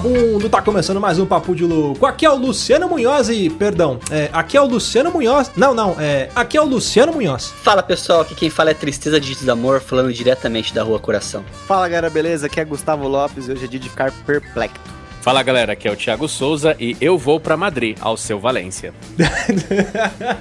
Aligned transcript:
Fala 0.00 0.14
vagabundo, 0.14 0.48
tá 0.48 0.62
começando 0.62 1.00
mais 1.00 1.18
um 1.18 1.26
Papo 1.26 1.54
de 1.54 1.64
Louco. 1.64 2.06
Aqui 2.06 2.24
é 2.24 2.30
o 2.30 2.34
Luciano 2.34 2.88
Munhoz 2.88 3.28
e, 3.28 3.50
perdão, 3.50 3.98
é, 4.10 4.30
aqui 4.32 4.56
é 4.56 4.60
o 4.60 4.64
Luciano 4.64 5.10
Munhoz. 5.10 5.50
Não, 5.56 5.74
não, 5.74 5.96
é, 5.98 6.30
aqui 6.34 6.56
é 6.56 6.60
o 6.60 6.64
Luciano 6.64 7.12
Munhoz. 7.12 7.52
Fala 7.62 7.82
pessoal, 7.82 8.22
aqui 8.22 8.34
quem 8.34 8.50
fala 8.50 8.70
é 8.70 8.74
Tristeza 8.74 9.20
Digitos 9.20 9.44
do 9.44 9.52
Amor, 9.52 9.80
falando 9.80 10.12
diretamente 10.12 10.72
da 10.72 10.82
Rua 10.82 10.98
Coração. 10.98 11.44
Fala 11.66 11.88
galera, 11.88 12.08
beleza? 12.08 12.46
Aqui 12.46 12.60
é 12.60 12.64
Gustavo 12.64 13.06
Lopes 13.06 13.48
e 13.48 13.52
hoje 13.52 13.64
é 13.64 13.68
dia 13.68 13.80
de 13.80 13.90
ficar 13.90 14.10
perplexo. 14.24 14.99
Fala 15.20 15.42
galera, 15.42 15.74
aqui 15.74 15.86
é 15.86 15.92
o 15.92 15.96
Thiago 15.96 16.26
Souza 16.26 16.74
e 16.80 16.96
eu 16.98 17.18
vou 17.18 17.38
para 17.38 17.54
Madrid, 17.54 17.96
ao 18.00 18.16
seu 18.16 18.40
Valência. 18.40 18.94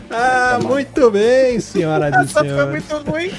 ah, 0.09 0.57
muito 0.63 1.11
bem, 1.11 1.59
senhoras 1.59 2.13
e 2.15 2.17
Essa 2.23 2.39
foi 2.39 2.49
senhores. 2.49 2.85
muito 2.87 3.11
ruim. 3.11 3.31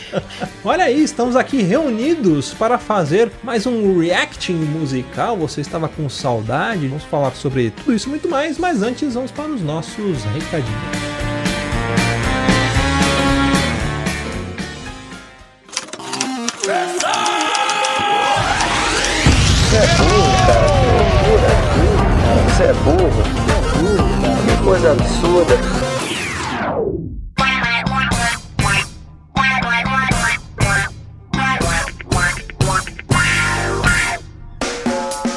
Olha 0.63 0.85
aí, 0.85 1.03
estamos 1.03 1.37
aqui 1.37 1.63
reunidos 1.63 2.53
para 2.53 2.77
fazer 2.77 3.31
mais 3.43 3.67
um 3.67 3.99
reacting 3.99 4.53
musical. 4.53 5.35
Você 5.39 5.63
estava 5.63 5.89
com 5.89 6.11
saudade? 6.11 6.87
Vamos 6.87 7.05
falar 7.05 7.35
sobre 7.35 7.71
tudo 7.71 7.95
isso 7.95 8.07
e 8.09 8.11
muito 8.11 8.29
mais, 8.29 8.59
mas 8.59 8.83
antes 8.83 9.15
vamos 9.15 9.31
para 9.31 9.47
os 9.47 9.63
nossos 9.63 10.23
recadinhos. 10.25 11.11
Você 22.61 22.67
é 22.67 22.73
burro? 22.75 23.23
Que 24.45 24.63
coisa 24.63 24.93
absurda. 24.93 25.55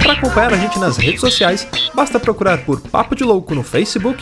Para 0.01 0.11
acompanhar 0.11 0.51
a 0.51 0.57
gente 0.57 0.77
nas 0.79 0.97
redes 0.97 1.21
sociais, 1.21 1.65
basta 1.95 2.19
procurar 2.19 2.65
por 2.65 2.81
Papo 2.81 3.15
de 3.15 3.23
Louco 3.23 3.55
no 3.55 3.63
Facebook, 3.63 4.21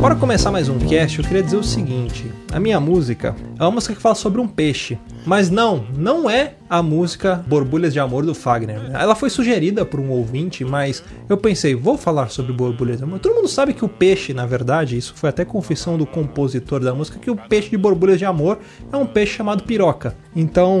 Para 0.00 0.14
começar 0.14 0.50
mais 0.50 0.66
um 0.70 0.78
cast, 0.78 1.18
eu 1.18 1.24
queria 1.24 1.42
dizer 1.42 1.58
o 1.58 1.62
seguinte: 1.62 2.32
a 2.52 2.58
minha 2.58 2.80
música 2.80 3.34
é 3.58 3.62
uma 3.62 3.70
música 3.70 3.94
que 3.94 4.02
fala 4.02 4.14
sobre 4.14 4.40
um 4.40 4.48
peixe, 4.48 4.98
mas 5.24 5.50
não, 5.50 5.84
não 5.96 6.28
é 6.28 6.54
a 6.68 6.82
música 6.82 7.44
Borbulhas 7.46 7.92
de 7.92 7.98
Amor 7.98 8.24
do 8.24 8.34
Fagner. 8.34 8.90
Ela 8.92 9.14
foi 9.14 9.28
sugerida 9.28 9.84
por 9.84 9.98
um 9.98 10.10
ouvinte, 10.10 10.64
mas 10.64 11.02
eu 11.28 11.36
pensei, 11.36 11.74
vou 11.74 11.98
falar 11.98 12.28
sobre 12.28 12.52
Borbulhas 12.52 12.98
de 12.98 13.04
Amor. 13.04 13.18
Todo 13.18 13.34
mundo 13.34 13.48
sabe 13.48 13.74
que 13.74 13.84
o 13.84 13.88
peixe, 13.88 14.32
na 14.32 14.46
verdade, 14.46 14.96
isso 14.96 15.12
foi 15.16 15.30
até 15.30 15.44
confissão 15.44 15.98
do 15.98 16.06
compositor 16.06 16.80
da 16.80 16.94
música, 16.94 17.18
que 17.18 17.30
o 17.30 17.36
peixe 17.36 17.70
de 17.70 17.76
Borbulhas 17.76 18.18
de 18.18 18.24
Amor 18.24 18.58
é 18.92 18.96
um 18.96 19.06
peixe 19.06 19.36
chamado 19.36 19.64
piroca. 19.64 20.14
Então, 20.34 20.80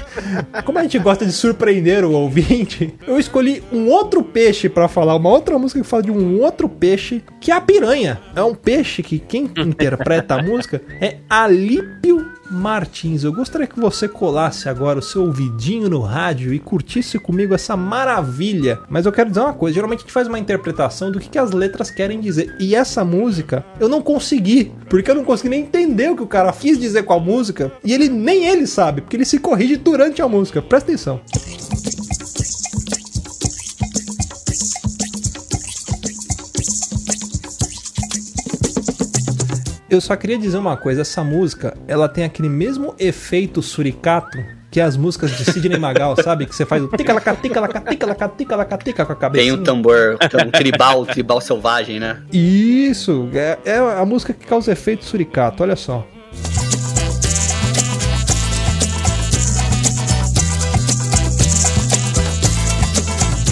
como 0.64 0.78
a 0.78 0.82
gente 0.82 0.98
gosta 0.98 1.24
de 1.24 1.32
surpreender 1.32 2.04
o 2.04 2.12
ouvinte, 2.12 2.94
eu 3.06 3.18
escolhi 3.18 3.62
um 3.72 3.88
outro 3.88 4.22
peixe 4.22 4.68
para 4.68 4.88
falar, 4.88 5.16
uma 5.16 5.30
outra 5.30 5.58
música 5.58 5.80
que 5.80 5.86
fala 5.86 6.02
de 6.02 6.10
um 6.10 6.40
outro 6.42 6.68
peixe, 6.68 7.22
que 7.40 7.50
é 7.50 7.54
a 7.54 7.60
piranha. 7.60 8.20
É 8.36 8.42
um 8.42 8.54
peixe 8.54 9.02
que 9.02 9.18
quem 9.18 9.50
interpreta 9.56 10.34
a 10.34 10.42
música 10.42 10.77
é 11.00 11.18
Alípio 11.28 12.30
Martins. 12.50 13.24
Eu 13.24 13.32
gostaria 13.32 13.66
que 13.66 13.78
você 13.78 14.08
colasse 14.08 14.68
agora 14.68 14.98
o 14.98 15.02
seu 15.02 15.22
ouvidinho 15.22 15.88
no 15.88 16.00
rádio 16.00 16.52
e 16.52 16.58
curtisse 16.58 17.18
comigo 17.18 17.54
essa 17.54 17.76
maravilha. 17.76 18.80
Mas 18.88 19.06
eu 19.06 19.12
quero 19.12 19.28
dizer 19.28 19.40
uma 19.40 19.52
coisa: 19.52 19.74
geralmente 19.74 20.00
a 20.00 20.02
gente 20.02 20.12
faz 20.12 20.26
uma 20.26 20.38
interpretação 20.38 21.10
do 21.10 21.20
que, 21.20 21.28
que 21.28 21.38
as 21.38 21.52
letras 21.52 21.90
querem 21.90 22.20
dizer. 22.20 22.56
E 22.58 22.74
essa 22.74 23.04
música 23.04 23.64
eu 23.78 23.88
não 23.88 24.02
consegui, 24.02 24.72
porque 24.88 25.10
eu 25.10 25.14
não 25.14 25.24
consegui 25.24 25.50
nem 25.50 25.62
entender 25.62 26.10
o 26.10 26.16
que 26.16 26.22
o 26.22 26.26
cara 26.26 26.52
quis 26.52 26.78
dizer 26.78 27.04
com 27.04 27.12
a 27.12 27.20
música. 27.20 27.72
E 27.84 27.92
ele 27.92 28.08
nem 28.08 28.46
ele 28.46 28.66
sabe, 28.66 29.00
porque 29.00 29.16
ele 29.16 29.24
se 29.24 29.38
corrige 29.38 29.76
durante 29.76 30.22
a 30.22 30.28
música. 30.28 30.62
Presta 30.62 30.90
atenção. 30.90 31.20
Eu 39.90 40.02
só 40.02 40.14
queria 40.16 40.36
dizer 40.36 40.58
uma 40.58 40.76
coisa, 40.76 41.00
essa 41.00 41.24
música, 41.24 41.74
ela 41.86 42.10
tem 42.10 42.22
aquele 42.22 42.48
mesmo 42.48 42.94
efeito 42.98 43.62
suricato 43.62 44.36
que 44.70 44.82
as 44.82 44.98
músicas 44.98 45.30
de 45.30 45.50
Sidney 45.50 45.78
Magal, 45.80 46.14
sabe? 46.22 46.44
Que 46.44 46.54
você 46.54 46.66
faz 46.66 46.82
o 46.82 46.88
tica-laca, 46.88 47.34
tica-laca, 47.34 47.80
tica-laca, 47.80 48.28
tica-laca, 48.28 48.76
tica 48.76 49.06
com 49.06 49.12
a 49.12 49.16
cabeça. 49.16 49.42
Tem 49.42 49.50
um 49.50 49.62
tambor, 49.62 50.18
um 50.20 50.50
tribal, 50.50 51.06
tribal 51.06 51.40
selvagem, 51.40 51.98
né? 51.98 52.22
Isso, 52.30 53.30
é, 53.32 53.58
é 53.64 53.78
a 53.78 54.04
música 54.04 54.34
que 54.34 54.46
causa 54.46 54.72
efeito 54.72 55.06
suricato, 55.06 55.62
olha 55.62 55.74
só. 55.74 56.06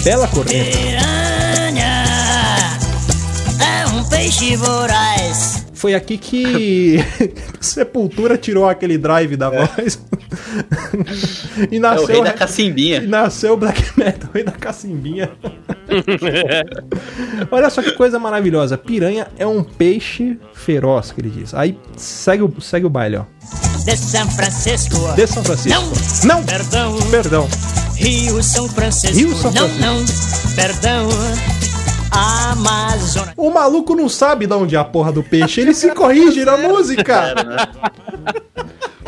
Bela 0.03 0.27
corneta. 0.27 0.77
Piranha 0.77 2.05
é 3.59 3.87
um 3.87 4.03
peixe 4.07 4.55
voraz. 4.55 5.16
Foi 5.77 5.93
aqui 5.93 6.17
que 6.17 6.97
Sepultura 7.61 8.35
tirou 8.35 8.67
aquele 8.67 8.97
drive 8.97 9.37
da 9.37 9.49
voz. 9.51 9.99
e 11.71 11.75
É 11.75 11.77
o 11.77 11.81
nasceu 11.81 12.07
rei 12.07 12.23
da 12.23 12.29
E 12.31 12.33
cacimbinha. 12.33 13.01
nasceu 13.01 13.53
o 13.53 13.57
Black 13.57 13.83
Metal, 13.95 14.27
o 14.29 14.33
rei 14.33 14.43
da 14.43 14.53
cacimbinha. 14.53 15.29
Olha 17.51 17.69
só 17.69 17.83
que 17.83 17.91
coisa 17.91 18.17
maravilhosa. 18.17 18.75
Piranha 18.75 19.27
é 19.37 19.45
um 19.45 19.63
peixe 19.63 20.39
feroz, 20.53 21.11
que 21.11 21.21
ele 21.21 21.29
diz. 21.29 21.53
Aí 21.53 21.77
segue 21.95 22.41
o, 22.41 22.53
segue 22.59 22.87
o 22.87 22.89
baile, 22.89 23.17
ó. 23.17 23.23
De 23.85 23.95
São 23.95 24.27
Francisco. 24.31 25.13
De 25.15 25.27
São 25.27 25.43
Francisco. 25.43 25.79
Não, 26.25 26.37
Não! 26.37 26.43
perdão. 26.43 26.97
Perdão. 27.11 27.47
Rio 27.95 28.41
São 28.41 28.67
Francisco. 28.67 29.15
Rio 29.15 29.35
São 29.35 29.51
não, 29.51 29.69
Francisco. 29.69 30.47
não, 30.49 30.55
perdão. 30.55 31.07
Amazonas. 32.11 33.33
O 33.37 33.49
maluco 33.51 33.95
não 33.95 34.07
sabe 34.09 34.47
de 34.47 34.53
onde 34.53 34.75
é 34.75 34.79
a 34.79 34.83
porra 34.85 35.11
do 35.11 35.23
peixe. 35.23 35.61
Ele 35.61 35.73
se 35.73 35.89
corrige 35.91 36.43
na 36.45 36.55
música. 36.57 37.13
Era, 37.13 37.43
né? 37.43 37.57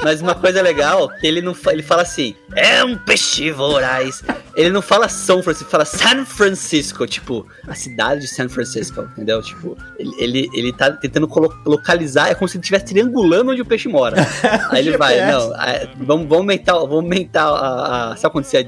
Mas 0.02 0.22
uma 0.22 0.34
coisa 0.36 0.62
legal, 0.62 1.10
que 1.20 1.28
ele 1.28 1.42
não 1.42 1.54
fa- 1.54 1.74
ele 1.74 1.84
fala 1.84 2.04
assim, 2.04 2.34
é 2.56 2.84
um 2.84 2.98
peixe 2.98 3.52
voraz. 3.52 4.24
Ele 4.56 4.70
não 4.70 4.82
fala 4.82 5.08
São 5.08 5.42
Francisco, 5.44 5.70
fala 5.70 5.86
San 5.86 6.26
Francisco, 6.26 7.06
tipo, 7.08 7.46
a 7.68 7.76
cidade 7.76 8.22
de 8.22 8.28
San 8.28 8.50
Francisco, 8.50 9.02
entendeu? 9.14 9.42
Tipo, 9.42 9.78
ele, 9.98 10.12
ele, 10.20 10.50
ele 10.54 10.74
tá 10.74 10.92
tentando 10.92 11.28
localizar, 11.66 12.30
é 12.30 12.36
como 12.36 12.48
se 12.48 12.58
ele 12.58 12.62
estivesse 12.62 12.86
triangulando 12.86 13.52
onde 13.52 13.62
o 13.62 13.66
peixe 13.66 13.88
mora. 13.88 14.18
Aí 14.72 14.80
ele 14.88 14.98
vai, 14.98 15.26
não, 15.32 15.54
é, 15.56 15.88
vamos, 15.98 16.28
vamos 16.28 16.38
aumentar, 16.38 16.74
vamos 16.74 16.96
aumentar 16.96 17.44
a, 17.46 18.12
a- 18.12 18.16
Sabe 18.18 18.34
quando 18.34 18.46
você 18.46 18.66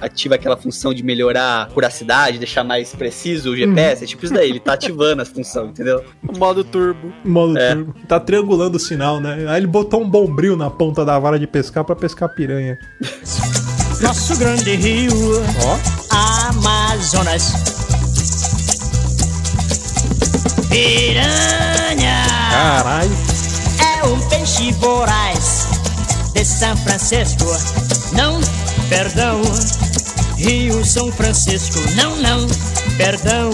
ativa 0.00 0.34
aquela 0.36 0.56
função 0.56 0.92
de 0.94 1.02
melhorar 1.02 1.62
a 1.62 1.66
curacidade, 1.66 2.38
deixar 2.38 2.62
mais 2.64 2.94
preciso 2.94 3.52
o 3.52 3.56
GPS? 3.56 4.04
É 4.04 4.06
tipo 4.06 4.24
isso 4.24 4.34
daí, 4.34 4.50
ele 4.50 4.60
tá 4.60 4.74
ativando 4.74 5.22
essa 5.22 5.32
função, 5.34 5.66
entendeu? 5.66 6.04
Modo 6.38 6.62
turbo. 6.62 7.12
Modo 7.24 7.58
É. 7.58 7.74
turbo. 7.74 7.94
Tá 8.06 8.20
triangulando 8.20 8.76
o 8.76 8.80
sinal, 8.80 9.20
né? 9.20 9.46
Aí 9.48 9.58
ele 9.58 9.66
botou 9.66 10.00
um 10.02 10.08
bombril 10.08 10.56
na 10.56 10.70
ponta 10.70 11.04
da 11.04 11.18
vara 11.18 11.38
de 11.38 11.46
pescar 11.46 11.84
pra 11.84 11.96
pescar 11.96 12.28
piranha. 12.34 12.78
Nosso 14.00 14.36
grande 14.36 14.76
rio. 14.76 15.10
Amazonas. 16.10 17.52
Piranha 20.68 22.26
Caralho. 22.50 23.10
é 23.80 24.04
um 24.06 24.20
peixe 24.28 24.72
voraz. 24.72 25.66
de 26.34 26.44
São 26.44 26.76
Francisco. 26.78 27.44
Não, 28.12 28.40
perdão. 28.88 29.40
Rio 30.36 30.84
São 30.84 31.10
Francisco. 31.12 31.78
Não, 31.94 32.16
não, 32.16 32.46
perdão. 32.96 33.50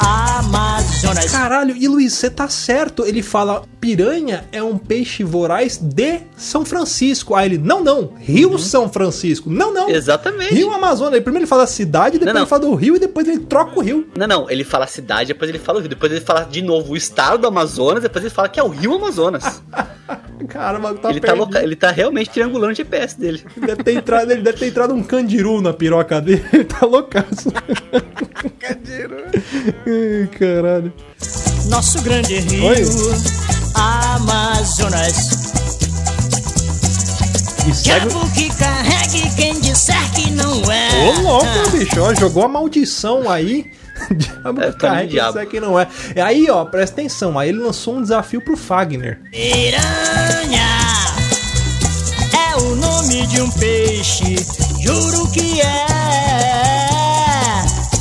Amazonas. 0.00 1.30
Caralho, 1.30 1.76
e 1.76 1.86
Luiz, 1.86 2.14
você 2.14 2.30
tá 2.30 2.48
certo. 2.48 3.04
Ele 3.04 3.22
fala: 3.22 3.62
piranha 3.78 4.44
é 4.50 4.62
um 4.62 4.78
peixe 4.78 5.22
voraz 5.22 5.76
de 5.76 6.20
São 6.36 6.64
Francisco. 6.64 7.34
Aí 7.34 7.46
ele: 7.46 7.58
não, 7.58 7.84
não, 7.84 8.14
Rio 8.18 8.58
São 8.58 8.88
Francisco. 8.88 9.50
Não, 9.50 9.72
não. 9.72 9.90
Exatamente. 9.90 10.54
Rio 10.54 10.72
Amazonas. 10.72 11.14
Ele 11.14 11.20
primeiro 11.20 11.42
ele 11.42 11.48
fala 11.48 11.64
a 11.64 11.66
cidade, 11.66 12.18
depois 12.18 12.34
não. 12.34 12.42
ele 12.42 12.48
fala 12.48 12.62
do 12.62 12.74
rio 12.74 12.96
e 12.96 12.98
depois 12.98 13.28
ele 13.28 13.40
troca 13.40 13.78
o 13.78 13.82
rio. 13.82 14.08
Não, 14.16 14.26
não, 14.26 14.50
ele 14.50 14.64
fala 14.64 14.84
a 14.84 14.88
cidade, 14.88 15.28
depois 15.28 15.48
ele 15.48 15.58
fala 15.58 15.78
o 15.78 15.80
rio, 15.80 15.88
depois 15.88 16.10
ele 16.12 16.20
fala 16.20 16.44
de 16.44 16.62
novo 16.62 16.92
o 16.92 16.96
estado 16.96 17.38
do 17.38 17.46
Amazonas, 17.46 18.02
depois 18.02 18.24
ele 18.24 18.34
fala 18.34 18.48
que 18.48 18.58
é 18.58 18.62
o 18.62 18.68
Rio 18.68 18.94
Amazonas. 18.94 19.62
Caramba, 20.48 20.94
tá 20.94 21.10
ele, 21.10 21.20
tá 21.20 21.32
louca, 21.32 21.62
ele 21.62 21.76
tá 21.76 21.90
realmente 21.90 22.30
triangulando 22.30 22.72
o 22.72 22.74
GPS 22.74 23.18
dele. 23.18 23.44
Ele 23.56 23.66
Deve 23.66 23.84
ter 23.84 23.92
entrado, 23.92 24.30
ele 24.30 24.42
deve 24.42 24.58
ter 24.58 24.66
entrado 24.66 24.94
um 24.94 25.02
candiru 25.02 25.60
na 25.60 25.72
piroca 25.72 26.20
dele. 26.20 26.44
Ele 26.52 26.64
tá 26.64 26.86
loucaço. 26.86 27.52
Candiru. 28.58 29.16
Ai, 29.90 30.28
caralho. 30.38 30.92
Nosso 31.66 32.00
grande 32.02 32.38
rio. 32.38 32.64
Oi. 32.66 32.82
Amazonas. 33.74 35.30
E 37.68 37.74
segue. 37.74 38.08
Diabo 38.08 38.30
que 38.30 38.48
carregue 38.54 39.30
quem 39.36 39.60
disser 39.60 40.10
que 40.12 40.30
não 40.30 40.62
é. 40.70 41.10
Ô, 41.18 41.20
louco, 41.22 41.70
bicho, 41.72 42.00
ó, 42.00 42.14
jogou 42.14 42.44
a 42.44 42.48
maldição 42.48 43.28
aí. 43.28 43.70
Diabo 44.16 44.62
É, 44.62 44.66
que 44.66 44.72
tá 44.78 44.88
carrega, 44.88 45.08
diabo. 45.10 45.30
isso 45.30 45.38
aqui 45.40 45.60
não 45.60 45.78
é. 45.78 45.86
É 46.14 46.22
Aí, 46.22 46.48
ó, 46.48 46.64
presta 46.64 47.00
atenção. 47.00 47.38
Aí 47.38 47.48
ele 47.50 47.58
lançou 47.58 47.96
um 47.96 48.02
desafio 48.02 48.40
pro 48.40 48.56
Fagner. 48.56 49.20
Piranha 49.30 50.68
é 52.32 52.56
o 52.62 52.74
nome 52.76 53.26
de 53.26 53.40
um 53.42 53.50
peixe, 53.50 54.36
juro 54.82 55.28
que 55.32 55.60
é. 55.60 56.89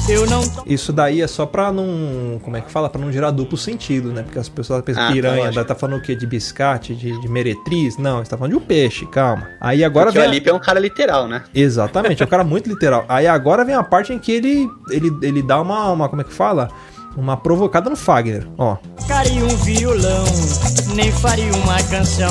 Eu 0.10 0.26
não 0.28 0.48
tô 0.48 0.64
Isso 0.66 0.92
daí 0.92 1.22
é 1.22 1.28
só 1.28 1.46
pra 1.46 1.72
não. 1.72 2.40
Como 2.44 2.58
é 2.58 2.62
que 2.62 2.72
fala? 2.72 2.90
Pra 2.90 3.00
não 3.00 3.12
gerar 3.12 3.32
duplo 3.32 3.58
sentido, 3.58 4.12
né? 4.12 4.24
Porque 4.24 4.40
as 4.40 4.50
pessoas 4.50 4.82
pensam 4.84 5.04
Ah, 5.04 5.08
tá, 5.08 5.14
piranha, 5.14 5.46
lógico. 5.46 5.66
tá 5.66 5.76
falando 5.76 5.98
o 6.00 6.02
quê? 6.02 6.16
De 6.16 6.26
biscate, 6.26 6.96
de, 6.96 7.20
de 7.22 7.28
meretriz? 7.28 7.98
Não, 7.98 8.18
você 8.24 8.30
tá 8.32 8.38
falando 8.38 8.54
de 8.54 8.58
um 8.58 8.62
peixe, 8.62 9.06
calma. 9.06 9.48
Aí 9.62 9.84
agora 9.84 10.08
Porque 10.08 10.20
vem. 10.20 10.28
o 10.28 10.30
a- 10.30 10.34
Alipe 10.34 10.50
é 10.50 10.54
um 10.54 10.60
cara 10.60 10.80
literal, 10.80 11.28
né? 11.28 11.44
Exatamente, 11.54 12.24
é 12.24 12.26
um 12.26 12.30
cara 12.30 12.44
muito 12.44 12.68
literal. 12.70 13.06
Aí 13.08 13.28
agora 13.28 13.64
vem 13.64 13.76
a 13.76 13.84
parte 13.84 14.12
em 14.14 14.20
que 14.20 14.32
ele, 14.32 14.68
ele, 14.90 15.12
ele 15.22 15.42
dá 15.44 15.62
uma, 15.62 15.92
uma. 15.92 16.10
Como 16.10 16.22
é 16.22 16.26
que 16.26 16.34
fala? 16.34 16.70
Uma 17.18 17.36
provocada 17.36 17.90
no 17.90 17.96
Fagner, 17.96 18.48
ó. 18.58 18.78
tocaria 19.00 19.44
um 19.44 19.48
violão, 19.58 20.24
nem 20.96 21.12
faria 21.12 21.52
uma 21.54 21.82
canção 21.84 22.30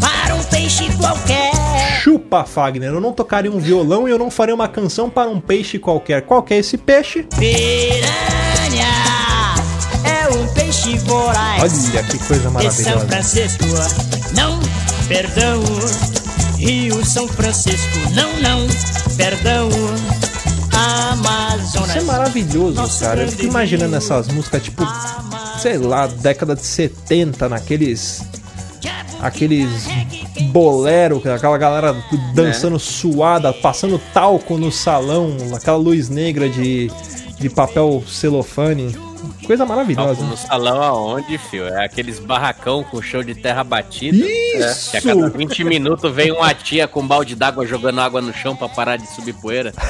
para 0.00 0.29
um 0.29 0.29
peixe 0.50 0.90
qualquer. 0.96 1.52
Chupa, 2.02 2.44
Fagner, 2.44 2.90
eu 2.90 3.00
não 3.00 3.12
tocaria 3.12 3.50
um 3.50 3.58
violão 3.58 4.08
e 4.08 4.10
eu 4.10 4.18
não 4.18 4.30
faria 4.30 4.54
uma 4.54 4.68
canção 4.68 5.08
para 5.08 5.30
um 5.30 5.40
peixe 5.40 5.78
qualquer. 5.78 6.22
Qual 6.22 6.44
é 6.50 6.56
esse 6.56 6.76
peixe? 6.76 7.22
Piranha 7.38 8.86
é 10.04 10.28
um 10.28 10.46
peixe 10.54 10.96
voraz. 10.98 11.90
Olha 11.92 12.02
que 12.04 12.18
coisa 12.18 12.34
de 12.34 12.42
São 12.42 12.52
maravilhosa. 12.52 13.06
Francisco. 13.06 13.64
Não, 14.34 14.58
perdão. 15.08 15.62
Rio 16.56 17.04
São 17.04 17.26
Francisco. 17.28 17.98
Não, 18.14 18.30
não, 18.40 18.66
perdão. 19.16 19.68
Amazonas. 20.72 21.88
Isso 21.90 21.98
é 21.98 22.02
maravilhoso, 22.02 23.00
cara. 23.00 23.22
Eu 23.22 23.28
fico 23.28 23.44
imaginando 23.44 23.96
essas 23.96 24.28
músicas, 24.28 24.62
tipo, 24.62 24.82
sei 25.58 25.76
lá, 25.78 26.06
década 26.06 26.54
de 26.54 26.64
70, 26.64 27.48
naqueles. 27.48 28.22
Aqueles 29.20 29.86
bolero, 30.50 31.22
aquela 31.34 31.58
galera 31.58 31.94
dançando 32.34 32.78
suada, 32.78 33.52
passando 33.52 34.00
talco 34.12 34.56
no 34.56 34.70
salão, 34.72 35.36
aquela 35.54 35.76
luz 35.76 36.08
negra 36.08 36.48
de, 36.48 36.90
de 37.38 37.50
papel 37.50 38.02
celofane. 38.06 38.96
Coisa 39.46 39.66
maravilhosa. 39.66 40.22
No 40.24 40.36
salão 40.36 40.80
aonde, 40.80 41.36
fio? 41.36 41.66
É 41.66 41.84
aqueles 41.84 42.20
barracão 42.20 42.84
com 42.84 43.02
chão 43.02 43.22
de 43.22 43.34
terra 43.34 43.64
batida. 43.64 44.16
Isso! 44.16 44.92
Que 44.92 44.96
a 44.98 45.02
cada 45.02 45.28
20 45.28 45.64
minutos 45.64 46.12
vem 46.14 46.30
uma 46.30 46.54
tia 46.54 46.86
com 46.86 47.00
um 47.00 47.06
balde 47.06 47.34
d'água 47.34 47.66
jogando 47.66 48.00
água 48.00 48.22
no 48.22 48.32
chão 48.32 48.54
pra 48.54 48.68
parar 48.68 48.96
de 48.96 49.06
subir 49.12 49.34
poeira. 49.34 49.72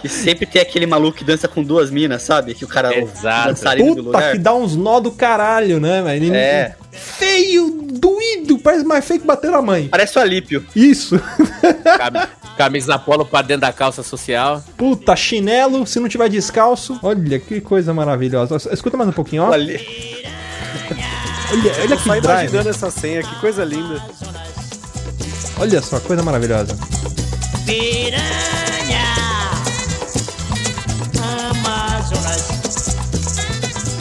Que 0.00 0.08
sempre 0.08 0.44
tem 0.46 0.60
aquele 0.60 0.86
maluco 0.86 1.16
que 1.18 1.24
dança 1.24 1.48
com 1.48 1.62
duas 1.62 1.90
minas, 1.90 2.22
sabe? 2.22 2.54
Que 2.54 2.64
o 2.64 2.68
cara 2.68 2.94
é 2.94 3.00
Exato. 3.00 3.48
dançarino 3.48 3.94
do 3.94 4.04
Puta 4.04 4.18
lugar. 4.18 4.32
que 4.32 4.38
dá 4.38 4.54
uns 4.54 4.76
nó 4.76 5.00
do 5.00 5.10
caralho, 5.10 5.80
né, 5.80 6.02
velho? 6.02 6.24
Ele- 6.26 6.36
É. 6.36 6.76
Feio, 6.98 7.70
doído, 7.92 8.58
parece 8.58 8.84
mais 8.84 9.04
feio 9.04 9.20
que 9.20 9.26
bater 9.26 9.50
na 9.50 9.62
mãe. 9.62 9.88
Parece 9.88 10.18
o 10.18 10.20
Alípio. 10.20 10.64
Isso. 10.74 11.18
Cam- 11.18 12.28
Camisa 12.56 12.98
polo 12.98 13.24
pra 13.24 13.40
dentro 13.42 13.60
da 13.62 13.72
calça 13.72 14.02
social. 14.02 14.62
Puta, 14.76 15.14
chinelo, 15.14 15.86
se 15.86 16.00
não 16.00 16.08
tiver 16.08 16.28
descalço. 16.28 16.98
Olha 17.02 17.38
que 17.38 17.60
coisa 17.60 17.94
maravilhosa. 17.94 18.56
Escuta 18.72 18.96
mais 18.96 19.08
um 19.08 19.12
pouquinho, 19.12 19.44
ó. 19.44 19.50
Olha, 19.50 19.80
olha 21.80 21.96
Só 21.96 22.14
que 22.14 22.20
drive. 22.20 22.40
imaginando 22.48 22.68
essa 22.68 22.90
senha, 22.90 23.22
que 23.22 23.34
coisa 23.40 23.64
linda. 23.64 24.02
Olha 25.60 25.80
só, 25.82 25.98
coisa 26.00 26.22
maravilhosa. 26.22 26.76
Piranha. 27.64 28.57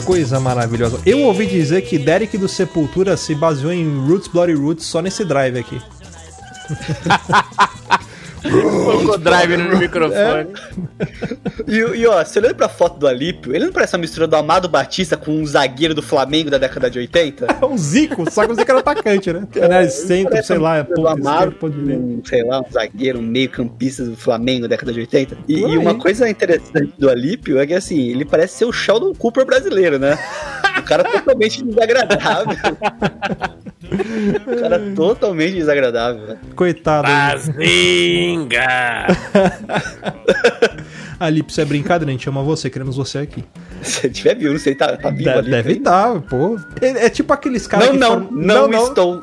Coisa 0.08 0.40
maravilhosa. 0.40 1.02
Eu 1.06 1.24
ouvi 1.24 1.46
dizer 1.46 1.82
que 1.82 1.98
Derek 1.98 2.38
do 2.38 2.48
Sepultura 2.48 3.18
se 3.18 3.36
baseou 3.36 3.74
em 3.74 4.08
Roots 4.08 4.30
Bloody 4.30 4.54
Roots 4.54 4.86
só 4.86 5.02
nesse 5.02 5.26
drive 5.26 5.60
aqui. 5.60 5.82
Colocou 8.42 9.18
drive 9.18 9.58
no 9.58 9.78
microfone. 9.78 10.48
E, 11.68 11.80
e 11.80 12.08
ó, 12.08 12.24
você 12.24 12.40
olhando 12.40 12.56
pra 12.56 12.70
foto 12.70 12.98
do 12.98 13.08
Alípio, 13.08 13.54
ele 13.54 13.66
não 13.66 13.74
parece 13.74 13.94
uma 13.94 14.00
mistura 14.00 14.26
do 14.26 14.36
Amado 14.38 14.70
Batista 14.70 15.18
com 15.18 15.32
um 15.32 15.46
zagueiro 15.46 15.94
do 15.94 16.02
Flamengo 16.02 16.50
da 16.50 16.58
década 16.58 16.90
de 16.90 17.00
80? 17.00 17.46
É 17.62 17.66
um 17.66 17.78
Zico, 17.78 18.32
só 18.32 18.46
que 18.46 18.54
o 18.54 18.56
Zico 18.56 18.72
era 18.72 18.80
atacante, 18.80 19.34
né? 19.34 19.46
Era 19.54 19.90
centro, 19.90 20.32
Parece 20.32 20.48
sei 20.48 20.58
lá, 20.58 20.78
é 20.78 20.84
ponta 20.84 21.12
Amado 21.12 21.56
com, 21.56 22.22
sei 22.24 22.44
lá, 22.44 22.62
um 22.62 22.72
zagueiro, 22.72 23.20
um 23.20 23.24
meio 23.24 23.50
campista 23.50 24.06
do 24.06 24.16
Flamengo 24.16 24.62
da 24.62 24.68
década 24.70 24.94
de 24.94 25.02
80. 25.02 25.38
E, 25.48 25.60
e 25.60 25.78
uma 25.78 25.96
coisa 25.96 26.30
interessante 26.30 26.94
do 26.98 27.10
Alípio 27.10 27.60
é 27.60 27.68
que, 27.68 27.74
assim, 27.74 28.12
ele 28.12 28.24
parece 28.24 28.60
ser 28.60 28.66
o 28.66 28.72
Sheldon 28.72 29.14
Cooper 29.14 29.46
brasileiro, 29.46 30.00
né? 30.00 30.18
O 30.78 30.84
cara 30.84 31.04
totalmente 31.04 31.64
desagradável. 31.64 32.56
o 34.48 34.62
cara 34.62 34.80
totalmente 34.96 35.56
desagradável. 35.56 36.28
né? 36.28 36.38
Coitado. 36.56 37.08
Bazinga! 37.08 39.08
Ali, 41.20 41.44
isso 41.48 41.60
é 41.60 41.66
brincadeira, 41.66 42.10
a 42.10 42.14
gente 42.14 42.30
ama 42.30 42.44
você, 42.44 42.70
queremos 42.70 42.96
você 42.96 43.20
aqui. 43.20 43.44
Se 43.82 44.10
tiver 44.10 44.36
vivo, 44.36 44.54
não 44.54 44.60
sei, 44.60 44.76
tá, 44.76 44.96
tá 44.98 45.10
vivo 45.10 45.30
ali. 45.30 45.50
deve 45.50 45.74
estar, 45.74 46.22
pô. 46.22 46.58
É, 46.82 47.06
é 47.06 47.10
tipo 47.10 47.34
aqueles 47.34 47.66
caras 47.68 47.88
Não, 47.88 47.94
que 47.94 48.00
não, 48.00 48.10
formam- 48.60 48.70
não, 48.70 48.84
estou. 48.88 49.20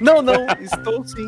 Não, 0.00 0.22
não, 0.22 0.46
estou 0.60 1.04
sim. 1.06 1.26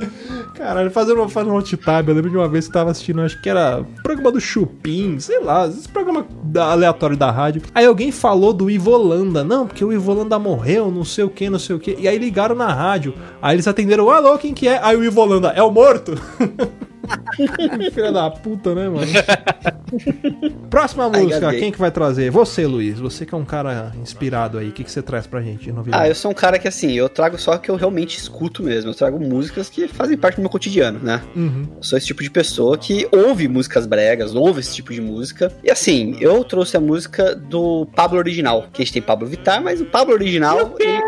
Caralho, 0.54 0.90
fazendo 0.90 1.20
uma 1.20 1.28
fazendo 1.28 1.54
um 1.54 1.62
tab, 1.62 2.08
eu 2.08 2.14
lembro 2.14 2.30
de 2.30 2.36
uma 2.36 2.48
vez 2.48 2.66
que 2.66 2.70
eu 2.70 2.74
tava 2.74 2.90
assistindo, 2.90 3.20
acho 3.22 3.40
que 3.40 3.48
era 3.48 3.84
programa 4.02 4.32
do 4.32 4.40
Chupim, 4.40 5.18
sei 5.18 5.40
lá, 5.40 5.66
esse 5.66 5.88
programa 5.88 6.26
da- 6.44 6.70
aleatório 6.72 7.16
da 7.16 7.30
rádio. 7.30 7.62
Aí 7.74 7.84
alguém 7.86 8.10
falou 8.12 8.52
do 8.52 8.70
Ivolanda, 8.70 9.44
não, 9.44 9.66
porque 9.66 9.84
o 9.84 9.92
Ivolanda 9.92 10.38
morreu, 10.38 10.90
não 10.90 11.04
sei 11.04 11.24
o 11.24 11.30
que, 11.30 11.48
não 11.48 11.58
sei 11.58 11.76
o 11.76 11.78
que. 11.78 11.96
E 11.98 12.08
aí 12.08 12.18
ligaram 12.18 12.54
na 12.54 12.72
rádio, 12.72 13.14
aí 13.40 13.54
eles 13.56 13.66
atenderam, 13.68 14.10
alô, 14.10 14.36
quem 14.38 14.52
que 14.54 14.66
é? 14.68 14.80
Aí 14.82 14.96
o 14.96 15.04
Ivolanda, 15.04 15.48
é 15.48 15.62
o 15.62 15.70
morto? 15.70 16.14
Filha 17.92 18.12
da 18.12 18.30
puta, 18.30 18.74
né, 18.74 18.88
mano? 18.88 19.06
Próxima 20.70 21.08
música, 21.08 21.50
quem 21.52 21.70
que 21.72 21.78
vai 21.78 21.90
trazer? 21.90 22.30
Você, 22.30 22.66
Luiz, 22.66 22.98
você 22.98 23.24
que 23.24 23.34
é 23.34 23.38
um 23.38 23.44
cara 23.44 23.92
inspirado 24.00 24.58
aí, 24.58 24.68
o 24.68 24.72
que, 24.72 24.84
que 24.84 24.90
você 24.90 25.02
traz 25.02 25.26
pra 25.26 25.40
gente 25.40 25.64
de 25.64 25.72
novidade? 25.72 26.02
Ah, 26.02 26.08
eu 26.08 26.14
sou 26.14 26.30
um 26.30 26.34
cara 26.34 26.58
que 26.58 26.68
assim, 26.68 26.92
eu 26.92 27.08
trago 27.08 27.38
só 27.38 27.54
o 27.54 27.58
que 27.58 27.70
eu 27.70 27.76
realmente 27.76 28.18
escuto 28.18 28.62
mesmo. 28.62 28.90
Eu 28.90 28.94
trago 28.94 29.18
músicas 29.18 29.68
que 29.68 29.88
fazem 29.88 30.16
parte 30.16 30.36
do 30.36 30.42
meu 30.42 30.50
cotidiano, 30.50 30.98
né? 31.02 31.22
Uhum. 31.34 31.66
Eu 31.76 31.82
sou 31.82 31.96
esse 31.96 32.06
tipo 32.06 32.22
de 32.22 32.30
pessoa 32.30 32.76
que 32.76 33.08
ouve 33.12 33.48
músicas 33.48 33.86
bregas, 33.86 34.34
ouve 34.34 34.60
esse 34.60 34.74
tipo 34.74 34.92
de 34.92 35.00
música. 35.00 35.52
E 35.62 35.70
assim, 35.70 36.16
eu 36.20 36.42
trouxe 36.44 36.76
a 36.76 36.80
música 36.80 37.34
do 37.34 37.86
Pablo 37.94 38.18
original. 38.18 38.66
Que 38.72 38.82
a 38.82 38.84
gente 38.84 38.94
tem 38.94 39.02
Pablo 39.02 39.26
Vittar, 39.26 39.62
mas 39.62 39.80
o 39.80 39.86
Pablo 39.86 40.14
original. 40.14 40.74
Ele, 40.78 41.02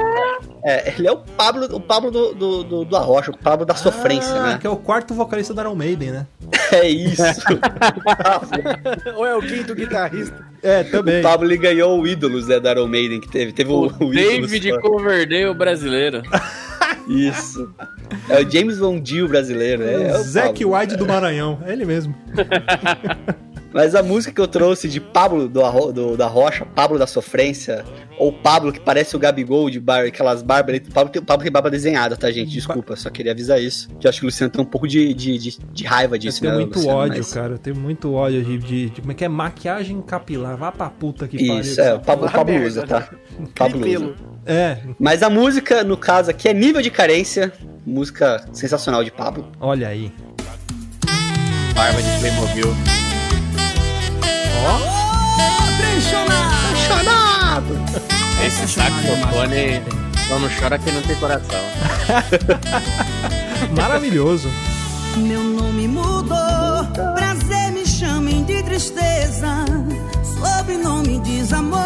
é, 0.64 0.92
ele 0.96 1.06
é 1.08 1.12
o 1.12 1.18
Pablo, 1.18 1.64
o 1.74 1.80
Pablo 1.80 2.10
do, 2.10 2.34
do, 2.34 2.64
do, 2.64 2.84
do 2.84 2.96
Arrocha, 2.96 3.30
o 3.30 3.36
Pablo 3.38 3.64
da 3.64 3.74
sofrência, 3.74 4.32
Ah, 4.34 4.46
né? 4.52 4.58
que 4.60 4.66
é 4.66 4.70
o 4.70 4.76
quarto 4.76 5.14
vocalista 5.14 5.52
da 5.54 5.62
Iron 5.62 5.74
Maiden, 5.74 6.10
né? 6.12 6.26
É 6.70 6.86
isso. 6.86 7.22
Ou 9.16 9.24
é 9.26 9.34
o 9.34 9.40
quinto 9.40 9.74
guitarrista? 9.74 10.46
É, 10.62 10.82
o 10.82 10.90
também. 10.90 11.22
Pablo 11.22 11.46
ele 11.46 11.56
ganhou 11.56 11.98
o 11.98 12.06
Ídolos 12.06 12.46
né, 12.46 12.60
da 12.60 12.72
Iron 12.72 12.86
Maiden 12.86 13.20
que 13.20 13.28
teve. 13.28 13.52
Teve 13.52 13.70
o, 13.70 13.86
O 13.98 14.04
o. 14.06 14.10
David. 14.10 14.78
Coverdale 14.80 15.54
brasileiro. 15.54 16.22
Isso. 17.08 17.72
É 18.28 18.42
o 18.42 18.50
James 18.50 18.78
Von 18.78 19.00
Dio 19.00 19.26
brasileiro. 19.28 19.82
É, 19.82 20.10
é 20.10 20.14
o 20.18 20.22
Zac. 20.22 20.62
White 20.62 20.96
do 20.96 21.06
Maranhão, 21.06 21.58
é 21.64 21.72
ele 21.72 21.86
mesmo. 21.86 22.14
Mas 23.72 23.94
a 23.94 24.02
música 24.02 24.32
que 24.32 24.40
eu 24.40 24.48
trouxe 24.48 24.88
de 24.88 24.98
Pablo 24.98 25.46
do, 25.48 25.62
Arro- 25.62 25.92
do- 25.92 26.16
da 26.16 26.26
Rocha, 26.26 26.64
Pablo 26.64 26.98
da 26.98 27.06
Sofrência, 27.06 27.84
ou 28.18 28.32
Pablo 28.32 28.72
que 28.72 28.80
parece 28.80 29.14
o 29.14 29.18
Gabigol 29.18 29.68
de 29.68 29.78
bar, 29.78 30.06
aquelas 30.06 30.42
barbas 30.42 30.74
ali. 30.76 30.84
O 30.88 30.92
Pablo, 30.92 31.12
tem- 31.12 31.22
Pablo 31.22 31.42
tem 31.42 31.52
barba 31.52 31.70
desenhada, 31.70 32.16
tá, 32.16 32.30
gente? 32.30 32.50
Desculpa, 32.50 32.96
só 32.96 33.10
queria 33.10 33.32
avisar 33.32 33.60
isso. 33.60 33.88
Que 34.00 34.06
eu 34.06 34.08
acho 34.08 34.20
que 34.20 34.24
o 34.24 34.28
Luciano 34.28 34.50
tem 34.50 34.62
um 34.62 34.64
pouco 34.64 34.88
de, 34.88 35.12
de, 35.12 35.36
de, 35.36 35.58
de 35.72 35.84
raiva 35.84 36.14
Eu 36.14 36.18
disso, 36.18 36.40
tenho 36.40 36.52
né, 36.54 36.58
muito 36.60 36.76
Luciano? 36.76 36.98
ódio, 36.98 37.18
Mas- 37.18 37.34
cara. 37.34 37.52
Eu 37.54 37.58
tenho 37.58 37.76
muito 37.76 38.14
ódio 38.14 38.42
de, 38.42 38.56
de, 38.58 38.90
de- 38.90 39.00
Como 39.02 39.12
é 39.12 39.14
que 39.14 39.24
é? 39.24 39.28
Maquiagem 39.28 40.00
capilar. 40.00 40.56
Vá 40.56 40.72
pra 40.72 40.88
puta 40.88 41.28
que 41.28 41.36
Isso, 41.36 41.80
é, 41.80 41.94
o 41.94 42.00
Pablo, 42.00 42.26
o 42.26 42.30
Pablo 42.32 42.52
merda, 42.54 42.66
usa, 42.68 42.86
tá? 42.86 43.08
O 43.38 43.48
Pablo 43.48 43.86
usa. 43.86 44.14
É, 44.46 44.78
Mas 44.98 45.22
a 45.22 45.28
música, 45.28 45.84
no 45.84 45.96
caso 45.98 46.30
aqui, 46.30 46.48
é 46.48 46.54
nível 46.54 46.80
de 46.80 46.90
carência. 46.90 47.52
Música 47.86 48.44
sensacional 48.52 49.04
de 49.04 49.10
Pablo. 49.10 49.46
olha 49.60 49.88
aí. 49.88 50.10
Barba 51.74 52.00
de 52.02 52.18
Playmobil. 52.20 52.74
Esse 58.46 58.66
saxofone 58.68 59.82
só 60.26 60.38
não 60.38 60.48
chora 60.58 60.78
quem 60.78 60.92
não 60.92 61.02
tem 61.02 61.16
coração. 61.16 61.60
Maravilhoso. 63.76 64.48
Meu 65.16 65.42
nome 65.42 65.88
mudou, 65.88 66.84
prazer 67.14 67.72
me 67.72 67.84
chamem 67.86 68.44
de 68.44 68.62
tristeza, 68.62 69.64
sobrenome 70.22 71.18
desamor. 71.20 71.78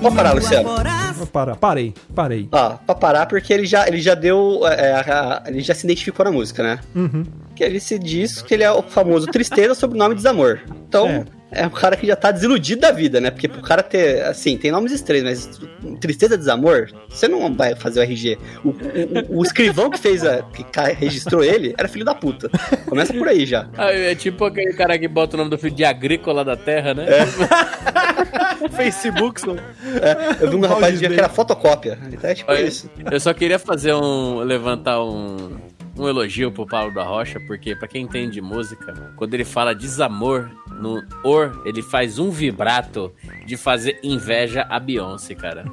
Vamos 0.00 0.16
parar, 0.16 0.34
Meu 0.34 0.42
Luciano. 0.42 0.68
Vou 1.14 1.26
parar. 1.26 1.56
Parei, 1.56 1.94
parei. 2.14 2.48
Ó, 2.52 2.70
pra 2.70 2.94
parar, 2.94 3.26
porque 3.26 3.52
ele 3.52 3.66
já, 3.66 3.86
ele 3.86 4.00
já 4.00 4.14
deu. 4.14 4.60
é, 4.66 4.92
a- 4.94 5.42
a- 5.44 5.48
ele 5.48 5.60
já 5.60 5.74
se 5.74 5.84
identificou 5.86 6.24
na 6.24 6.32
música, 6.32 6.62
né? 6.62 6.78
Uhum. 6.94 7.24
Que 7.54 7.62
ele 7.62 7.78
se 7.80 7.98
diz 7.98 8.42
que 8.42 8.52
ele 8.54 8.64
é 8.64 8.70
o 8.72 8.82
famoso 8.82 9.26
tristeza 9.26 9.74
sob 9.76 9.94
o 9.94 9.96
nome 9.96 10.14
desamor. 10.14 10.60
Então, 10.88 11.06
É. 11.08 11.24
é 11.54 11.66
um 11.66 11.70
cara 11.70 11.96
que 11.96 12.06
já 12.06 12.16
tá 12.16 12.30
desiludido 12.30 12.80
da 12.82 12.90
vida, 12.92 13.20
né? 13.20 13.30
Porque 13.30 13.48
pro 13.48 13.62
cara 13.62 13.82
ter, 13.82 14.22
assim, 14.24 14.56
tem 14.56 14.70
nomes 14.70 14.92
estranhos, 14.92 15.24
mas 15.24 15.60
tristeza 16.00 16.36
desamor, 16.36 16.90
você 17.08 17.26
não 17.28 17.52
vai 17.54 17.74
fazer 17.76 18.00
o 18.00 18.02
RG. 18.02 18.38
O, 18.64 18.68
o- 18.70 19.38
o 19.38 19.42
escrivão 19.42 19.90
que 19.90 19.98
fez 19.98 20.24
a. 20.24 20.42
que 20.42 20.64
registrou 20.98 21.42
ele 21.44 21.74
era 21.78 21.88
filho 21.88 22.04
da 22.04 22.14
puta. 22.14 22.48
Começa 22.86 23.12
por 23.14 23.28
aí 23.28 23.46
já. 23.46 23.68
É 23.78 24.14
tipo 24.14 24.44
aquele 24.44 24.72
cara 24.74 24.98
que 24.98 25.08
bota 25.08 25.36
o 25.36 25.38
nome 25.38 25.50
do 25.50 25.58
filho 25.58 25.74
de 25.74 25.84
Agrícola 25.84 26.44
da 26.44 26.56
Terra, 26.56 26.94
né? 26.94 27.06
Facebook, 28.72 29.40
só. 29.40 29.52
É, 29.54 30.42
eu 30.44 30.50
vi 30.50 30.56
um 30.56 30.60
rapaz 30.60 30.92
Disney. 30.98 31.14
que 31.14 31.20
era 31.20 31.28
fotocópia. 31.28 31.98
Então 32.12 32.30
é 32.30 32.34
tipo 32.34 32.50
Olha, 32.50 32.62
isso. 32.62 32.90
Eu 33.10 33.20
só 33.20 33.32
queria 33.32 33.58
fazer 33.58 33.94
um. 33.94 34.40
levantar 34.40 35.02
um. 35.02 35.56
Um 35.96 36.08
elogio 36.08 36.50
pro 36.50 36.66
Paulo 36.66 36.92
da 36.92 37.04
Rocha, 37.04 37.38
porque 37.46 37.76
pra 37.76 37.86
quem 37.86 38.02
entende 38.02 38.32
de 38.32 38.40
música, 38.40 38.92
quando 39.14 39.32
ele 39.32 39.44
fala 39.44 39.72
desamor, 39.72 40.50
no 40.80 41.02
or, 41.22 41.62
ele 41.64 41.82
faz 41.82 42.18
um 42.18 42.30
vibrato 42.30 43.12
de 43.46 43.56
fazer 43.56 43.98
inveja 44.02 44.66
a 44.68 44.78
Beyoncé, 44.78 45.34
cara. 45.34 45.64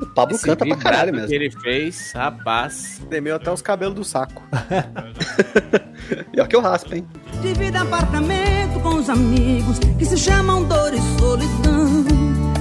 O 0.00 0.06
Pablo 0.06 0.34
Esse 0.34 0.46
canta 0.46 0.64
pra 0.64 0.76
caralho 0.76 1.12
que 1.12 1.18
mesmo. 1.20 1.34
ele 1.34 1.50
fez, 1.50 2.12
rapaz. 2.12 3.00
Tremeu 3.10 3.36
até 3.36 3.50
os 3.52 3.60
cabelos 3.60 3.94
do 3.94 4.04
saco. 4.04 4.42
Pior 6.32 6.48
que 6.48 6.56
eu 6.56 6.60
raspo, 6.60 6.94
hein? 6.94 7.06
Divido 7.42 7.78
apartamento 7.78 8.80
com 8.80 8.96
os 8.96 9.08
amigos 9.10 9.78
que 9.98 10.04
se 10.04 10.16
chamam 10.16 10.64
dor 10.64 10.92
e 10.94 10.98
solidão. 11.18 12.04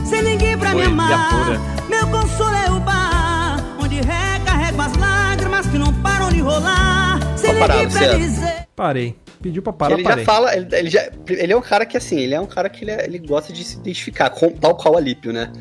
Sem 0.06 0.22
ninguém 0.22 0.58
pra 0.58 0.74
me 0.74 0.84
amar, 0.84 1.52
meu 1.90 2.08
consolo 2.08 2.56
é 2.56 2.72
o 2.72 2.80
bar, 2.82 3.58
onde 3.82 3.96
recarrego 4.02 4.82
as 4.82 4.96
lágrimas 4.98 5.68
que 5.68 5.78
não 5.78 5.94
param 6.02 6.30
de 6.30 6.42
rolar. 6.42 7.20
Sem 7.38 7.58
parar, 7.58 7.78
ninguém 7.78 7.90
pra 7.98 8.18
dizer. 8.18 8.68
Parei. 8.76 9.16
Pediu 9.42 9.62
pra 9.62 9.72
parar, 9.72 9.94
ele 9.94 10.04
parei. 10.04 10.26
já 10.26 10.32
fala, 10.34 10.56
ele, 10.56 10.68
ele 10.72 10.90
já, 10.90 11.10
ele 11.30 11.54
é 11.54 11.56
um 11.56 11.62
cara 11.62 11.86
que 11.86 11.96
assim, 11.96 12.20
ele 12.20 12.34
é 12.34 12.40
um 12.42 12.46
cara 12.46 12.68
que 12.70 12.84
ele, 12.84 12.92
é- 12.92 13.06
ele 13.06 13.18
gosta 13.20 13.54
de 13.54 13.64
se 13.64 13.78
identificar, 13.78 14.30
com, 14.30 14.50
tal 14.50 14.76
qual 14.76 14.98
Alípio, 14.98 15.32
né? 15.32 15.52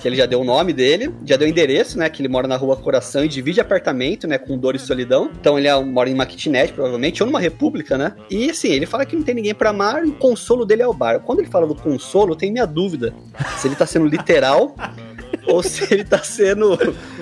Que 0.00 0.08
ele 0.08 0.16
já 0.16 0.26
deu 0.26 0.40
o 0.40 0.44
nome 0.44 0.72
dele, 0.72 1.14
já 1.24 1.36
deu 1.36 1.46
o 1.46 1.50
endereço, 1.50 1.98
né? 1.98 2.10
Que 2.10 2.20
ele 2.20 2.28
mora 2.28 2.46
na 2.46 2.56
rua 2.56 2.76
Coração 2.76 3.24
e 3.24 3.28
divide 3.28 3.60
apartamento, 3.60 4.26
né? 4.26 4.36
Com 4.36 4.58
dor 4.58 4.74
e 4.74 4.78
solidão. 4.78 5.30
Então 5.40 5.58
ele 5.58 5.66
é 5.68 5.80
mora 5.82 6.10
em 6.10 6.14
uma 6.14 6.26
kitnet, 6.26 6.72
provavelmente, 6.72 7.22
ou 7.22 7.26
numa 7.26 7.40
república, 7.40 7.96
né? 7.96 8.12
E 8.30 8.50
assim, 8.50 8.68
ele 8.68 8.84
fala 8.86 9.06
que 9.06 9.16
não 9.16 9.22
tem 9.22 9.34
ninguém 9.34 9.54
pra 9.54 9.70
amar 9.70 10.04
e 10.04 10.10
o 10.10 10.14
consolo 10.14 10.64
dele 10.66 10.82
é 10.82 10.86
o 10.86 10.92
bar. 10.92 11.20
Quando 11.20 11.38
ele 11.40 11.48
fala 11.48 11.66
do 11.66 11.74
consolo, 11.74 12.32
eu 12.32 12.36
tenho 12.36 12.52
minha 12.52 12.66
dúvida 12.66 13.14
se 13.58 13.66
ele 13.68 13.74
tá 13.76 13.86
sendo 13.86 14.06
literal 14.06 14.74
ou 15.46 15.62
se 15.62 15.92
ele 15.92 16.04
tá 16.04 16.18
sendo 16.18 16.78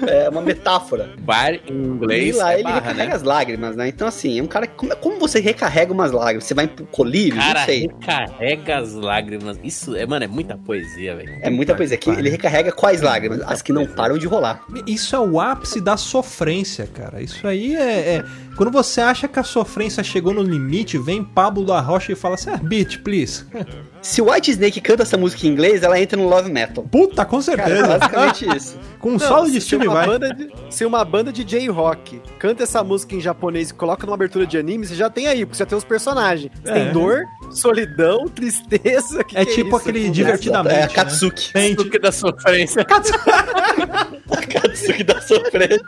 é, 0.06 0.28
uma 0.28 0.40
metáfora. 0.40 1.10
Bar 1.20 1.54
em 1.66 1.72
inglês 1.72 2.36
E 2.36 2.38
lá 2.38 2.52
é 2.52 2.54
ele 2.56 2.62
barra, 2.64 2.74
recarrega 2.76 3.08
né? 3.10 3.14
as 3.14 3.22
lágrimas, 3.22 3.76
né? 3.76 3.88
Então, 3.88 4.06
assim, 4.08 4.38
é 4.38 4.42
um 4.42 4.46
cara 4.46 4.66
que. 4.66 4.74
Como, 4.74 4.96
como 4.96 5.18
você 5.18 5.40
recarrega 5.40 5.92
umas 5.92 6.12
lágrimas? 6.12 6.44
Você 6.44 6.54
vai 6.54 6.66
pro 6.66 6.86
colírio? 6.86 7.38
Cara, 7.38 7.58
não 7.60 7.66
sei. 7.66 7.90
recarrega 8.00 8.78
as 8.78 8.92
lágrimas. 8.94 9.58
Isso, 9.62 9.96
é, 9.96 10.06
mano, 10.06 10.24
é 10.24 10.28
muita 10.28 10.56
poesia, 10.56 11.16
velho. 11.16 11.38
É 11.40 11.50
muita 11.50 11.74
coisa 11.74 11.94
aqui. 11.94 12.10
Ele 12.10 12.28
recarrega 12.30 12.72
quais 12.72 13.00
lágrimas? 13.00 13.40
As 13.46 13.62
que 13.62 13.72
não 13.72 13.86
param 13.86 14.18
de 14.18 14.26
rolar. 14.26 14.64
Isso 14.86 15.14
é 15.14 15.18
o 15.18 15.40
ápice 15.40 15.80
da 15.80 15.96
sofrência, 15.96 16.86
cara. 16.86 17.20
Isso 17.22 17.46
aí 17.46 17.74
é, 17.76 18.16
é- 18.16 18.24
Quando 18.60 18.72
você 18.72 19.00
acha 19.00 19.26
que 19.26 19.38
a 19.38 19.42
sofrência 19.42 20.04
chegou 20.04 20.34
no 20.34 20.42
limite, 20.42 20.98
vem 20.98 21.24
Pablo 21.24 21.64
da 21.64 21.80
Rocha 21.80 22.12
e 22.12 22.14
fala 22.14 22.34
assim: 22.34 22.50
ah, 22.50 22.58
beat, 22.62 22.98
please. 23.02 23.46
Se 24.02 24.20
o 24.20 24.30
White 24.30 24.50
Snake 24.50 24.80
canta 24.82 25.02
essa 25.02 25.16
música 25.16 25.46
em 25.46 25.50
inglês, 25.50 25.82
ela 25.82 25.98
entra 26.00 26.18
no 26.18 26.26
Love 26.28 26.50
Metal. 26.50 26.84
Puta, 26.84 27.24
com 27.24 27.38
É 27.38 27.42
certeza. 27.42 27.98
basicamente 27.98 28.56
isso. 28.56 28.78
Com 29.00 29.10
um 29.10 29.12
Não, 29.12 29.18
solo 29.18 29.46
de 29.50 29.60
se 29.62 29.66
Steve 29.68 29.86
uma 29.88 29.94
vai. 29.94 30.06
banda 30.06 30.34
de- 30.34 30.50
se 30.68 30.84
uma 30.84 31.02
banda 31.06 31.32
de 31.32 31.42
J-Rock 31.42 32.20
canta 32.38 32.62
essa 32.64 32.84
música 32.84 33.14
em 33.14 33.20
japonês 33.20 33.70
e 33.70 33.74
coloca 33.74 34.04
numa 34.06 34.14
abertura 34.14 34.46
de 34.46 34.58
anime, 34.58 34.86
você 34.86 34.94
já 34.94 35.08
tem 35.08 35.26
aí, 35.26 35.44
porque 35.46 35.56
você 35.56 35.62
já 35.62 35.66
tem 35.66 35.78
os 35.78 35.84
personagens. 35.84 36.52
Você 36.62 36.70
É. 36.70 36.74
tem 36.84 36.92
dor, 36.92 37.22
solidão, 37.50 38.26
tristeza. 38.28 39.24
que 39.24 39.36
É 39.38 39.44
que 39.46 39.54
tipo 39.54 39.68
isso? 39.68 39.76
aquele 39.76 40.10
divertidamente. 40.10 40.74
É 40.76 40.80
né? 40.82 40.88
Katsuki. 40.88 41.50
Gente, 41.54 41.84
que 41.88 41.98
da 41.98 42.12
sofrência. 42.12 42.82
A 42.82 42.84
Katsuki 44.50 45.04
da 45.04 45.20
sofrência. 45.20 45.80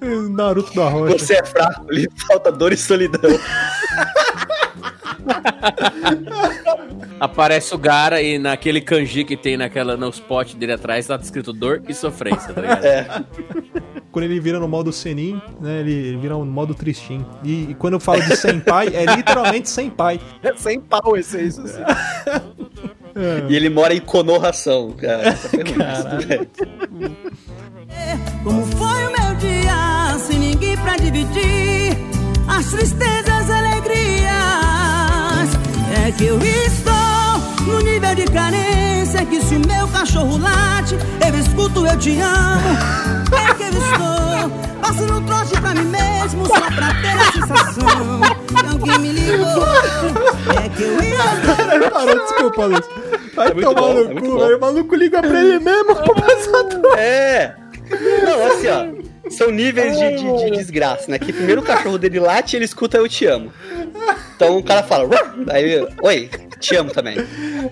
Naruto 0.30 0.74
da 0.74 0.88
Rocha. 0.88 1.18
Você 1.18 1.34
é 1.34 1.44
fraco, 1.44 1.90
lhe 1.90 2.08
falta 2.28 2.50
dor 2.50 2.72
e 2.72 2.76
solidão. 2.76 3.20
Aparece 7.20 7.74
o 7.74 7.78
Gara 7.78 8.20
e 8.20 8.38
naquele 8.38 8.80
kanji 8.80 9.24
que 9.24 9.36
tem 9.36 9.56
naquela, 9.56 9.96
no 9.96 10.08
spot 10.10 10.54
dele 10.54 10.72
atrás, 10.72 11.06
tá 11.06 11.16
escrito 11.16 11.52
dor 11.52 11.82
e 11.88 11.94
sofrência, 11.94 12.52
tá 12.52 12.60
ligado? 12.60 12.84
É. 12.84 13.24
Quando 14.12 14.24
ele 14.24 14.38
vira 14.40 14.58
no 14.58 14.68
modo 14.68 14.92
Senin, 14.92 15.40
né? 15.60 15.80
Ele 15.80 16.16
vira 16.16 16.34
no 16.34 16.44
modo 16.44 16.74
Tristin. 16.74 17.24
E, 17.42 17.70
e 17.70 17.74
quando 17.74 17.94
eu 17.94 18.00
falo 18.00 18.20
de 18.22 18.36
senpai, 18.36 18.88
é 18.94 19.04
literalmente 19.16 19.68
senpai. 19.68 20.20
É 20.42 20.54
sem 20.54 20.80
pau 20.80 21.16
esse 21.16 21.36
aí, 21.36 21.48
isso 21.48 21.66
sim. 21.66 21.82
E 23.48 23.56
ele 23.56 23.68
mora 23.70 23.94
em 23.94 24.00
Konohação. 24.00 24.92
Cara, 24.92 25.32
foi 25.32 25.64
Como 28.44 28.66
foi 28.76 29.06
o 29.06 29.10
meu 29.10 29.34
dia, 29.36 30.18
sem 30.18 30.38
ninguém 30.38 30.76
pra 30.76 30.96
dividir 30.96 31.96
as 32.46 32.66
tristezas 32.66 33.48
e 33.48 33.52
alegrias. 33.52 34.28
É 36.06 36.12
que 36.12 36.26
eu 36.26 36.38
estou 36.38 37.64
no 37.66 37.80
nível 37.80 38.14
de 38.14 38.24
carência 38.26 39.24
que 39.24 39.40
se 39.40 39.56
o 39.56 39.66
meu 39.66 39.88
cachorro 39.88 40.36
late, 40.36 40.94
eu 41.26 41.38
escuto 41.40 41.86
eu 41.86 41.98
te 41.98 42.20
amo. 42.20 42.76
É 43.32 43.54
que 43.54 43.62
eu 43.62 43.68
estou 43.70 44.50
passando 44.82 45.18
um 45.18 45.22
trote 45.24 45.58
pra 45.60 45.74
mim 45.74 45.86
mesmo 45.86 46.46
só 46.46 46.60
pra 46.60 46.94
ter 47.00 47.16
a 47.18 47.32
sensação 47.32 48.20
que 48.46 48.66
alguém 48.66 48.98
me 48.98 49.12
ligou. 49.12 49.64
É 50.62 50.68
que 50.68 50.82
eu 50.82 51.00
estou 51.00 51.90
Parou, 51.90 52.18
desculpa, 52.18 52.66
Luiz. 52.66 52.86
Vai 53.34 53.48
É 53.48 53.50
tomar 53.54 53.74
bom, 53.74 53.90
é 53.90 53.94
no 53.94 54.04
muito 54.10 54.30
cu, 54.30 54.38
velho. 54.38 54.56
O 54.58 54.60
maluco 54.60 54.94
liga 54.94 55.22
pra 55.22 55.40
ele 55.40 55.58
mesmo. 55.60 55.94
É. 56.98 57.63
Não, 58.24 58.46
assim, 58.46 58.68
ó. 58.68 59.04
São 59.30 59.50
níveis 59.50 59.98
de, 59.98 60.16
de- 60.16 60.44
de 60.44 60.50
desgraça, 60.50 61.10
né? 61.10 61.18
Que 61.18 61.32
primeiro 61.32 61.62
o 61.62 61.64
cachorro 61.64 61.96
dele 61.98 62.20
late 62.20 62.54
e 62.54 62.58
ele 62.58 62.64
escuta 62.66 62.98
eu 62.98 63.08
te 63.08 63.24
amo. 63.26 63.50
Então 64.36 64.58
o 64.58 64.62
cara 64.62 64.82
fala, 64.82 65.04
"Ruff", 65.06 65.50
aí, 65.50 65.86
oi, 66.02 66.28
te 66.60 66.76
amo 66.76 66.90
também. 66.90 67.16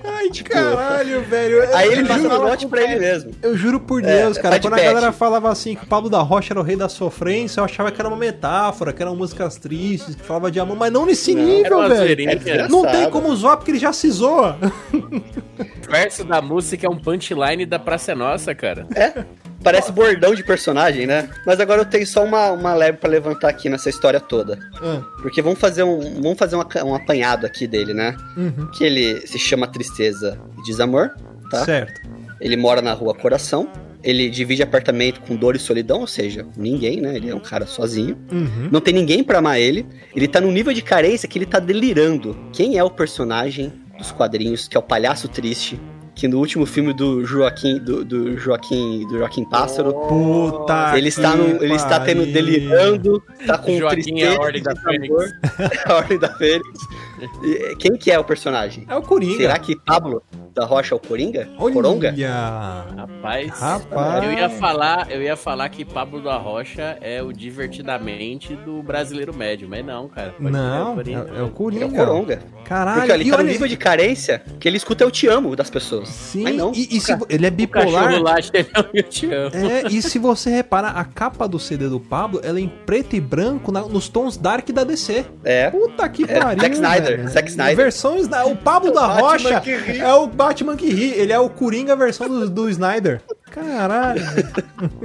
Ai, 0.02 0.28
caralho, 0.44 1.20
velho. 1.24 1.56
Eu 1.64 1.76
Aí 1.76 1.92
ele 1.92 2.04
passa 2.06 2.22
juro- 2.22 2.40
o 2.40 2.48
note 2.48 2.66
pra 2.66 2.82
ele 2.82 2.98
mesmo. 2.98 3.32
Eu 3.42 3.54
juro 3.54 3.78
por 3.80 4.02
É, 4.02 4.22
Deus, 4.22 4.38
é 4.38 4.40
cara, 4.40 4.56
de 4.58 4.62
quando 4.66 4.74
a 4.74 4.76
pet. 4.76 4.86
galera 4.86 5.12
falava 5.12 5.50
assim 5.50 5.74
que 5.74 5.84
o 5.84 5.86
Pablo 5.86 6.08
da 6.08 6.20
Rocha 6.20 6.54
era 6.54 6.60
o 6.60 6.62
rei 6.62 6.74
da 6.76 6.88
sofrência, 6.88 7.60
eu 7.60 7.64
achava 7.64 7.90
que 7.92 8.00
era 8.00 8.08
uma 8.08 8.16
metáfora, 8.16 8.90
que 8.92 9.02
eram 9.02 9.14
músicas 9.14 9.56
tristes, 9.56 10.14
que 10.14 10.22
falava 10.22 10.50
de 10.50 10.58
amor, 10.58 10.76
mas 10.78 10.90
não 10.90 11.04
nesse 11.04 11.34
Não, 11.34 11.42
nível, 11.44 11.86
velho. 11.88 12.30
É. 12.48 12.66
Não 12.68 12.82
tem 12.86 13.10
como 13.10 13.34
zoar 13.36 13.58
porque 13.58 13.72
ele 13.72 13.78
já 13.78 13.92
se 13.92 14.10
zoa. 14.10 14.56
O 14.94 15.90
verso 15.90 16.24
da 16.24 16.40
música 16.40 16.86
é 16.86 16.88
um 16.90 16.96
punchline 16.96 17.66
da 17.66 17.78
Praça 17.78 18.12
é 18.12 18.14
Nossa, 18.14 18.54
cara. 18.54 18.86
É, 18.94 19.24
parece 19.62 19.90
bordão 19.92 20.34
de 20.34 20.42
personagem, 20.44 21.06
né? 21.06 21.28
Mas 21.46 21.60
agora 21.60 21.80
eu 21.80 21.84
tenho 21.84 22.06
só 22.06 22.24
uma, 22.24 22.50
uma 22.52 22.74
leve 22.74 22.98
pra 22.98 23.08
levantar 23.10 23.48
aqui 23.48 23.68
nessa 23.68 23.88
história 23.90 24.20
toda. 24.20 24.58
Ah, 24.82 25.02
Porque 25.22 25.40
vamos 25.42 25.58
fazer 25.58 25.82
um, 25.82 26.20
vamos 26.22 26.38
fazer 26.38 26.56
uma 26.56 26.64
ca- 26.64 26.84
um 26.84 26.94
apanhado 26.94 27.46
aqui 27.46 27.66
dele, 27.66 27.94
né? 27.94 28.16
uhum, 28.36 28.68
Que 28.72 28.84
ele 28.84 29.26
se 29.26 29.38
chama 29.38 29.66
Tristeza 29.66 30.38
e 30.58 30.62
Desamor, 30.62 31.10
tá? 31.50 31.64
Certo. 31.64 32.00
Ele 32.40 32.56
mora 32.56 32.82
na 32.82 32.92
rua 32.92 33.14
Coração. 33.14 33.68
Ele 34.04 34.28
divide 34.28 34.64
apartamento 34.64 35.20
com 35.20 35.36
dor 35.36 35.54
e 35.54 35.60
solidão, 35.60 36.00
ou 36.00 36.08
seja, 36.08 36.44
ninguém, 36.56 37.00
né? 37.00 37.14
Ele 37.14 37.30
é 37.30 37.34
um 37.34 37.38
cara 37.38 37.66
sozinho. 37.66 38.18
Uhum. 38.32 38.68
Não 38.68 38.80
tem 38.80 38.92
ninguém 38.92 39.22
pra 39.22 39.38
amar 39.38 39.60
ele. 39.60 39.86
Ele 40.12 40.26
tá 40.26 40.40
num 40.40 40.50
nível 40.50 40.72
de 40.72 40.82
carência 40.82 41.28
que 41.28 41.38
ele 41.38 41.46
tá 41.46 41.60
delirando. 41.60 42.36
Quem 42.52 42.76
é 42.76 42.82
o 42.82 42.90
personagem 42.90 43.72
dos 43.96 44.10
quadrinhos, 44.10 44.66
que 44.66 44.76
é 44.76 44.80
o 44.80 44.82
Palhaço 44.82 45.28
Triste. 45.28 45.80
Que 46.22 46.28
no 46.28 46.38
último 46.38 46.64
filme 46.64 46.92
do 46.92 47.24
Joaquim, 47.24 47.80
do, 47.80 48.04
do 48.04 48.38
Joaquim, 48.38 49.04
do 49.08 49.18
Joaquim 49.18 49.44
Pássaro, 49.44 49.92
Puta 49.92 50.96
ele 50.96 51.08
está, 51.08 51.34
no, 51.34 51.60
ele 51.60 51.74
está 51.74 51.98
tendo 51.98 52.24
delirando, 52.24 53.20
tá 53.44 53.58
com 53.58 53.76
Joaquim 53.76 54.20
é 54.20 54.36
tristeza, 54.36 54.36
a 54.36 54.40
Ordem 54.40 54.62
da 54.62 54.72
desamor. 54.72 55.24
a 55.84 55.94
Ordem 55.96 56.18
da 56.20 56.28
Fênix. 56.34 56.80
Quem 57.78 57.96
que 57.96 58.10
é 58.10 58.18
o 58.18 58.24
personagem? 58.24 58.84
É 58.88 58.94
o 58.96 59.02
Coringa. 59.02 59.36
Será 59.36 59.58
que 59.58 59.76
Pablo 59.76 60.22
da 60.54 60.64
Rocha 60.64 60.94
é 60.94 60.96
o 60.96 61.00
Coringa? 61.00 61.48
Coronga? 61.56 62.08
Olha. 62.14 62.84
Rapaz, 62.96 63.58
Rapaz. 63.58 64.24
eu 64.24 64.32
ia 64.32 64.48
falar, 64.50 65.10
eu 65.10 65.22
ia 65.22 65.36
falar 65.36 65.68
que 65.68 65.84
Pablo 65.84 66.22
da 66.22 66.36
Rocha 66.36 66.98
é 67.00 67.22
o 67.22 67.32
divertidamente 67.32 68.54
do 68.56 68.82
brasileiro 68.82 69.34
médio, 69.34 69.66
mas 69.68 69.84
não, 69.84 70.08
cara. 70.08 70.32
Pode 70.38 70.50
Não, 70.50 70.92
é, 70.92 70.94
Coringa. 70.94 71.30
é 71.36 71.42
o 71.42 71.46
É 71.46 71.50
Coringa. 71.50 71.86
o 71.86 71.92
Coronga. 71.94 72.38
Caralho. 72.64 73.00
Porque 73.00 73.12
olha, 73.12 73.20
ele 73.20 73.28
e 73.28 73.32
tá 73.32 73.38
no 73.38 73.44
nível 73.48 73.68
de 73.68 73.76
carência 73.76 74.42
que 74.60 74.68
ele 74.68 74.76
escuta 74.76 75.04
eu 75.04 75.10
te 75.10 75.26
amo 75.26 75.54
das 75.56 75.68
pessoas. 75.68 76.08
Sim, 76.08 76.44
Mas 76.44 76.56
não. 76.56 76.72
e, 76.74 76.96
e 76.96 77.00
se, 77.00 77.12
ele 77.28 77.46
é 77.46 77.48
O 77.48 77.52
bipolar. 77.52 78.20
lá, 78.22 78.34
eu 78.94 79.02
te 79.02 79.26
amo. 79.32 79.50
É, 79.54 79.88
e 79.88 80.00
se 80.00 80.18
você 80.18 80.50
reparar, 80.50 80.90
a 80.96 81.04
capa 81.04 81.46
do 81.48 81.58
CD 81.58 81.88
do 81.88 81.98
Pablo, 82.00 82.40
ela 82.44 82.58
é 82.58 82.62
em 82.62 82.68
preto 82.68 83.16
e 83.16 83.20
branco 83.20 83.70
na- 83.72 83.82
nos 83.82 84.08
tons 84.08 84.36
dark 84.36 84.68
da 84.70 84.84
DC. 84.84 85.24
É. 85.44 85.70
Puta 85.70 86.08
que 86.08 86.24
É, 86.24 86.38
pariu, 86.40 86.60
Zack 86.60 86.74
Snyder, 86.74 87.11
Zack 87.28 87.48
Snyder. 87.50 87.76
Versão 87.76 88.16
Snyder. 88.18 88.52
O 88.52 88.56
Pablo 88.56 88.92
da 88.92 89.08
Batman 89.08 89.20
Rocha 89.28 89.60
que 89.60 89.76
ri. 89.76 89.98
é 89.98 90.12
o 90.14 90.26
Batman 90.26 90.76
que 90.76 90.90
ri. 90.90 91.10
Ele 91.12 91.32
é 91.32 91.38
o 91.38 91.48
Coringa 91.50 91.94
versão 91.96 92.28
do, 92.28 92.48
do 92.50 92.68
Snyder. 92.70 93.20
Caralho. 93.50 94.22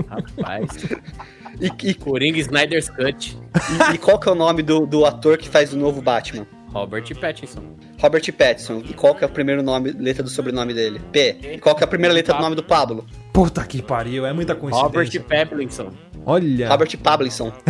Rapaz, 0.09 0.69
E, 1.59 1.71
e- 1.89 1.93
Coringa 1.93 2.37
Snyder's 2.39 2.89
Cut. 2.89 3.37
e- 3.91 3.95
e 3.95 3.97
qual 3.97 4.19
que 4.19 4.29
é 4.29 4.31
o 4.31 4.35
nome 4.35 4.61
do, 4.61 4.85
do 4.85 5.05
ator 5.05 5.37
que 5.37 5.49
faz 5.49 5.73
o 5.73 5.77
novo 5.77 6.01
Batman? 6.01 6.45
Robert 6.71 7.03
Pattinson. 7.19 7.63
Robert 7.99 8.31
Pattinson. 8.33 8.83
E 8.87 8.93
qual 8.93 9.15
que 9.15 9.23
é 9.23 9.27
o 9.27 9.29
primeiro 9.29 9.63
nome, 9.63 9.91
letra 9.91 10.21
do 10.21 10.29
sobrenome 10.29 10.73
dele? 10.73 11.01
P. 11.11 11.37
E 11.53 11.57
qual 11.57 11.73
que 11.75 11.83
é 11.83 11.85
a 11.85 11.87
primeira 11.87 12.13
letra 12.13 12.35
do 12.35 12.41
nome 12.41 12.55
do 12.55 12.63
Pablo? 12.63 13.05
Puta 13.37 13.63
que 13.63 13.83
pariu, 13.83 14.25
é 14.25 14.33
muita 14.33 14.53
Robert 14.53 14.71
coincidência. 14.71 15.21
Pablinson. 15.21 15.91
Olha. 16.25 16.67
Robert 16.69 16.97
Pablinson. 16.97 17.53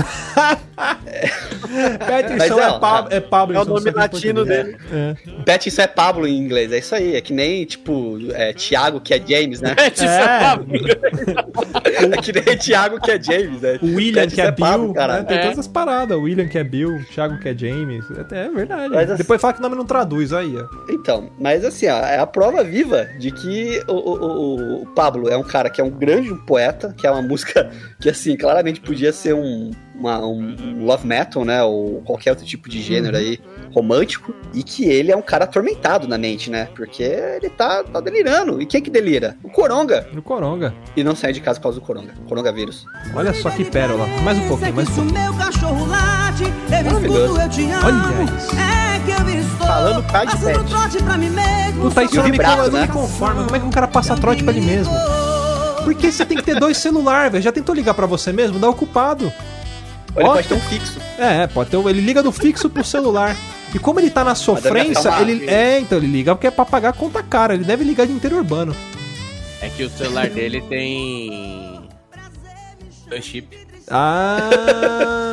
Pattinson 0.77 2.37
Mas, 2.37 2.51
é, 2.51 2.67
ó, 2.69 2.79
Pab 2.79 3.13
é 3.13 3.19
Pablo. 3.19 3.55
é 3.57 3.61
o 3.61 3.65
nome 3.65 3.91
latino 3.91 4.45
dele. 4.45 4.77
É. 4.91 5.15
Pattinson 5.45 5.81
é 5.81 5.87
Pablo 5.87 6.25
em 6.27 6.37
inglês, 6.37 6.71
é 6.71 6.77
isso 6.77 6.95
aí. 6.95 7.15
É 7.15 7.21
que 7.21 7.33
nem, 7.33 7.65
tipo, 7.65 8.17
é, 8.33 8.53
Thiago 8.53 9.01
que 9.01 9.13
é 9.13 9.19
James, 9.25 9.59
né? 9.59 9.75
Pattinson 9.75 10.05
É. 10.05 10.39
Pablo. 10.39 10.67
É 11.97 12.21
que 12.21 12.31
nem 12.31 12.57
Thiago 12.57 12.99
que 13.01 13.11
é 13.11 13.21
James, 13.21 13.59
né? 13.61 13.79
O 13.81 13.87
William 13.95 14.21
Pattinson 14.21 14.35
que 14.35 14.41
é 14.41 14.51
Bill, 14.51 14.65
Pablo, 14.65 14.87
né? 14.89 14.93
caralho. 14.93 15.25
tem 15.25 15.37
É. 15.37 15.41
todas 15.41 15.59
as 15.59 15.67
paradas. 15.67 16.17
O 16.17 16.21
William 16.21 16.47
que 16.47 16.57
é 16.57 16.63
Bill, 16.63 16.95
o 16.95 17.03
Thiago 17.05 17.39
que 17.39 17.49
é 17.49 17.57
James. 17.57 18.05
É, 18.31 18.45
é 18.45 18.49
verdade. 18.49 18.89
Mas 18.93 19.09
assim- 19.09 19.17
Depois 19.17 19.41
fala 19.41 19.53
que 19.53 19.59
o 19.59 19.63
nome 19.63 19.75
não 19.75 19.85
traduz 19.85 20.31
aí. 20.31 20.53
Então, 20.89 21.29
mas 21.39 21.65
assim, 21.65 21.87
ó, 21.87 21.97
é 21.99 22.19
a 22.19 22.27
prova 22.27 22.63
viva 22.63 23.05
de 23.19 23.31
que 23.31 23.81
o, 23.87 23.93
o- 23.93 24.15
o- 24.15 24.81
o 24.83 24.85
Pablo 24.87 25.27
é 25.29 25.35
um 25.37 25.43
cara 25.43 25.56
que 25.69 25.81
é 25.81 25.83
um 25.83 25.89
grande 25.89 26.33
poeta, 26.45 26.93
que 26.95 27.05
é 27.07 27.11
uma 27.11 27.21
música 27.21 27.69
que, 27.99 28.09
assim, 28.09 28.35
claramente 28.37 28.79
podia 28.79 29.11
ser 29.11 29.33
um, 29.33 29.71
uma- 29.95 30.25
um 30.25 30.85
love 30.85 31.05
metal, 31.05 31.43
né? 31.43 31.61
Ou 31.63 32.01
qualquer 32.05 32.29
outro 32.31 32.45
tipo 32.45 32.69
de 32.69 32.81
gênero 32.81 33.17
aí 33.17 33.39
romântico, 33.73 34.33
e 34.53 34.63
que 34.63 34.85
ele 34.85 35.11
é 35.11 35.15
um 35.15 35.21
cara 35.21 35.43
atormentado 35.43 36.07
na 36.07 36.17
mente, 36.17 36.49
né? 36.49 36.67
Porque 36.75 37.03
ele 37.03 37.49
tá, 37.49 37.83
tá 37.83 37.99
delirando. 37.99 38.61
E 38.61 38.65
quem 38.65 38.81
que 38.81 38.89
delira? 38.89 39.35
O 39.43 39.49
Coronga. 39.49 40.07
No 40.13 40.21
Coronga. 40.21 40.73
E 40.95 41.03
não 41.03 41.15
sai 41.15 41.33
de 41.33 41.41
casa 41.41 41.59
por 41.59 41.63
causa 41.63 41.79
do 41.79 41.85
Coronga. 41.85 42.13
Coronavírus. 42.27 42.85
Olha 43.13 43.33
só 43.33 43.49
que 43.49 43.63
pérola. 43.65 44.07
Mais 44.23 44.37
um 44.37 44.47
pouquinho, 44.47 44.73
mais 44.75 44.87
um 44.89 44.91
o 44.91 44.95
pouquinho. 44.95 45.21
meu 45.23 45.33
cachorro 45.33 45.85
late, 45.87 46.43
eu 46.43 46.83
Maravilhoso. 46.83 47.23
escuto, 47.23 47.41
eu 47.41 47.49
te 47.49 47.71
amo. 47.71 47.85
Olha 47.85 48.23
isso. 48.37 48.55
É 48.55 48.99
que 49.05 49.11
eu 49.11 49.39
estou 49.41 49.67
Falando 49.67 50.03
pra 50.07 50.25
de 50.25 50.37
pet. 50.37 50.63
trote 50.69 51.03
pra 51.03 51.17
mim 51.17 51.29
mesmo. 51.29 51.81
Puta, 51.81 52.03
isso 52.03 52.15
E 52.15 52.17
o 52.17 52.21
não 52.21 52.25
me, 52.25 52.31
vibrato, 52.31 52.57
não 52.57 52.65
me 52.71 52.79
né? 52.79 52.87
conforma. 52.87 53.43
Como 53.43 53.55
é 53.55 53.59
que 53.59 53.65
um 53.65 53.69
cara 53.69 53.87
passa 53.87 54.15
trote 54.15 54.43
pra 54.43 54.53
ele 54.53 54.65
mesmo? 54.65 54.93
Porque 55.93 56.11
você 56.11 56.25
tem 56.25 56.37
que 56.37 56.43
ter 56.43 56.59
dois 56.59 56.77
celulares, 56.77 57.31
velho. 57.31 57.43
Já 57.43 57.51
tentou 57.51 57.73
ligar 57.75 57.93
pra 57.93 58.05
você 58.05 58.31
mesmo? 58.33 58.59
Dá 58.59 58.69
ocupado. 58.69 59.31
Ou 60.15 60.21
ele 60.21 60.29
pode 60.29 60.47
ter 60.47 60.53
um 60.55 60.59
fixo. 60.61 60.99
É, 61.17 61.47
pode 61.47 61.69
ter. 61.69 61.77
um- 61.77 61.87
Ele 61.89 62.01
liga 62.01 62.21
do 62.23 62.31
fixo 62.31 62.69
pro 62.69 62.83
celular. 62.83 63.35
E 63.73 63.79
como 63.79 63.99
ele 63.99 64.09
tá 64.09 64.23
na 64.23 64.33
sofrência, 64.35 65.09
ele. 65.21 65.45
É, 65.49 65.79
então 65.79 65.97
ele 65.97 66.07
liga 66.07 66.33
porque 66.35 66.47
é 66.47 66.51
pra 66.51 66.65
pagar 66.65 66.89
a 66.89 66.93
conta 66.93 67.21
cara. 67.21 67.53
Ele 67.53 67.63
deve 67.65 67.83
ligar 67.83 68.07
de 68.07 68.13
interurbano. 68.13 68.75
É 69.61 69.69
que 69.69 69.83
o 69.83 69.89
celular 69.89 70.29
dele 70.29 70.61
tem. 70.61 71.87
Dois 73.09 73.23
chips. 73.25 73.66
Ah, 73.89 75.27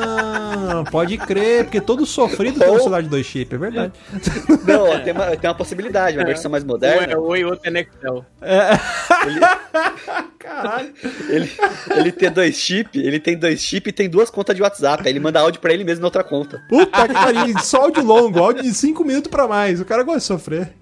pode 0.91 1.17
crer, 1.19 1.65
porque 1.65 1.81
todo 1.81 2.07
sofrido 2.07 2.59
tem 2.59 2.69
um 2.71 2.79
celular 2.79 3.03
de 3.03 3.09
dois 3.09 3.27
chips, 3.27 3.55
é 3.55 3.59
verdade. 3.59 3.93
Não, 4.67 4.89
ó, 4.91 4.99
tem 5.01 5.13
uma, 5.13 5.37
tem 5.37 5.49
uma 5.51 5.57
possibilidade, 5.57 6.17
uma 6.17 6.25
versão 6.25 6.51
mais 6.51 6.65
Um 6.65 6.69
moderna. 6.69 7.13
é 7.13 7.17
Oi, 7.17 7.45
outro 7.45 7.69
é 7.69 7.71
Nextel. 7.71 8.25
Caralho. 10.39 10.93
Ele, 11.29 11.51
ele 11.97 12.13
tem 12.13 12.31
dois 12.31 12.57
chip, 12.57 12.99
ele 12.99 13.19
tem 13.19 13.37
dois 13.37 13.61
chip 13.61 13.89
e 13.89 13.93
tem 13.93 14.09
duas 14.09 14.31
contas 14.31 14.55
de 14.55 14.63
WhatsApp. 14.63 15.03
Aí 15.05 15.11
ele 15.13 15.21
manda 15.21 15.41
áudio 15.41 15.61
pra 15.61 15.73
ele 15.73 15.85
mesmo 15.85 16.03
na 16.03 16.07
outra 16.07 16.23
conta. 16.23 16.63
Puta 16.69 17.09
que 17.09 17.15
pariu, 17.15 17.59
só 17.61 17.83
áudio 17.85 18.05
longo, 18.05 18.39
áudio 18.39 18.63
de 18.63 18.73
5 18.73 19.05
minutos 19.05 19.31
pra 19.31 19.49
mais. 19.49 19.81
O 19.81 19.85
cara 19.85 20.03
gosta 20.03 20.21
de 20.21 20.27
sofrer. 20.27 20.73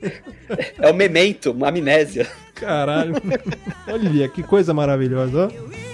É 0.79 0.91
o 0.91 0.95
memento, 0.95 1.53
uma 1.53 1.69
amnésia. 1.69 2.29
Caralho. 2.55 3.15
Olha 3.89 4.29
que 4.29 4.43
coisa 4.43 4.75
maravilhosa, 4.75 5.47
ó. 5.47 5.92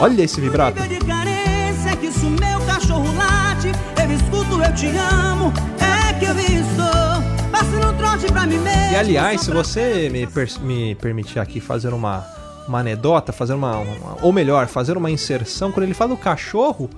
Olha 0.00 0.22
esse 0.22 0.40
vibrato. 0.40 0.80
De 0.82 0.98
carência 0.98 1.96
que 1.96 2.10
se 2.10 2.26
o 2.26 2.30
meu 2.30 2.60
cachorro 2.66 3.06
late, 3.16 3.68
eu 4.02 4.12
escuto, 4.14 4.62
eu 4.62 4.74
te 4.74 4.86
amo. 4.96 5.52
É 5.80 6.12
que 6.14 6.24
eu 6.26 6.38
estou 6.38 7.50
passando 7.50 7.96
trote 7.96 8.26
pra 8.26 8.46
mim 8.46 8.58
mesmo. 8.58 8.92
E 8.92 8.96
aliás, 8.96 9.40
se 9.42 9.50
você 9.50 10.08
me, 10.10 10.26
per- 10.26 10.60
me 10.60 10.94
permitir 10.96 11.38
aqui 11.38 11.60
fazer 11.60 11.92
uma, 11.94 12.24
uma 12.68 12.80
anedota, 12.80 13.32
fazer 13.32 13.54
uma, 13.54 13.76
uma- 13.78 14.18
Ou 14.22 14.32
melhor, 14.32 14.66
fazer 14.66 14.96
uma 14.96 15.10
inserção, 15.10 15.72
quando 15.72 15.84
ele 15.84 15.94
fala 15.94 16.10
do 16.10 16.16
cachorro, 16.16 16.90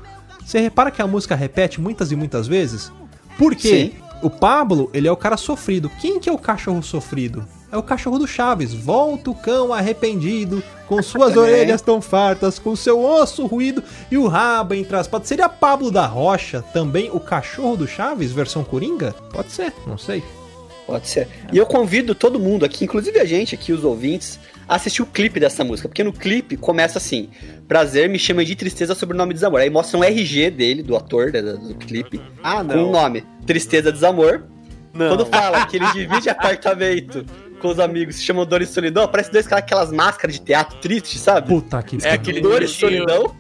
você 0.45 0.59
repara 0.61 0.91
que 0.91 1.01
a 1.01 1.07
música 1.07 1.35
repete 1.37 1.81
muitas 1.81 2.11
e 2.11 2.17
muitas 2.17 2.49
vezes? 2.49 2.91
Por 3.37 3.55
quê? 3.55 3.93
Sim. 3.95 4.03
O 4.23 4.29
Pablo, 4.29 4.91
ele 4.93 5.07
é 5.07 5.13
o 5.13 5.17
cara 5.17 5.37
sofrido. 5.37 5.89
Quem 6.01 6.19
que 6.19 6.29
é 6.29 6.33
o 6.33 6.39
cachorro 6.39 6.83
sofrido? 6.83 7.45
É 7.71 7.77
o 7.77 7.83
cachorro 7.83 8.19
do 8.19 8.27
Chaves. 8.27 8.73
Volta 8.73 9.31
o 9.31 9.35
cão 9.35 9.73
arrependido, 9.73 10.63
com 10.87 11.03
suas 11.03 11.35
Também. 11.35 11.51
orelhas 11.53 11.83
tão 11.83 12.01
fartas, 12.01 12.59
com 12.59 12.75
seu 12.75 12.99
osso 13.03 13.47
ruído 13.47 13.83
e 14.11 14.17
o 14.17 14.27
rabo 14.27 14.75
entre 14.75 14.97
as 14.97 15.07
patas. 15.07 15.29
Seria 15.29 15.49
Pablo 15.49 15.91
da 15.91 16.07
Rocha 16.07 16.63
também 16.73 17.11
o 17.13 17.21
cachorro 17.21 17.77
do 17.77 17.87
Chaves, 17.87 18.33
versão 18.33 18.65
Coringa? 18.65 19.15
Pode 19.33 19.53
ser, 19.53 19.73
não 19.87 19.99
sei. 19.99 20.23
Pode 20.87 21.07
ser. 21.07 21.29
E 21.53 21.59
eu 21.59 21.67
convido 21.67 22.15
todo 22.15 22.41
mundo 22.41 22.65
aqui, 22.65 22.85
inclusive 22.85 23.21
a 23.21 23.25
gente 23.27 23.55
aqui, 23.55 23.75
os 23.75 23.85
ouvintes, 23.85 24.41
a 24.67 24.77
assistir 24.77 25.03
o 25.03 25.07
clipe 25.07 25.39
dessa 25.39 25.63
música. 25.63 25.87
Porque 25.87 26.03
no 26.03 26.15
clipe 26.15 26.57
começa 26.57 26.97
assim: 26.97 27.29
Prazer 27.69 28.09
me 28.09 28.19
chama 28.19 28.43
de 28.43 28.57
tristeza 28.57 28.95
sobre 28.95 29.15
o 29.15 29.19
nome 29.19 29.35
desamor. 29.35 29.61
Aí 29.61 29.69
mostra 29.69 29.99
um 29.99 30.03
RG 30.03 30.51
dele, 30.51 30.83
do 30.83 30.97
ator 30.97 31.31
né, 31.31 31.43
do 31.43 31.75
clipe, 31.75 32.19
Ah, 32.43 32.65
com 32.65 32.85
o 32.85 32.91
nome 32.91 33.23
Tristeza 33.47 33.93
Desamor. 33.93 34.45
Não. 34.95 35.09
Quando 35.11 35.27
fala 35.27 35.67
que 35.67 35.77
ele 35.77 35.93
divide 35.93 36.31
apartamento 36.31 37.25
com 37.59 37.69
os 37.69 37.79
amigos, 37.81 38.17
se 38.17 38.23
chamam 38.23 38.47
Dor 38.47 38.63
e 38.63 38.67
Solidão, 38.67 39.03
aparece 39.05 39.31
dois 39.31 39.47
caras 39.47 39.63
com 39.65 39.67
aquelas 39.67 39.93
máscaras 39.93 40.37
de 40.37 40.43
teatro 40.43 40.79
triste, 40.79 41.19
sabe? 41.19 41.49
Puta 41.49 41.83
que 41.83 41.99
É 42.05 42.13
aquele 42.13 42.41
Dor 42.41 42.63
e 42.63 42.69
Solidão. 42.69 43.35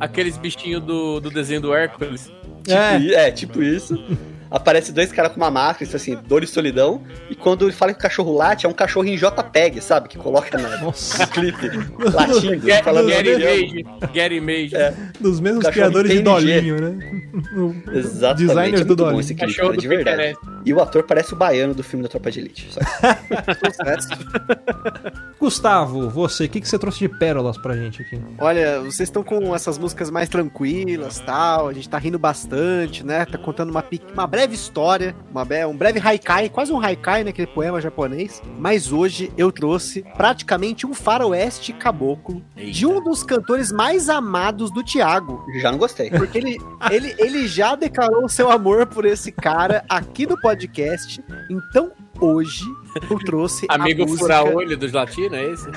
aqueles 0.00 0.36
bichinhos 0.36 0.82
do, 0.82 1.20
do 1.20 1.30
desenho 1.30 1.60
do 1.60 1.74
Hércules. 1.74 2.30
Tipo, 2.62 2.70
É. 2.70 3.28
é, 3.28 3.30
tipo 3.30 3.62
isso. 3.62 4.02
Aparece 4.50 4.92
dois 4.92 5.12
caras 5.12 5.32
com 5.32 5.38
uma 5.38 5.50
máscara, 5.50 5.84
isso 5.84 5.96
assim, 5.96 6.16
dor 6.26 6.42
e 6.42 6.46
solidão. 6.46 7.02
E 7.28 7.34
quando 7.34 7.64
ele 7.64 7.72
fala 7.72 7.92
que 7.92 7.98
o 7.98 8.02
cachorro 8.02 8.34
late, 8.34 8.66
é 8.66 8.68
um 8.68 8.72
cachorro 8.72 9.06
em 9.06 9.16
JPEG, 9.16 9.80
sabe? 9.80 10.08
Que 10.08 10.18
coloca 10.18 10.56
na, 10.58 10.76
Nossa. 10.78 11.24
no 11.24 11.30
clipe, 11.30 11.70
latindo, 12.12 12.66
Get, 12.66 12.84
falando 12.84 13.08
get 13.08 13.26
image. 13.26 13.84
Get 14.12 14.32
image. 14.32 14.76
É. 14.76 14.94
Dos 15.20 15.40
mesmos 15.40 15.66
criadores 15.66 16.10
de. 16.10 16.22
Dolinho, 16.22 16.80
né? 16.80 17.22
Exatamente. 17.92 18.46
Designers 18.46 18.80
é 18.80 18.84
do 18.84 18.96
Dolinho. 18.96 19.20
esse 19.20 19.34
clipe, 19.34 19.52
Cachorro 19.52 19.68
cara, 19.68 19.76
do 19.76 19.80
de 19.80 19.88
verdade. 19.88 20.16
Pinterest. 20.16 20.54
E 20.64 20.72
o 20.72 20.80
ator 20.80 21.02
parece 21.02 21.34
o 21.34 21.36
baiano 21.36 21.74
do 21.74 21.82
filme 21.82 22.02
da 22.02 22.08
Tropa 22.08 22.30
de 22.30 22.40
Elite. 22.40 22.72
Só. 22.72 22.80
Gustavo, 25.38 26.08
você, 26.08 26.44
o 26.44 26.48
que, 26.48 26.60
que 26.60 26.68
você 26.68 26.78
trouxe 26.78 27.00
de 27.00 27.08
pérolas 27.08 27.58
pra 27.58 27.76
gente 27.76 28.02
aqui? 28.02 28.18
Olha, 28.38 28.80
vocês 28.80 29.00
estão 29.00 29.22
com 29.22 29.54
essas 29.54 29.76
músicas 29.76 30.10
mais 30.10 30.28
tranquilas, 30.28 31.18
tal, 31.20 31.68
a 31.68 31.72
gente 31.72 31.88
tá 31.88 31.98
rindo 31.98 32.18
bastante, 32.18 33.04
né? 33.04 33.24
Tá 33.26 33.36
contando 33.36 33.70
uma, 33.70 33.84
uma 34.12 34.26
breve 34.26 34.43
história, 34.52 35.16
uma 35.30 35.42
be- 35.44 35.64
um 35.64 35.74
breve 35.76 35.98
haikai, 35.98 36.50
quase 36.50 36.70
um 36.72 36.78
haikai, 36.78 37.24
né? 37.24 37.30
Aquele 37.30 37.46
poema 37.46 37.80
japonês. 37.80 38.42
Mas 38.58 38.92
hoje 38.92 39.32
eu 39.38 39.50
trouxe 39.50 40.04
praticamente 40.16 40.86
um 40.86 40.92
faroeste 40.92 41.72
caboclo 41.72 42.42
de 42.56 42.86
um 42.86 43.02
dos 43.02 43.22
cantores 43.22 43.72
mais 43.72 44.10
amados 44.10 44.70
do 44.70 44.84
Thiago. 44.84 45.42
Já 45.60 45.72
não 45.72 45.78
gostei. 45.78 46.10
Porque 46.10 46.36
ele, 46.36 46.58
ele, 46.90 47.14
ele 47.18 47.46
já 47.46 47.74
declarou 47.74 48.28
seu 48.28 48.50
amor 48.50 48.86
por 48.86 49.06
esse 49.06 49.32
cara 49.32 49.82
aqui 49.88 50.26
no 50.26 50.38
podcast. 50.40 51.22
Então, 51.48 51.92
hoje, 52.20 52.64
eu 53.10 53.18
trouxe 53.20 53.66
Amigo 53.68 54.02
a 54.02 54.06
música, 54.06 54.22
fura-olho 54.42 54.76
dos 54.76 54.92
latinos, 54.92 55.38
é 55.38 55.44
esse? 55.52 55.66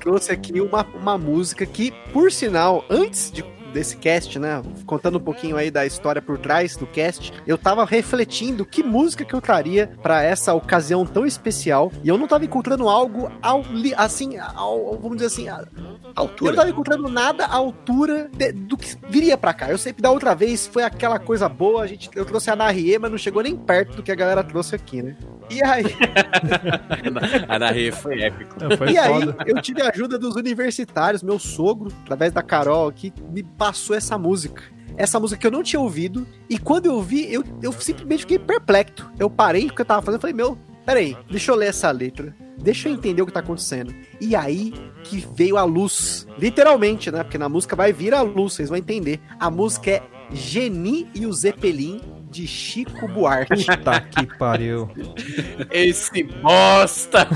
trouxe 0.00 0.32
aqui 0.32 0.60
uma, 0.60 0.84
uma 0.94 1.18
música 1.18 1.64
que, 1.66 1.92
por 2.12 2.32
sinal, 2.32 2.84
antes 2.90 3.30
de, 3.30 3.44
desse 3.72 3.96
cast, 3.96 4.38
né? 4.38 4.62
Contando 4.86 5.18
um 5.18 5.20
pouquinho 5.20 5.56
aí 5.56 5.70
da 5.70 5.84
história 5.86 6.20
por 6.22 6.38
trás 6.38 6.76
do 6.76 6.86
cast, 6.86 7.32
eu 7.46 7.56
tava 7.58 7.84
refletindo 7.84 8.64
que 8.64 8.82
música 8.82 9.24
que 9.24 9.34
eu 9.34 9.40
traria 9.40 9.90
pra 10.02 10.22
essa 10.22 10.54
ocasião 10.54 11.04
tão 11.06 11.26
especial 11.26 11.90
e 12.02 12.08
eu 12.08 12.18
não 12.18 12.26
tava 12.26 12.44
encontrando 12.44 12.88
algo 12.88 13.30
ao, 13.42 13.62
assim, 13.96 14.36
ao, 14.38 14.92
vamos 14.98 15.16
dizer 15.18 15.26
assim, 15.26 15.48
a- 15.48 15.66
eu 15.76 15.82
não 15.82 15.98
Altura. 16.14 16.56
tava 16.56 16.70
encontrando 16.70 17.08
nada 17.08 17.44
à 17.44 17.54
altura 17.54 18.28
de- 18.32 18.52
do 18.52 18.76
que 18.76 18.96
viria 19.08 19.36
pra 19.36 19.52
cá. 19.54 19.70
Eu 19.70 19.78
sei 19.78 19.92
que 19.92 20.02
da 20.02 20.10
outra 20.10 20.34
vez 20.34 20.66
foi 20.66 20.82
aquela 20.82 21.18
coisa 21.18 21.48
boa, 21.48 21.82
a 21.82 21.86
gente, 21.86 22.10
eu 22.14 22.24
trouxe 22.24 22.50
a 22.50 22.56
Narie, 22.56 22.98
mas 22.98 23.10
não 23.10 23.18
chegou 23.18 23.42
nem 23.42 23.56
perto 23.56 23.96
do 23.96 24.02
que 24.02 24.10
a 24.10 24.14
galera 24.14 24.42
trouxe 24.42 24.74
aqui, 24.74 25.02
né? 25.02 25.16
E 25.50 25.62
aí, 25.62 25.84
A 27.48 27.58
Narrê 27.58 27.90
foi 27.92 28.20
épico. 28.22 28.56
É, 28.64 28.76
Foi 28.76 28.90
e 28.90 28.98
aí, 28.98 29.20
foda. 29.26 29.36
eu 29.46 29.60
tive 29.62 29.82
a 29.82 29.88
ajuda 29.88 30.18
dos 30.18 30.36
universitários, 30.36 31.22
meu 31.22 31.38
sogro, 31.38 31.90
através 32.02 32.32
da 32.32 32.42
Carol 32.42 32.88
aqui, 32.88 33.12
me 33.30 33.42
passou 33.42 33.96
essa 33.96 34.18
música. 34.18 34.62
Essa 34.96 35.20
música 35.20 35.40
que 35.40 35.46
eu 35.46 35.50
não 35.50 35.62
tinha 35.62 35.80
ouvido, 35.80 36.26
e 36.50 36.58
quando 36.58 36.86
eu 36.86 37.00
vi, 37.00 37.32
eu, 37.32 37.44
eu 37.62 37.72
simplesmente 37.72 38.20
fiquei 38.20 38.38
perplexo. 38.38 39.08
Eu 39.18 39.30
parei 39.30 39.66
o 39.66 39.72
que 39.74 39.80
eu 39.80 39.84
tava 39.86 40.02
fazendo 40.02 40.18
e 40.18 40.22
falei, 40.22 40.34
meu, 40.34 40.58
peraí, 40.84 41.16
deixa 41.30 41.52
eu 41.52 41.56
ler 41.56 41.68
essa 41.68 41.90
letra. 41.90 42.34
Deixa 42.58 42.88
eu 42.88 42.94
entender 42.94 43.22
o 43.22 43.26
que 43.26 43.32
tá 43.32 43.40
acontecendo. 43.40 43.94
E 44.20 44.34
aí 44.34 44.74
que 45.04 45.24
veio 45.34 45.56
a 45.56 45.62
luz. 45.62 46.26
Literalmente, 46.38 47.10
né? 47.10 47.22
Porque 47.22 47.38
na 47.38 47.48
música 47.48 47.76
vai 47.76 47.92
vir 47.92 48.12
a 48.12 48.20
luz, 48.22 48.54
vocês 48.54 48.68
vão 48.68 48.76
entender. 48.76 49.20
A 49.38 49.48
música 49.48 49.90
é 49.92 50.02
Geni 50.32 51.08
e 51.14 51.24
o 51.24 51.32
Zeppelin, 51.32 52.00
de 52.30 52.46
Chico 52.46 53.08
Buarque. 53.08 53.64
Puta 53.64 54.00
que 54.00 54.26
pariu. 54.38 54.90
Esse 55.70 56.22
bosta! 56.22 57.26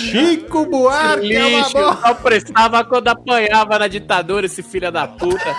Chico 0.00 0.66
Buarque 0.66 1.34
é 1.34 1.46
uma 1.46 1.58
Lixo! 1.58 1.72
bosta. 1.72 2.08
Só 2.08 2.14
prestava 2.14 2.84
quando 2.84 3.08
apanhava 3.08 3.78
na 3.78 3.88
ditadura, 3.88 4.46
esse 4.46 4.62
filho 4.62 4.92
da 4.92 5.06
puta. 5.06 5.54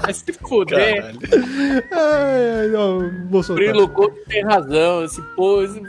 Vai 0.00 0.12
se 0.12 0.32
fuder. 0.32 1.14
Brilo 3.54 3.88
Couto 3.88 4.16
tem 4.26 4.44
razão. 4.44 5.04
Esse, 5.04 5.22
pô, 5.36 5.62
esse, 5.62 5.80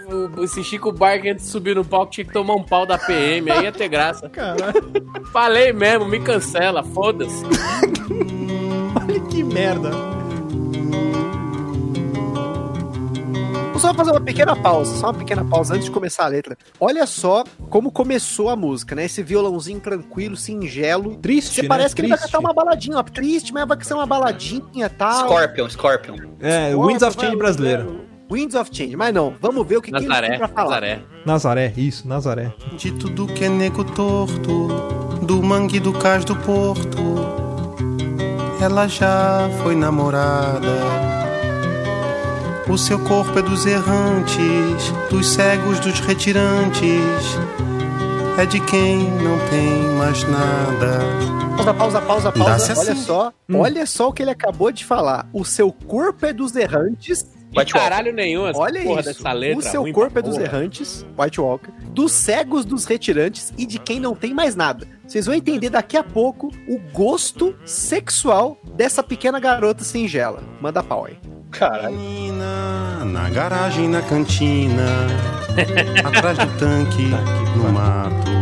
esse 0.41 0.63
Chico 0.63 0.91
Barque 0.91 1.29
antes 1.29 1.45
de 1.45 1.51
subir 1.51 1.75
no 1.75 1.85
palco 1.85 2.11
tinha 2.11 2.25
que 2.25 2.33
tomar 2.33 2.55
um 2.55 2.63
pau 2.63 2.85
da 2.85 2.97
PM. 2.97 3.49
Aí 3.49 3.63
ia 3.63 3.71
ter 3.71 3.87
graça. 3.87 4.29
Caralho, 4.29 4.83
Falei 5.31 5.73
mesmo, 5.73 6.05
me 6.05 6.19
cancela, 6.19 6.83
foda-se. 6.83 7.43
olha 9.01 9.19
que 9.29 9.43
merda. 9.43 10.12
Só 13.83 13.93
fazer 13.93 14.11
uma 14.11 14.21
pequena 14.21 14.55
pausa, 14.55 14.95
só 14.95 15.07
uma 15.07 15.13
pequena 15.13 15.43
pausa 15.43 15.73
antes 15.73 15.85
de 15.85 15.91
começar 15.91 16.23
a 16.23 16.27
letra. 16.27 16.57
Olha 16.79 17.05
só 17.05 17.43
como 17.69 17.91
começou 17.91 18.49
a 18.49 18.55
música, 18.55 18.95
né? 18.95 19.03
Esse 19.03 19.21
violãozinho 19.21 19.81
tranquilo, 19.81 20.37
singelo. 20.37 21.17
Triste, 21.17 21.55
Você 21.55 21.63
né? 21.63 21.67
parece 21.67 21.93
que 21.93 21.99
ele 22.01 22.07
vai 22.07 22.17
cantar 22.17 22.39
uma 22.39 22.53
baladinha, 22.53 22.97
ó, 22.97 23.03
triste, 23.03 23.53
mas 23.53 23.67
vai 23.67 23.83
ser 23.83 23.93
uma 23.93 24.05
baladinha 24.05 24.85
e 24.85 24.89
tal. 24.89 25.25
Scorpion, 25.25 25.69
Scorpion. 25.69 26.15
É, 26.39 26.73
Ó, 26.73 26.87
Winds 26.87 27.03
of 27.03 27.19
Change 27.19 27.35
brasileiro. 27.35 28.05
Winds 28.31 28.55
of 28.55 28.69
Change, 28.73 28.95
mas 28.95 29.13
não, 29.13 29.35
vamos 29.41 29.67
ver 29.67 29.75
o 29.75 29.81
que, 29.81 29.91
que 29.91 29.97
eles 29.97 30.07
Nazaré, 30.07 30.29
têm 30.29 30.37
pra 30.37 30.47
falar. 30.47 30.69
Nazaré. 30.69 31.01
Nazaré, 31.25 31.73
isso, 31.75 32.07
Nazaré. 32.07 32.53
De 32.77 32.89
tudo 32.93 33.27
que 33.27 33.43
é 33.43 33.49
nego 33.49 33.83
torto, 33.83 34.67
do 35.23 35.43
mangue 35.43 35.81
do 35.81 35.91
cais 35.91 36.23
do 36.23 36.37
porto, 36.37 36.97
ela 38.61 38.87
já 38.87 39.49
foi 39.61 39.75
namorada. 39.75 41.22
O 42.69 42.77
seu 42.77 42.97
corpo 42.99 43.37
é 43.37 43.41
dos 43.41 43.65
errantes, 43.65 44.91
dos 45.09 45.27
cegos, 45.29 45.79
dos 45.79 45.99
retirantes, 45.99 46.81
é 48.37 48.45
de 48.45 48.59
quem 48.61 48.97
não 49.21 49.37
tem 49.49 49.79
mais 49.97 50.23
nada. 50.23 50.99
Pausa, 51.55 51.73
pausa, 51.73 52.01
pausa, 52.01 52.31
pausa. 52.31 52.73
Olha 52.79 52.91
assim. 52.91 53.01
só, 53.03 53.33
olha 53.53 53.85
só 53.85 54.09
o 54.09 54.13
que 54.13 54.23
ele 54.23 54.31
acabou 54.31 54.71
de 54.71 54.85
falar. 54.85 55.27
O 55.33 55.43
seu 55.45 55.71
corpo 55.71 56.25
é 56.25 56.33
dos 56.33 56.55
errantes. 56.55 57.25
White 57.55 57.71
Walker. 57.75 57.87
caralho 57.89 58.11
nenhum 58.11 58.47
essa 58.47 58.57
Olha 58.59 58.81
porra 58.81 59.01
isso. 59.01 59.09
dessa 59.13 59.31
letra. 59.31 59.59
o 59.59 59.61
seu 59.61 59.81
ruim 59.83 59.93
corpo 59.93 60.17
é 60.17 60.21
dos 60.23 60.37
porra. 60.37 60.43
errantes, 60.43 61.05
White 61.15 61.39
Walker, 61.39 61.69
dos 61.91 62.11
cegos, 62.11 62.65
dos 62.65 62.85
retirantes 62.85 63.53
e 63.55 63.67
de 63.67 63.77
quem 63.77 63.99
não 63.99 64.15
tem 64.15 64.33
mais 64.33 64.55
nada. 64.55 64.87
Vocês 65.07 65.27
vão 65.27 65.35
entender 65.35 65.69
daqui 65.69 65.95
a 65.95 66.03
pouco 66.03 66.47
o 66.67 66.79
gosto 66.91 67.55
sexual 67.63 68.57
dessa 68.73 69.03
pequena 69.03 69.39
garota 69.39 69.83
singela. 69.83 70.41
Manda 70.59 70.81
pau 70.81 71.05
aí. 71.05 71.19
Caralho. 71.53 71.95
Menina, 71.95 73.05
na 73.05 73.29
garagem, 73.29 73.87
na 73.87 74.01
cantina, 74.01 75.07
atrás 76.03 76.37
do 76.37 76.47
tanque, 76.57 77.09
no 77.55 77.71
mato. 77.71 78.33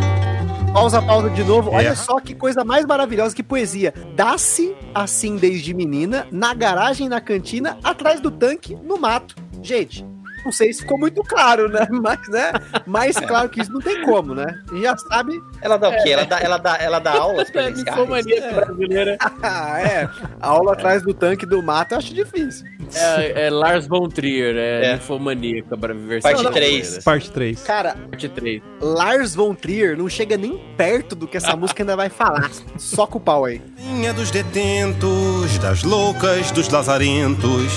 Pausa, 0.73 1.01
pausa 1.01 1.29
de 1.29 1.43
novo. 1.43 1.71
Olha 1.71 1.89
É. 1.89 1.95
só 1.95 2.19
que 2.21 2.33
coisa 2.33 2.63
mais 2.63 2.85
maravilhosa 2.85 3.35
que 3.35 3.43
poesia. 3.43 3.93
Dá-se 4.15 4.73
assim 4.95 5.35
desde 5.35 5.73
menina, 5.73 6.25
na 6.31 6.53
garagem, 6.53 7.09
na 7.09 7.19
cantina, 7.19 7.77
atrás 7.83 8.21
do 8.21 8.31
tanque, 8.31 8.75
no 8.81 8.97
mato. 8.97 9.35
Gente, 9.61 10.05
não 10.45 10.51
sei 10.53 10.71
se 10.71 10.81
ficou 10.81 10.97
muito 10.97 11.21
claro, 11.23 11.67
né? 11.67 11.85
Mas, 11.91 12.25
né? 12.29 12.53
Mais 12.87 13.17
claro 13.19 13.49
que 13.49 13.61
isso 13.61 13.71
não 13.73 13.81
tem 13.81 14.01
como, 14.03 14.33
né? 14.33 14.45
A 14.69 14.73
gente 14.73 14.83
já 14.83 14.97
sabe. 14.97 15.33
Ela 15.61 15.75
dá 15.77 15.89
o 15.89 16.03
quê? 16.03 16.11
Ela 16.11 16.23
dá, 16.25 16.39
ela 16.39 16.57
dá, 16.57 16.77
ela 16.77 16.99
dá 16.99 17.11
aulas 17.19 17.51
pra 17.51 17.63
É? 17.63 17.71
Ninfomania 17.71 18.51
brasileira. 18.53 19.17
Ah, 19.43 19.81
é. 19.81 20.09
A 20.39 20.47
aula 20.47 20.71
atrás 20.71 21.03
do 21.03 21.13
tanque 21.13 21.45
do 21.45 21.61
mato 21.61 21.91
eu 21.93 21.97
acho 21.97 22.13
difícil. 22.13 22.65
É, 22.95 23.47
é 23.47 23.49
Lars 23.49 23.87
von 23.87 24.07
Trier, 24.09 24.55
é, 24.57 24.85
É. 24.85 24.93
ninfomaníaca, 24.93 25.77
pra 25.77 25.93
versão 25.93 26.31
Parte 26.31 26.43
brasileira. 26.43 26.81
três. 26.81 27.03
Parte 27.03 27.31
3. 27.31 27.61
Cara, 27.63 27.95
Parte 28.09 28.29
3. 28.29 28.61
Lars 28.81 29.33
von 29.35 29.53
Trier 29.55 29.97
não 29.97 30.09
chega 30.09 30.37
nem 30.37 30.57
perto 30.77 31.15
do 31.15 31.27
que 31.27 31.37
essa 31.37 31.55
música 31.57 31.83
ainda 31.83 31.95
vai 31.95 32.09
falar. 32.09 32.49
Só 32.77 33.05
com 33.07 33.17
o 33.17 33.21
pau 33.21 33.45
aí. 33.45 33.61
Linha 33.79 34.13
dos 34.13 34.31
detentos, 34.31 35.57
das 35.59 35.83
loucas, 35.83 36.51
dos 36.51 36.67
lazarentos, 36.69 37.71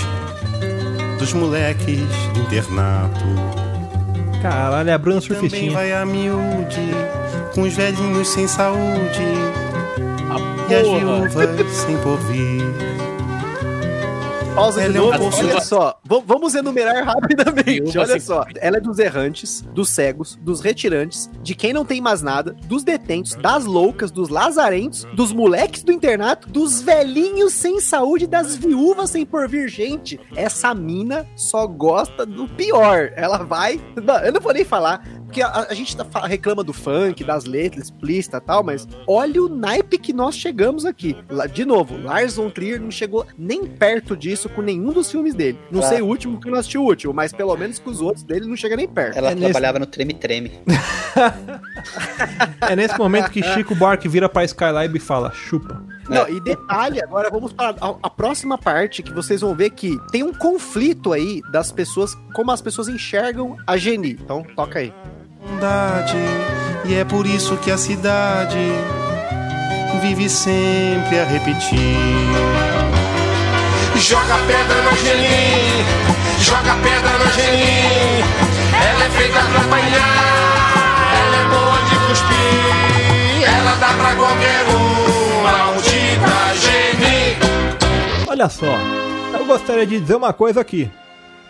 dos 1.19 1.33
moleques 1.33 2.01
do 2.35 2.41
internato. 2.41 3.25
Caralho, 4.43 4.91
é 4.91 4.93
a 4.93 4.99
Bruna 4.99 5.21
Também 5.21 5.39
Surfistinha. 5.41 5.73
vai 5.73 5.93
a 5.93 6.05
miúde, 6.05 6.81
com 7.55 7.63
os 7.63 7.73
velhinhos 7.75 8.29
sem 8.29 8.47
saúde 8.47 9.23
A 10.29 10.71
e 10.71 10.75
as 10.75 10.83
porra. 10.83 10.99
viúvas 10.99 11.67
sem 11.73 11.97
porvir. 11.99 12.63
Pausa 14.55 14.81
de 14.81 14.87
é 14.87 14.89
novo, 14.89 15.31
olha 15.37 15.61
só. 15.61 15.99
Vamos 16.05 16.55
enumerar 16.55 17.03
rapidamente. 17.05 17.99
Olha 17.99 18.21
só. 18.21 18.45
Ela 18.61 18.77
é 18.77 18.81
dos 18.81 19.01
errantes, 19.01 19.63
dos 19.75 19.89
cegos, 19.89 20.39
dos 20.41 20.61
retirantes, 20.61 21.29
de 21.43 21.57
quem 21.57 21.73
não 21.73 21.85
tem 21.85 22.01
mais 22.01 22.23
nada, 22.23 22.53
dos 22.67 22.85
detentos, 22.85 23.35
das 23.35 23.65
loucas, 23.65 24.13
dos 24.13 24.29
lazarentos, 24.29 25.05
dos 25.13 25.33
moleques 25.33 25.83
do 25.83 25.91
internato, 25.91 26.49
dos 26.49 26.81
velhinhos 26.81 27.53
sem 27.53 27.81
saúde, 27.81 28.29
das 28.29 28.55
viúvas 28.55 29.11
sem 29.11 29.27
porvir. 29.27 29.69
Gente, 29.69 30.21
essa 30.37 30.73
mina 30.73 31.27
só 31.35 31.67
gosta 31.67 32.25
do 32.25 32.47
pior. 32.47 33.11
Ela 33.17 33.39
vai. 33.39 33.81
Não, 34.01 34.19
eu 34.19 34.33
não 34.33 34.41
vou 34.41 34.53
nem 34.55 34.65
falar. 34.65 35.05
Porque 35.35 35.43
a, 35.43 35.67
a 35.69 35.75
gente 35.75 35.97
tá 35.97 36.07
reclama 36.29 36.63
do 36.63 36.73
funk, 36.73 37.25
das 37.25 37.45
letras 37.45 37.87
explícitas 37.87 38.41
e 38.41 38.45
tal, 38.45 38.63
mas 38.63 38.87
olha 39.05 39.43
o 39.43 39.49
naipe 39.49 39.99
que 39.99 40.13
nós 40.13 40.37
chegamos 40.37 40.85
aqui. 40.87 41.17
Lá- 41.29 41.47
De 41.47 41.65
novo, 41.65 41.97
Lars 42.01 42.37
von 42.37 42.49
Trier 42.51 42.81
não 42.81 42.89
chegou 42.89 43.27
nem 43.37 43.67
perto 43.67 44.17
disso 44.17 44.49
com 44.49 44.63
nenhum 44.63 44.93
dos 44.93 45.11
filmes 45.11 45.35
dele. 45.35 45.59
Não 45.73 45.81
Ah. 45.81 45.89
sei 45.89 46.01
o 46.03 46.07
último 46.07 46.39
que 46.41 46.47
eu 46.47 46.53
não 46.53 46.59
assisti 46.61 46.79
o 46.79 46.83
último, 46.83 47.13
mas 47.13 47.33
pelo 47.33 47.57
menos 47.57 47.81
com 47.81 47.91
os 47.91 48.01
outros 48.01 48.23
dele 48.23 48.47
não 48.47 48.55
chega 48.57 48.77
nem 48.77 48.87
perto. 48.87 49.19
Ela 49.19 49.33
É 49.33 49.35
nesse- 49.35 49.47
trabalhava 49.47 49.81
no 49.81 49.87
Treme 49.87 50.15
Treme. 50.15 50.53
É 52.61 52.75
nesse 52.77 52.97
momento 52.97 53.31
que 53.31 53.43
Chico 53.43 53.75
Buarque 53.75 54.09
vira 54.09 54.29
pra 54.29 54.45
Skylab 54.45 54.97
e 54.97 55.01
fala, 55.01 55.31
chupa. 55.33 55.83
Não, 56.09 56.27
e 56.29 56.41
detalhe, 56.41 57.03
agora 57.03 57.29
vamos 57.31 57.53
para 57.53 57.77
a, 57.81 57.95
a 58.03 58.11
próxima 58.11 58.57
parte 58.57 59.03
que 59.03 59.13
vocês 59.13 59.41
vão 59.43 59.55
ver 59.55 59.71
que 59.71 59.99
tem 60.11 60.23
um 60.23 60.33
conflito 60.33 61.13
aí 61.13 61.43
das 61.51 61.71
pessoas, 61.73 62.15
como 62.35 62.51
as 62.51 62.63
pessoas 62.63 62.89
enxergam 62.89 63.57
a 63.67 63.77
Geni. 63.77 64.13
Então, 64.13 64.43
toca 64.57 64.79
aí. 64.79 64.93
Bondade, 65.65 66.19
e 66.85 66.95
é 66.95 67.05
por 67.05 67.27
isso 67.27 67.57
que 67.57 67.71
a 67.71 67.79
cidade 67.79 68.59
vive 70.03 70.29
sempre 70.29 71.19
a 71.19 71.25
repetir. 71.25 71.79
Joga 73.97 74.37
pedra 74.47 74.83
na 74.83 74.91
Angelim, 74.91 75.85
joga 76.41 76.75
pedra 76.83 77.19
na 77.19 77.25
Angelim. 77.25 78.21
Ela 78.75 79.05
é 79.05 79.11
feita 79.11 79.41
pra 79.41 79.61
apanhar, 79.61 80.45
ela 81.23 81.37
é 81.37 81.45
boa 81.49 81.79
de 81.89 81.97
cuspir. 82.09 83.49
Ela 83.49 83.75
dá 83.77 83.89
pra 83.95 84.15
qualquer 84.17 84.65
um, 84.69 85.43
maldita 85.43 86.55
Geni. 86.61 87.39
Olha 88.29 88.49
só, 88.49 88.77
eu 89.39 89.47
gostaria 89.47 89.87
de 89.87 90.01
dizer 90.01 90.17
uma 90.17 90.33
coisa 90.33 90.61
aqui. 90.61 90.91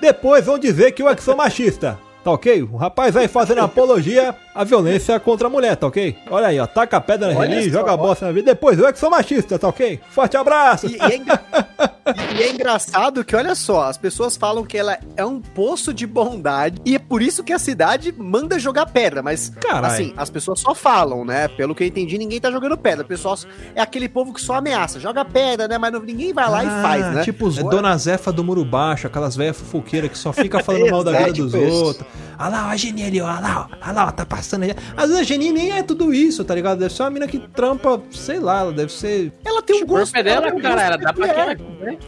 Depois 0.01 0.47
vão 0.47 0.59
dizer 0.59 0.93
que 0.93 1.03
eu 1.03 1.09
é 1.09 1.17
que 1.17 1.23
sou 1.23 1.37
machista. 1.37 1.99
Tá 2.25 2.31
ok? 2.31 2.63
O 2.63 2.77
rapaz 2.77 3.15
aí 3.17 3.29
fazendo 3.29 3.61
apologia 3.61 4.35
à 4.55 4.65
violência 4.65 5.21
contra 5.21 5.47
a 5.47 5.51
mulher, 5.51 5.77
tá 5.77 5.87
ok? 5.87 6.17
Olha 6.31 6.47
aí, 6.47 6.59
ó, 6.59 6.67
taca 6.67 6.97
a 6.97 7.01
pedra 7.01 7.33
na 7.35 7.39
Olha 7.39 7.51
Geni, 7.61 7.71
joga 7.71 7.93
a 7.93 7.97
bosta 7.99 8.25
na 8.27 8.33
vida. 8.33 8.55
Depois 8.55 8.79
eu 8.79 8.89
é 8.89 8.93
que 8.95 8.99
sou 8.99 9.11
machista, 9.11 9.59
tá 9.59 9.69
ok? 9.69 10.01
Forte 10.09 10.35
abraço! 10.37 10.87
E, 10.87 10.97
e 10.97 11.01
é, 11.03 11.17
engra- 11.17 11.43
E 12.37 12.43
é 12.43 12.51
engraçado 12.53 13.25
que, 13.25 13.35
olha 13.35 13.55
só, 13.55 13.85
as 13.85 13.97
pessoas 13.97 14.37
falam 14.37 14.65
que 14.65 14.77
ela 14.77 14.99
é 15.17 15.25
um 15.25 15.41
poço 15.41 15.93
de 15.95 16.07
bondade 16.07 16.81
e 16.85 16.95
é 16.95 16.99
por 16.99 17.23
isso 17.23 17.43
que 17.43 17.53
a 17.53 17.59
cidade 17.59 18.13
manda 18.17 18.59
jogar 18.59 18.87
pedra. 18.87 19.23
Mas, 19.23 19.49
Caralho. 19.61 19.87
assim, 19.87 20.15
as 20.17 20.29
pessoas 20.31 20.61
só 20.61 20.75
falam, 20.75 21.25
né? 21.25 21.49
Pelo 21.49 21.75
que 21.75 21.83
eu 21.83 21.87
entendi, 21.87 22.19
ninguém 22.19 22.41
tá 22.41 22.51
jogando 22.51 22.77
pedra. 22.77 23.05
O 23.05 23.09
pessoal 23.09 23.37
é 23.75 23.81
aquele 23.81 24.09
povo 24.09 24.33
que 24.33 24.41
só 24.41 24.55
ameaça. 24.55 25.01
Joga 25.01 25.25
pedra, 25.25 25.67
né? 25.69 25.79
Mas 25.79 25.93
não- 25.93 26.01
ninguém 26.01 26.33
vai 26.33 26.49
lá 26.51 26.63
e 26.65 26.67
faz, 26.83 27.15
né? 27.15 27.23
Tipo 27.25 27.47
os 27.47 27.57
Dona 27.57 27.97
Zefa 27.97 28.33
do 28.33 28.45
Muro 28.45 28.65
Baixo, 28.65 29.07
aquelas 29.07 29.35
velhas 29.37 29.57
fofoqueiras 29.57 30.11
que 30.11 30.19
só 30.19 30.33
fica 30.33 30.61
falando 30.65 30.91
mal 30.91 31.03
da 31.05 31.13
vida 31.13 31.33
dos 31.33 31.53
tipo 31.53 31.65
isso. 31.65 31.85
outros. 31.85 32.07
Olha 32.39 32.49
lá, 32.49 32.67
ó, 32.67 32.71
a 32.71 32.77
Geni 32.77 33.05
ali, 33.05 33.21
ó, 33.21 33.27
olha 33.27 33.41
lá, 33.41 33.69
ó, 33.71 33.77
olha 33.87 33.93
lá, 33.93 34.07
ó, 34.09 34.11
tá 34.11 34.27
passando 34.27 34.65
aí. 34.65 34.75
Às 34.97 35.05
vezes 35.09 35.21
a 35.21 35.23
Geni 35.23 35.53
nem 35.53 35.71
é 35.73 35.83
tudo 35.83 36.13
isso, 36.13 36.45
tá 36.45 36.55
ligado? 36.55 36.79
Deve 36.81 36.93
ser 36.93 37.03
uma 37.05 37.11
mina 37.11 37.29
que 37.29 37.39
trampa, 37.39 38.03
sei 38.11 38.41
lá, 38.41 38.61
ela 38.61 38.73
deve 38.73 38.93
ser. 38.93 39.33
Ela 39.45 39.63
tem 39.63 39.81
um 39.81 39.85
O 39.85 39.87
gosto. 39.87 40.13
corpo 40.13 40.19
é 40.19 40.23
dela, 40.23 40.47
ela 40.49 40.51
tem 40.51 40.59
um 40.59 40.63
cara, 40.63 40.83
ela 40.83 40.97
dá 40.99 41.13
pra 41.13 41.29
quem 41.29 41.41
ela 41.43 41.57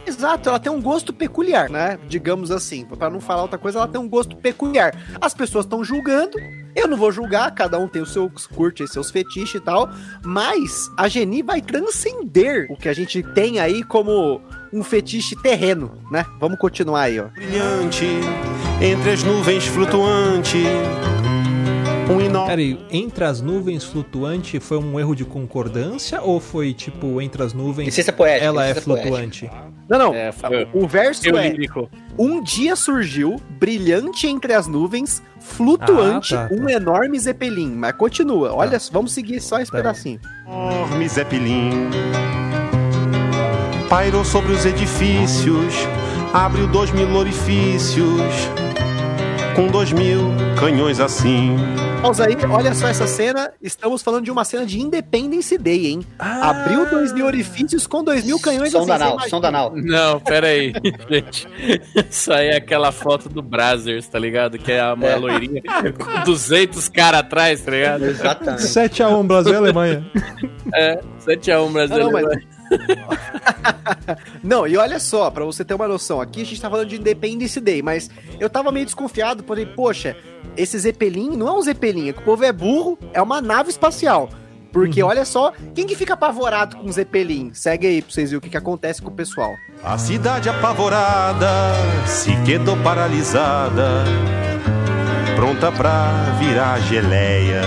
Exato, 0.05 0.49
ela 0.49 0.59
tem 0.59 0.71
um 0.71 0.81
gosto 0.81 1.13
peculiar, 1.13 1.69
né? 1.69 1.97
Digamos 2.07 2.51
assim, 2.51 2.85
Pra 2.97 3.09
não 3.09 3.19
falar 3.19 3.43
outra 3.43 3.57
coisa, 3.57 3.79
ela 3.79 3.87
tem 3.87 3.99
um 3.99 4.07
gosto 4.07 4.35
peculiar. 4.35 4.95
As 5.19 5.33
pessoas 5.33 5.65
estão 5.65 5.83
julgando, 5.83 6.37
eu 6.75 6.87
não 6.87 6.97
vou 6.97 7.11
julgar, 7.11 7.53
cada 7.53 7.77
um 7.79 7.87
tem 7.87 8.01
o 8.01 8.05
seu 8.05 8.31
curte, 8.53 8.87
seus 8.87 9.11
fetiches 9.11 9.55
e 9.55 9.59
tal, 9.59 9.89
mas 10.23 10.89
a 10.97 11.07
Geni 11.07 11.41
vai 11.41 11.61
transcender 11.61 12.67
o 12.69 12.75
que 12.75 12.89
a 12.89 12.93
gente 12.93 13.21
tem 13.33 13.59
aí 13.59 13.83
como 13.83 14.41
um 14.71 14.83
fetiche 14.83 15.35
terreno, 15.35 15.91
né? 16.11 16.25
Vamos 16.39 16.59
continuar 16.59 17.01
aí, 17.01 17.19
ó. 17.19 17.25
Brilhante, 17.27 18.05
entre 18.81 19.11
as 19.11 19.23
nuvens 19.23 19.65
flutuante. 19.65 20.63
Um 22.09 22.21
enorme. 22.21 22.47
Peraí, 22.49 22.79
entre 22.89 23.23
as 23.25 23.41
nuvens 23.41 23.83
flutuante 23.83 24.59
foi 24.59 24.77
um 24.77 24.99
erro 24.99 25.15
de 25.15 25.25
concordância 25.25 26.21
ou 26.21 26.39
foi 26.39 26.73
tipo 26.73 27.21
entre 27.21 27.43
as 27.43 27.53
nuvens 27.53 27.85
Licença 27.87 28.13
poética. 28.13 28.45
ela 28.45 28.65
é 28.65 28.73
poética. 28.73 28.81
flutuante? 29.01 29.49
Não, 29.89 29.97
não. 29.99 30.13
É, 30.13 30.31
foi- 30.31 30.67
O 30.73 30.87
verso 30.87 31.27
Eu 31.27 31.37
é: 31.37 31.49
lírico. 31.49 31.89
Um 32.17 32.41
dia 32.41 32.75
surgiu, 32.75 33.35
brilhante 33.59 34.27
entre 34.27 34.53
as 34.53 34.67
nuvens, 34.67 35.21
flutuante, 35.39 36.35
Ah, 36.35 36.47
tá, 36.47 36.55
um 36.55 36.67
enorme 36.69 37.19
zeppelin. 37.19 37.71
Mas 37.75 37.93
continua. 37.93 38.53
Olha, 38.53 38.77
vamos 38.91 39.11
seguir 39.13 39.39
só 39.41 39.59
esse 39.59 39.71
Tá 39.71 39.77
pedacinho. 39.77 40.19
enorme 40.47 41.07
zeppelin 41.07 41.89
pairou 43.89 44.25
sobre 44.25 44.51
os 44.51 44.65
edifícios, 44.65 45.73
abriu 46.33 46.67
dois 46.67 46.91
mil 46.91 47.09
orifícios, 47.15 48.21
com 49.57 49.67
dois 49.67 49.91
mil 49.91 50.19
canhões 50.59 50.99
assim. 50.99 51.55
Pausa 52.01 52.27
aí, 52.27 52.37
olha 52.49 52.73
só 52.75 52.87
essa 52.87 53.07
cena. 53.07 53.51
Estamos 53.61 54.03
falando 54.03 54.23
de 54.23 54.29
uma 54.29 54.45
cena 54.45 54.63
de 54.67 54.79
Independence 54.79 55.57
Day, 55.57 55.87
hein? 55.87 56.01
Ah. 56.19 56.51
Abriu 56.51 56.87
dois 56.89 57.11
mil 57.11 57.25
orifícios 57.25 57.87
com 57.87 58.03
dois 58.03 58.23
mil 58.23 58.39
canhões 58.39 58.71
Som 58.71 58.79
assim, 58.81 58.87
da 58.87 58.97
você 58.97 59.03
nau, 59.03 59.13
imagina. 59.13 59.29
som 59.31 59.41
da 59.41 59.51
nau. 59.51 59.73
Não, 59.75 60.19
pera 60.19 60.47
aí, 60.47 60.71
gente. 61.09 61.47
Isso 62.09 62.31
aí 62.31 62.49
é 62.49 62.57
aquela 62.57 62.91
foto 62.91 63.27
do 63.29 63.41
Brazzers, 63.41 64.07
tá 64.07 64.19
ligado? 64.19 64.59
Que 64.59 64.73
é 64.73 64.79
a 64.79 64.95
mulher 64.95 65.13
É. 65.13 65.19
loirinha 65.19 65.61
com 65.97 66.23
200 66.23 66.87
caras 66.87 67.21
atrás, 67.21 67.59
tá 67.61 67.71
ligado? 67.71 68.05
Exatamente. 68.05 68.61
7x1 68.61 69.25
Brasil 69.25 69.53
e 69.53 69.55
Alemanha. 69.57 70.05
É, 70.75 70.99
7x1 71.25 71.65
Não, 71.65 71.73
brasileiro. 71.73 72.11
mas- 72.11 72.56
Não, 74.43 74.67
e 74.67 74.77
olha 74.77 74.99
só, 74.99 75.29
pra 75.29 75.45
você 75.45 75.63
ter 75.63 75.73
uma 75.73 75.87
noção, 75.87 76.21
aqui 76.21 76.41
a 76.41 76.45
gente 76.45 76.61
tá 76.61 76.69
falando 76.69 76.89
de 76.89 76.95
Independence 76.97 77.59
Day, 77.59 77.81
mas 77.81 78.09
eu 78.39 78.49
tava 78.49 78.71
meio 78.71 78.85
desconfiado, 78.85 79.43
falei, 79.43 79.65
poxa, 79.65 80.15
esse 80.55 80.77
Zeppelin 80.77 81.35
não 81.35 81.47
é 81.47 81.53
um 81.53 81.61
Zeppelin, 81.61 82.09
é 82.09 82.13
que 82.13 82.19
o 82.19 82.23
povo 82.23 82.43
é 82.43 82.51
burro, 82.51 82.97
é 83.13 83.21
uma 83.21 83.41
nave 83.41 83.69
espacial. 83.69 84.29
Porque 84.71 85.01
olha 85.01 85.25
só, 85.25 85.53
quem 85.73 85.87
que 85.87 85.95
fica 85.95 86.13
apavorado 86.13 86.77
com 86.77 86.91
Zeppelin? 86.91 87.51
Segue 87.53 87.87
aí 87.87 88.01
pra 88.01 88.11
vocês 88.11 88.29
verem 88.29 88.37
o 88.37 88.41
que, 88.41 88.49
que 88.49 88.57
acontece 88.57 89.01
com 89.01 89.09
o 89.09 89.13
pessoal. 89.13 89.55
A 89.83 89.97
cidade 89.97 90.49
apavorada 90.49 91.49
se 92.05 92.35
quedou 92.43 92.77
paralisada, 92.77 94.03
pronta 95.35 95.71
pra 95.71 96.35
virar 96.39 96.79
geleia. 96.81 97.61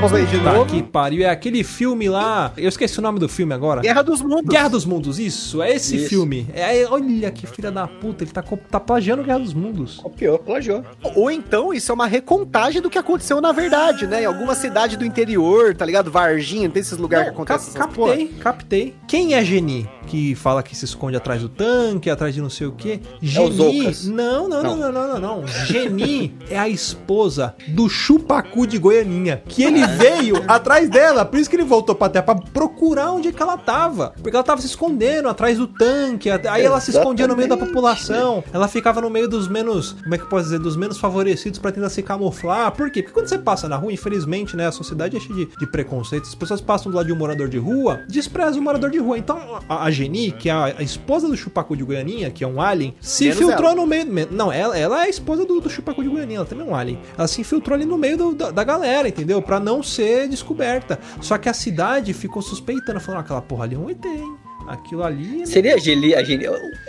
Vamos 0.00 0.14
aí 0.14 0.24
de 0.24 0.38
Tá 0.42 0.54
novo. 0.54 0.64
que 0.64 0.82
pariu. 0.82 1.24
É 1.26 1.28
aquele 1.28 1.62
filme 1.62 2.08
lá. 2.08 2.52
Eu 2.56 2.70
esqueci 2.70 2.98
o 2.98 3.02
nome 3.02 3.18
do 3.18 3.28
filme 3.28 3.52
agora. 3.52 3.82
Guerra 3.82 4.00
dos 4.02 4.22
Mundos. 4.22 4.46
Guerra 4.48 4.68
dos 4.68 4.84
Mundos, 4.86 5.18
isso, 5.18 5.60
é 5.60 5.74
esse 5.76 5.96
Isso. 5.96 6.08
filme. 6.08 6.46
É, 6.54 6.86
olha 6.88 7.30
que 7.30 7.46
filha 7.46 7.70
da 7.70 7.86
puta, 7.86 8.24
ele 8.24 8.30
tá, 8.30 8.42
tá 8.70 8.80
plagiando 8.80 9.22
Guerra 9.22 9.40
dos 9.40 9.52
Mundos. 9.52 9.98
Copiou, 9.98 10.38
plagiou. 10.38 10.82
Ou 11.14 11.30
então 11.30 11.74
isso 11.74 11.92
é 11.92 11.94
uma 11.94 12.06
recontagem 12.06 12.80
do 12.80 12.88
que 12.88 12.96
aconteceu 12.96 13.42
na 13.42 13.52
verdade, 13.52 14.06
né? 14.06 14.22
Em 14.22 14.24
alguma 14.24 14.54
cidade 14.54 14.96
do 14.96 15.04
interior, 15.04 15.74
tá 15.74 15.84
ligado? 15.84 16.10
Varginha, 16.10 16.70
tem 16.70 16.80
esses 16.80 16.96
lugares 16.96 17.26
que 17.28 17.34
Não, 17.36 17.42
acontecem 17.42 17.74
cap- 17.74 17.84
essas 17.90 17.94
porra. 17.94 18.16
captei, 18.16 18.28
captei. 18.40 18.94
Quem 19.06 19.34
é 19.34 19.44
Geni? 19.44 19.86
Que 20.10 20.34
fala 20.34 20.60
que 20.60 20.74
se 20.76 20.84
esconde 20.84 21.16
atrás 21.16 21.40
do 21.40 21.48
tanque, 21.48 22.10
atrás 22.10 22.34
de 22.34 22.42
não 22.42 22.50
sei 22.50 22.66
o 22.66 22.72
quê. 22.72 22.98
Geni. 23.22 23.52
Zoucas. 23.56 24.04
não, 24.06 24.48
não, 24.48 24.60
não, 24.62 24.76
Não. 24.76 24.92
não, 24.92 24.92
não, 24.92 25.20
não, 25.20 25.40
não. 25.42 25.46
Geni 25.46 26.34
é 26.50 26.58
a 26.58 26.68
esposa 26.68 27.54
do 27.68 27.88
Chupacu 27.88 28.66
de 28.66 28.76
Goianinha. 28.76 29.42
Que 29.46 29.62
ele 29.62 29.86
veio 29.86 30.42
atrás 30.48 30.88
dela. 30.90 31.24
Por 31.24 31.38
isso 31.38 31.48
que 31.48 31.54
ele 31.54 31.62
voltou 31.62 31.94
pra 31.94 32.08
terra, 32.08 32.24
pra 32.24 32.34
procurar 32.34 33.12
onde 33.12 33.28
é 33.28 33.32
que 33.32 33.40
ela 33.40 33.56
tava. 33.56 34.12
Porque 34.20 34.34
ela 34.34 34.42
tava 34.42 34.60
se 34.60 34.66
escondendo 34.66 35.28
atrás 35.28 35.58
do 35.58 35.68
tanque. 35.68 36.28
Aí 36.28 36.64
ela 36.64 36.80
se 36.80 36.90
escondia 36.90 37.28
no 37.28 37.36
meio 37.36 37.48
da 37.48 37.54
Exatamente. 37.54 37.72
população. 37.74 38.42
Ela 38.52 38.66
ficava 38.66 39.00
no 39.00 39.10
meio 39.10 39.28
dos 39.28 39.46
menos. 39.46 39.92
Como 40.02 40.12
é 40.12 40.18
que 40.18 40.24
eu 40.24 40.28
posso 40.28 40.44
dizer? 40.44 40.58
Dos 40.58 40.76
menos 40.76 40.98
favorecidos 40.98 41.60
pra 41.60 41.70
tentar 41.70 41.88
se 41.88 42.02
camuflar. 42.02 42.72
Por 42.72 42.90
quê? 42.90 43.00
Porque 43.02 43.14
quando 43.14 43.28
você 43.28 43.38
passa 43.38 43.68
na 43.68 43.76
rua, 43.76 43.92
infelizmente, 43.92 44.56
né? 44.56 44.66
A 44.66 44.72
sociedade 44.72 45.16
é 45.16 45.20
cheia 45.20 45.34
de, 45.46 45.56
de 45.56 45.66
preconceitos. 45.70 46.30
As 46.30 46.34
pessoas 46.34 46.60
passam 46.60 46.90
do 46.90 46.96
lado 46.96 47.06
de 47.06 47.12
um 47.12 47.16
morador 47.16 47.48
de 47.48 47.58
rua, 47.58 48.00
desprezam 48.08 48.60
o 48.60 48.64
morador 48.64 48.90
de 48.90 48.98
rua. 48.98 49.16
Então 49.16 49.38
a, 49.68 49.84
a 49.84 49.90
Geni, 50.02 50.32
que 50.32 50.48
é 50.48 50.52
a, 50.52 50.82
esposa 50.82 51.28
do 51.28 51.36
Chupacu 51.36 51.76
de 51.76 51.84
Goianinha, 51.84 52.30
que 52.30 52.42
é 52.42 52.46
um 52.46 52.60
alien, 52.60 52.94
se 53.00 53.24
Menos 53.24 53.40
infiltrou 53.40 53.68
ela. 53.70 53.76
no 53.80 53.86
meio. 53.86 54.06
me- 54.06 54.26
Não, 54.30 54.52
ela, 54.52 54.76
ela 54.78 55.02
é 55.02 55.06
a 55.06 55.08
esposa 55.08 55.44
do, 55.44 55.60
do 55.60 55.68
Chupacu 55.70 56.02
de 56.02 56.08
Goianinha, 56.08 56.38
ela 56.38 56.46
também 56.46 56.66
é 56.66 56.70
um 56.70 56.74
alien. 56.74 56.98
Ela 57.16 57.26
se 57.28 57.40
infiltrou 57.40 57.74
ali 57.74 57.84
no 57.84 57.98
meio 57.98 58.16
do- 58.16 58.34
da, 58.34 58.50
da 58.50 58.64
galera, 58.64 59.08
entendeu? 59.08 59.40
Pra 59.42 59.60
não 59.60 59.82
ser 59.82 60.28
descoberta. 60.28 60.98
Só 61.20 61.36
que 61.38 61.48
a 61.48 61.52
cidade 61.54 62.12
ficou 62.12 62.40
suspeitando, 62.42 63.00
falando: 63.00 63.18
"Ah, 63.18 63.22
aquela 63.22 63.42
porra 63.42 63.64
ali 63.64 63.74
é 63.74 63.78
um 63.78 63.90
ET, 63.90 64.04
hein? 64.04 64.36
Aquilo 64.68 65.02
ali. 65.02 65.46
Seria 65.46 65.74
a 65.74 65.78
Geni, 65.78 66.14
a, 66.14 66.22
Geni, 66.22 66.46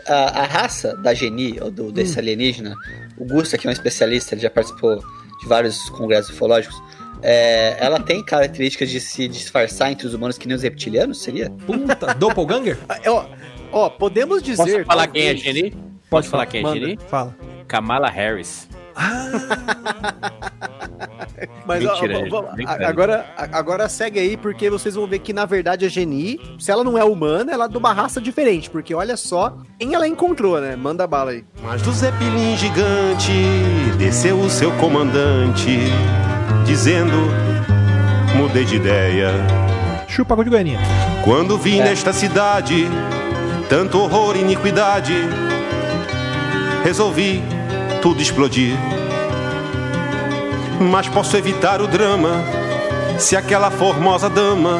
a, 0.07 0.13
a 0.41 0.43
raça 0.45 0.95
da 0.97 1.13
Geni, 1.13 1.57
ou 1.61 1.71
do, 1.71 1.85
Hum. 1.85 1.91
desse 1.91 2.19
alienígena, 2.19 2.75
o 3.17 3.25
Gusta, 3.25 3.57
que 3.57 3.65
é 3.65 3.69
um 3.69 3.73
especialista, 3.73 4.35
ele 4.35 4.41
já 4.41 4.49
participou 4.49 4.97
de 4.97 5.47
vários 5.47 5.89
congressos 5.89 6.29
ufológicos, 6.31 6.79
é, 7.21 7.77
ela 7.79 7.99
tem 7.99 8.23
características 8.23 8.89
de 8.89 8.99
se 8.99 9.27
disfarçar 9.27 9.91
entre 9.91 10.07
os 10.07 10.13
humanos 10.13 10.37
que 10.37 10.47
nem 10.47 10.55
os 10.55 10.63
reptilianos, 10.63 11.21
seria? 11.21 11.49
Puta, 11.65 12.13
Doppelganger? 12.13 12.77
Ah, 12.89 12.97
Ó, 13.09 13.25
ó, 13.71 13.89
podemos 13.89 14.41
dizer. 14.41 14.57
Posso 14.57 14.85
falar 14.85 15.07
quem 15.07 15.27
é 15.27 15.35
Geni? 15.35 15.75
Pode 16.09 16.27
falar 16.27 16.45
quem 16.45 16.65
é. 16.65 16.73
Geni? 16.73 16.99
Fala. 17.07 17.35
Kamala 17.67 18.09
Harris. 18.09 18.67
Mas 21.65 21.85
ó, 21.85 21.93
Mentira, 21.93 22.19
ó, 22.19 22.29
vamos- 22.29 22.65
agora, 22.85 23.25
agora 23.37 23.89
segue 23.89 24.19
aí, 24.19 24.35
porque 24.37 24.69
vocês 24.69 24.95
vão 24.95 25.07
ver 25.07 25.19
que 25.19 25.31
na 25.33 25.45
verdade 25.45 25.85
a 25.85 25.89
Geni, 25.89 26.39
se 26.59 26.69
ela 26.71 26.83
não 26.83 26.97
é 26.97 27.03
humana, 27.03 27.51
ela 27.51 27.65
é 27.65 27.67
de 27.67 27.77
uma 27.77 27.93
raça 27.93 28.19
diferente. 28.19 28.69
Porque 28.69 28.93
olha 28.93 29.15
só 29.17 29.57
quem 29.79 29.93
ela 29.93 30.07
encontrou, 30.07 30.59
né? 30.59 30.75
Manda 30.75 31.07
bala 31.07 31.31
aí. 31.31 31.43
Mas 31.63 31.81
do 31.81 31.91
Zeppelin 31.91 32.57
gigante 32.57 33.31
desceu 33.97 34.39
o 34.39 34.49
seu 34.49 34.71
comandante, 34.77 35.79
dizendo: 36.65 37.17
Mudei 38.35 38.65
de 38.65 38.75
ideia. 38.75 39.31
Chupacu 40.07 40.43
de 40.43 40.49
Goianinha. 40.49 40.79
Quando 41.23 41.57
vi 41.57 41.79
É. 41.79 41.83
nesta 41.83 42.11
cidade 42.11 42.87
tanto 43.69 43.99
horror 43.99 44.35
e 44.35 44.41
iniquidade, 44.41 45.13
resolvi 46.83 47.41
tudo 48.01 48.21
explodir. 48.21 48.75
Mas 50.79 51.07
posso 51.07 51.37
evitar 51.37 51.79
o 51.81 51.87
drama 51.87 52.43
se 53.17 53.35
aquela 53.35 53.69
formosa 53.69 54.29
dama 54.29 54.79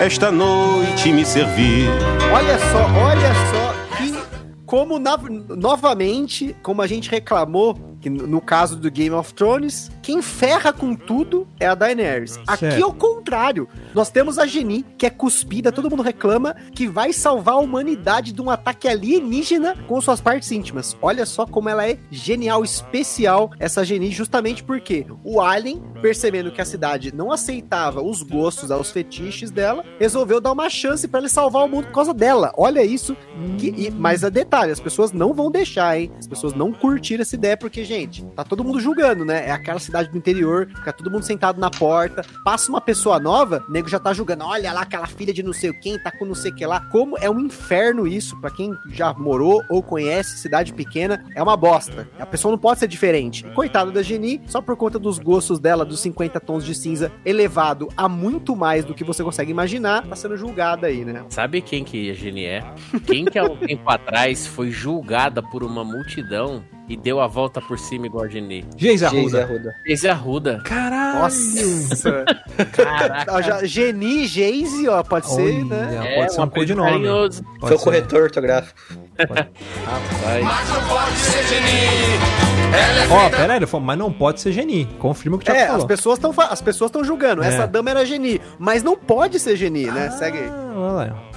esta 0.00 0.30
noite 0.30 1.12
me 1.12 1.24
servir. 1.24 1.88
Olha 2.32 2.56
só, 2.58 2.84
olha 3.00 3.34
só 3.50 3.96
que 3.96 4.14
como 4.64 4.98
na- 4.98 5.18
novamente, 5.56 6.54
como 6.62 6.80
a 6.80 6.86
gente 6.86 7.10
reclamou 7.10 7.76
que 8.00 8.08
no 8.08 8.40
caso 8.40 8.76
do 8.76 8.88
Game 8.92 9.10
of 9.10 9.34
Thrones, 9.34 9.90
quem 10.08 10.22
ferra 10.22 10.72
com 10.72 10.94
tudo 10.94 11.46
é 11.60 11.66
a 11.66 11.74
Daenerys. 11.74 12.40
Aqui 12.46 12.64
é 12.64 12.86
o 12.86 12.94
contrário. 12.94 13.68
Nós 13.92 14.08
temos 14.08 14.38
a 14.38 14.46
Geni, 14.46 14.82
que 14.96 15.04
é 15.04 15.10
cuspida, 15.10 15.70
todo 15.70 15.90
mundo 15.90 16.02
reclama, 16.02 16.56
que 16.72 16.88
vai 16.88 17.12
salvar 17.12 17.56
a 17.56 17.58
humanidade 17.58 18.32
de 18.32 18.40
um 18.40 18.48
ataque 18.48 18.88
alienígena 18.88 19.76
com 19.86 20.00
suas 20.00 20.18
partes 20.18 20.50
íntimas. 20.50 20.96
Olha 21.02 21.26
só 21.26 21.44
como 21.44 21.68
ela 21.68 21.86
é 21.86 21.98
genial, 22.10 22.64
especial, 22.64 23.50
essa 23.58 23.84
Geni, 23.84 24.10
justamente 24.10 24.64
porque 24.64 25.04
o 25.22 25.42
Alien, 25.42 25.82
percebendo 26.00 26.50
que 26.50 26.62
a 26.62 26.64
cidade 26.64 27.14
não 27.14 27.30
aceitava 27.30 28.00
os 28.00 28.22
gostos, 28.22 28.70
os 28.70 28.90
fetiches 28.90 29.50
dela, 29.50 29.84
resolveu 30.00 30.40
dar 30.40 30.52
uma 30.52 30.70
chance 30.70 31.06
pra 31.06 31.20
ele 31.20 31.28
salvar 31.28 31.66
o 31.66 31.68
mundo 31.68 31.88
por 31.88 31.92
causa 31.92 32.14
dela. 32.14 32.50
Olha 32.56 32.82
isso. 32.82 33.14
Que, 33.58 33.74
e, 33.76 33.90
mas 33.90 34.24
a 34.24 34.30
detalhe, 34.30 34.72
as 34.72 34.80
pessoas 34.80 35.12
não 35.12 35.34
vão 35.34 35.50
deixar, 35.50 36.00
hein? 36.00 36.10
As 36.18 36.26
pessoas 36.26 36.54
não 36.54 36.72
curtiram 36.72 37.20
essa 37.20 37.34
ideia, 37.34 37.58
porque 37.58 37.84
gente, 37.84 38.24
tá 38.34 38.42
todo 38.42 38.64
mundo 38.64 38.80
julgando, 38.80 39.22
né? 39.22 39.46
É 39.48 39.50
aquela 39.50 39.78
cidade 39.78 39.97
do 40.06 40.16
interior, 40.16 40.68
fica 40.68 40.92
todo 40.92 41.10
mundo 41.10 41.24
sentado 41.24 41.60
na 41.60 41.70
porta, 41.70 42.24
passa 42.44 42.70
uma 42.70 42.80
pessoa 42.80 43.18
nova, 43.18 43.64
o 43.68 43.72
nego 43.72 43.88
já 43.88 43.98
tá 43.98 44.12
julgando, 44.12 44.44
olha 44.44 44.72
lá 44.72 44.82
aquela 44.82 45.06
filha 45.06 45.32
de 45.32 45.42
não 45.42 45.52
sei 45.52 45.72
quem, 45.72 45.98
tá 45.98 46.10
com 46.10 46.24
não 46.24 46.34
sei 46.34 46.52
que 46.52 46.64
lá. 46.64 46.80
Como 46.92 47.16
é 47.18 47.28
um 47.28 47.40
inferno 47.40 48.06
isso, 48.06 48.40
pra 48.40 48.50
quem 48.50 48.72
já 48.90 49.12
morou 49.14 49.62
ou 49.68 49.82
conhece 49.82 50.38
cidade 50.38 50.72
pequena, 50.72 51.24
é 51.34 51.42
uma 51.42 51.56
bosta. 51.56 52.08
A 52.18 52.26
pessoa 52.26 52.52
não 52.52 52.58
pode 52.58 52.80
ser 52.80 52.88
diferente. 52.88 53.44
Coitada 53.54 53.90
da 53.90 54.02
Geni, 54.02 54.40
só 54.46 54.60
por 54.60 54.76
conta 54.76 54.98
dos 54.98 55.18
gostos 55.18 55.58
dela, 55.58 55.84
dos 55.84 56.00
50 56.00 56.38
tons 56.40 56.64
de 56.64 56.74
cinza, 56.74 57.10
elevado 57.24 57.88
a 57.96 58.08
muito 58.08 58.54
mais 58.54 58.84
do 58.84 58.94
que 58.94 59.04
você 59.04 59.24
consegue 59.24 59.50
imaginar, 59.50 60.06
tá 60.06 60.14
sendo 60.14 60.36
julgada 60.36 60.86
aí, 60.86 61.04
né? 61.04 61.24
Sabe 61.30 61.60
quem 61.60 61.84
que 61.84 62.10
a 62.10 62.14
Geni 62.14 62.44
é? 62.44 62.62
Quem 63.06 63.24
que 63.24 63.38
há 63.38 63.44
um 63.44 63.56
tempo 63.56 63.88
atrás 63.90 64.46
foi 64.46 64.70
julgada 64.70 65.42
por 65.42 65.62
uma 65.62 65.84
multidão 65.84 66.64
e 66.88 66.96
deu 66.96 67.20
a 67.20 67.26
volta 67.26 67.60
por 67.60 67.78
cima 67.78 68.06
igual 68.06 68.24
a 68.24 68.28
Geni? 68.28 68.64
Geise 68.76 69.04
Arruda. 69.04 69.74
Geise 69.86 70.08
Arruda. 70.08 70.60
Caralho. 70.64 71.18
Nossa! 71.20 72.24
Caraca. 72.72 73.42
Já- 73.42 73.64
Geni, 73.64 74.26
Geise, 74.26 74.88
ó, 74.88 75.02
pode 75.02 75.28
ser, 75.30 75.64
né? 75.64 75.86
Olha, 76.00 76.08
É, 76.08 76.14
pode 76.20 76.34
ser 76.34 76.40
um 76.40 76.48
codinome. 76.48 76.90
carinhoso. 76.90 77.42
Pode 77.44 77.58
Foi 77.60 77.74
o 77.74 77.78
ser. 77.78 77.84
corretor 77.84 78.22
ortográfico. 78.22 78.80
Rapaz. 79.18 80.46
Ó, 83.10 83.30
pera 83.30 83.52
aí, 83.54 83.58
ele 83.58 83.66
falou, 83.66 83.86
mas 83.86 83.98
não 83.98 84.12
pode 84.12 84.40
ser 84.40 84.52
Geni. 84.52 84.84
Confirma 84.98 85.36
o 85.36 85.38
que 85.40 85.44
o 85.50 85.52
Thiago 85.52 85.60
É, 85.60 85.64
as 85.64 85.70
falou. 85.72 85.86
pessoas 85.86 86.18
estão 86.18 86.34
as 86.38 86.60
pessoas 86.60 86.88
estão 86.88 87.02
julgando. 87.04 87.42
É. 87.42 87.48
Essa 87.48 87.66
dama 87.66 87.90
era 87.90 88.04
Geni, 88.04 88.40
mas 88.58 88.82
não 88.82 88.96
pode 88.96 89.38
ser 89.40 89.56
Geni, 89.56 89.86
né? 89.86 90.10
Segue 90.10 90.38
aí. 90.38 90.48
Ah, 90.48 90.74
olha 90.76 91.12
lá. 91.12 91.30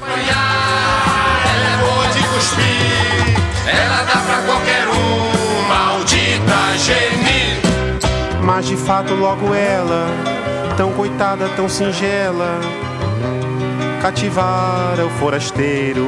Ela 1.48 1.68
é 1.68 1.78
boa 1.82 2.08
de 2.08 2.28
cuspir, 2.28 3.74
ela 3.74 4.04
dá 4.04 4.18
pra 4.22 4.42
qualquer 4.46 4.88
um, 4.88 5.41
Mas 8.44 8.66
de 8.66 8.76
fato 8.76 9.14
logo 9.14 9.54
ela, 9.54 10.08
tão 10.76 10.92
coitada, 10.94 11.48
tão 11.50 11.70
singela, 11.70 12.60
cativara 14.02 15.06
o 15.06 15.10
forasteiro. 15.12 16.08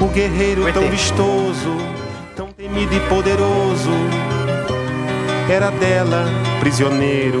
O 0.00 0.06
guerreiro 0.06 0.72
tão 0.72 0.88
vistoso, 0.90 1.76
tão 2.34 2.48
temido 2.48 2.94
e 2.94 3.00
poderoso, 3.08 3.90
era 5.48 5.70
dela 5.70 6.24
prisioneiro. 6.58 7.40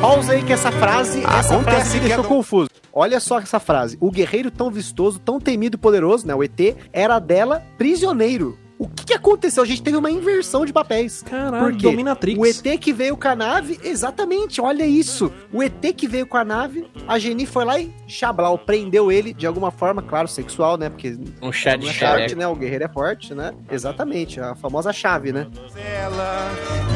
Pausa 0.00 0.32
aí 0.32 0.42
que 0.42 0.52
essa 0.52 0.70
frase, 0.70 1.22
essa 1.24 1.54
Acontece 1.54 1.76
frase 1.76 1.94
me 1.94 2.00
deixou 2.06 2.24
é- 2.24 2.28
confuso. 2.28 2.68
Olha 2.92 3.18
só 3.18 3.40
essa 3.40 3.58
frase. 3.58 3.96
O 4.00 4.10
guerreiro 4.10 4.50
tão 4.50 4.70
vistoso, 4.70 5.18
tão 5.18 5.40
temido 5.40 5.76
e 5.76 5.78
poderoso, 5.78 6.26
né? 6.26 6.34
O 6.34 6.44
ET, 6.44 6.76
era 6.92 7.18
dela 7.18 7.62
prisioneiro. 7.76 8.56
O 8.84 8.88
que, 8.88 9.04
que 9.06 9.14
aconteceu? 9.14 9.62
A 9.62 9.66
gente 9.66 9.82
teve 9.82 9.96
uma 9.96 10.10
inversão 10.10 10.64
de 10.66 10.72
papéis. 10.72 11.22
Caralho, 11.22 11.64
Por 11.64 11.76
quê? 11.76 11.82
Dominatrix. 11.90 12.38
O 12.38 12.46
ET 12.46 12.78
que 12.78 12.92
veio 12.92 13.16
com 13.16 13.28
a 13.28 13.34
nave, 13.34 13.80
exatamente, 13.82 14.60
olha 14.60 14.84
isso. 14.84 15.32
O 15.52 15.62
ET 15.62 15.80
que 15.96 16.06
veio 16.06 16.26
com 16.26 16.36
a 16.36 16.44
nave, 16.44 16.86
a 17.08 17.18
Geni 17.18 17.46
foi 17.46 17.64
lá 17.64 17.78
e 17.78 17.90
Chablau 18.06 18.58
prendeu 18.58 19.10
ele 19.10 19.32
de 19.32 19.46
alguma 19.46 19.70
forma, 19.70 20.02
claro, 20.02 20.28
sexual, 20.28 20.76
né? 20.76 20.88
Porque 20.90 21.16
Um 21.40 21.50
chá 21.52 21.76
de 21.76 21.88
é 21.88 21.92
forte, 21.92 22.34
né? 22.34 22.46
O 22.46 22.54
guerreiro 22.54 22.84
é 22.84 22.88
forte, 22.88 23.34
né? 23.34 23.52
Exatamente, 23.70 24.40
a 24.40 24.54
famosa 24.54 24.92
chave, 24.92 25.32
né? 25.32 25.46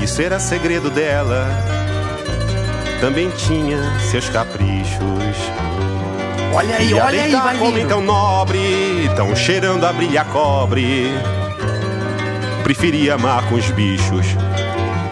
Isso 0.03 0.21
era 0.21 0.39
segredo 0.39 0.91
dela. 0.91 1.47
Também 3.01 3.31
tinha 3.31 3.79
seus 4.11 4.29
caprichos. 4.29 4.99
Olha 6.55 6.77
aí, 6.77 6.91
E 6.91 6.95
olha 6.95 7.23
aí, 7.23 7.31
vai 7.33 7.57
homem 7.59 7.75
vindo. 7.83 7.89
tão 7.89 8.01
nobre, 8.03 8.59
tão 9.15 9.37
cheirando 9.37 9.85
a 9.85 9.93
brilha 9.93 10.25
cobre. 10.25 11.11
Preferia 12.63 13.15
amar 13.15 13.49
com 13.49 13.55
os 13.55 13.71
bichos. 13.71 14.27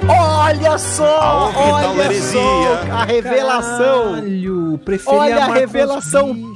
Olha 0.08 0.78
só, 0.78 1.20
A 1.20 1.58
olha 1.58 2.04
heresia. 2.04 2.40
só 2.40 2.92
a 2.92 3.04
revelação. 3.04 4.04
Caralho, 4.14 4.80
preferia 4.84 5.18
Olha 5.20 5.34
a 5.34 5.44
amar 5.44 5.46
com 5.46 5.52
os 5.54 5.58
revelação. 5.60 6.54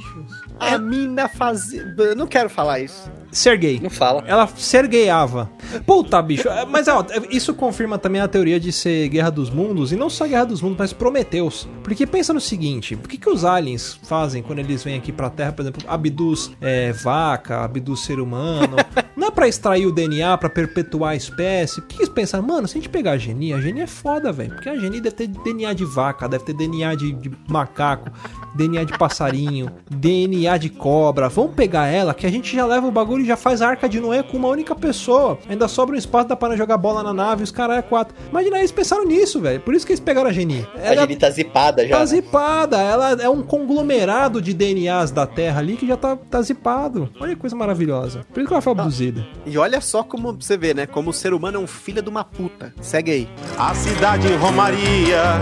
A 0.59 0.77
mina 0.77 1.27
fazia. 1.27 1.85
Não 2.15 2.27
quero 2.27 2.49
falar 2.49 2.79
isso. 2.79 3.09
Ser 3.31 3.57
gay. 3.57 3.79
Não 3.81 3.89
fala. 3.89 4.23
Ela 4.27 4.47
sergueava. 4.47 5.49
Puta, 5.85 6.21
bicho. 6.21 6.49
É, 6.49 6.65
Mas 6.65 6.87
ó, 6.87 7.05
isso 7.29 7.53
confirma 7.53 7.97
também 7.97 8.21
a 8.21 8.27
teoria 8.27 8.59
de 8.59 8.71
ser 8.71 9.07
Guerra 9.09 9.29
dos 9.29 9.49
Mundos. 9.49 9.91
E 9.91 9.95
não 9.95 10.09
só 10.09 10.27
Guerra 10.27 10.45
dos 10.45 10.61
Mundos, 10.61 10.77
mas 10.77 10.93
Prometeus. 10.93 11.67
Porque 11.83 12.05
pensa 12.05 12.33
no 12.33 12.41
seguinte: 12.41 12.95
por 12.95 13.07
que, 13.07 13.17
que 13.17 13.29
os 13.29 13.45
aliens 13.45 13.99
fazem 14.03 14.43
quando 14.43 14.59
eles 14.59 14.83
vêm 14.83 14.97
aqui 14.97 15.11
pra 15.11 15.29
Terra, 15.29 15.53
por 15.53 15.61
exemplo, 15.61 15.83
abduz 15.87 16.51
é, 16.59 16.91
vaca, 16.91 17.63
abduz 17.63 18.01
ser 18.01 18.19
humano? 18.19 18.75
não 19.15 19.27
é 19.27 19.31
pra 19.31 19.47
extrair 19.47 19.85
o 19.85 19.91
DNA, 19.91 20.37
pra 20.37 20.49
perpetuar 20.49 21.11
a 21.11 21.15
espécie? 21.15 21.81
Por 21.81 21.87
que, 21.87 21.95
que 21.95 22.01
eles 22.01 22.13
pensaram, 22.13 22.45
mano, 22.45 22.67
se 22.67 22.77
a 22.77 22.81
gente 22.81 22.89
pegar 22.89 23.11
a 23.11 23.17
Geni, 23.17 23.53
a 23.53 23.61
Geni 23.61 23.81
é 23.81 23.87
foda, 23.87 24.31
velho. 24.31 24.53
Porque 24.55 24.69
a 24.69 24.77
Geni 24.77 24.99
deve 24.99 25.15
ter 25.15 25.27
DNA 25.27 25.73
de 25.73 25.85
vaca, 25.85 26.27
deve 26.27 26.43
ter 26.43 26.53
DNA 26.53 26.95
de, 26.95 27.13
de 27.13 27.31
macaco, 27.47 28.09
DNA 28.55 28.83
de 28.83 28.97
passarinho, 28.97 29.71
DNA 29.89 30.57
de 30.57 30.69
cobra. 30.69 31.29
Vamos 31.29 31.53
pegar 31.53 31.87
ela 31.87 32.13
que 32.13 32.25
a 32.25 32.31
gente 32.31 32.55
já 32.55 32.65
leva 32.65 32.87
o 32.87 32.91
bagulho 32.91 33.20
já 33.25 33.35
faz 33.35 33.61
a 33.61 33.67
arca 33.67 33.87
de 33.87 33.99
Noé 33.99 34.23
com 34.23 34.37
uma 34.37 34.47
única 34.47 34.75
pessoa. 34.75 35.37
Ainda 35.49 35.67
sobra 35.67 35.95
um 35.95 35.97
espaço, 35.97 36.27
dá 36.27 36.35
pra 36.35 36.55
jogar 36.55 36.77
bola 36.77 37.03
na 37.03 37.13
nave, 37.13 37.43
os 37.43 37.51
caras 37.51 37.77
é 37.77 37.81
quatro. 37.81 38.15
Imagina, 38.29 38.59
eles 38.59 38.71
pensaram 38.71 39.05
nisso, 39.05 39.39
velho. 39.39 39.59
Por 39.59 39.73
isso 39.73 39.85
que 39.85 39.91
eles 39.91 39.99
pegaram 39.99 40.29
a 40.29 40.33
Geni. 40.33 40.65
A 40.75 40.95
Geni 40.95 41.15
tá 41.15 41.29
zipada 41.29 41.87
já. 41.87 41.95
Tá 41.95 41.99
né? 41.99 42.05
zipada, 42.05 42.77
ela 42.77 43.11
é 43.11 43.29
um 43.29 43.41
conglomerado 43.41 44.41
de 44.41 44.53
DNAs 44.53 45.11
da 45.11 45.25
Terra 45.25 45.59
ali 45.59 45.77
que 45.77 45.87
já 45.87 45.97
tá, 45.97 46.15
tá 46.15 46.41
zipado. 46.41 47.09
Olha 47.19 47.35
que 47.35 47.41
coisa 47.41 47.55
maravilhosa. 47.55 48.25
Por 48.33 48.39
isso 48.39 48.47
que 48.47 48.53
ela 48.53 48.61
foi 48.61 48.73
abduzida. 48.73 49.25
E 49.45 49.57
olha 49.57 49.81
só 49.81 50.03
como 50.03 50.33
você 50.33 50.57
vê, 50.57 50.73
né? 50.73 50.85
Como 50.85 51.09
o 51.09 51.13
ser 51.13 51.33
humano 51.33 51.57
é 51.57 51.59
um 51.59 51.67
filho 51.67 52.01
de 52.01 52.09
uma 52.09 52.23
puta. 52.23 52.73
Segue 52.81 53.11
aí. 53.11 53.29
A 53.57 53.73
cidade 53.73 54.27
em 54.27 54.35
Romaria 54.35 55.39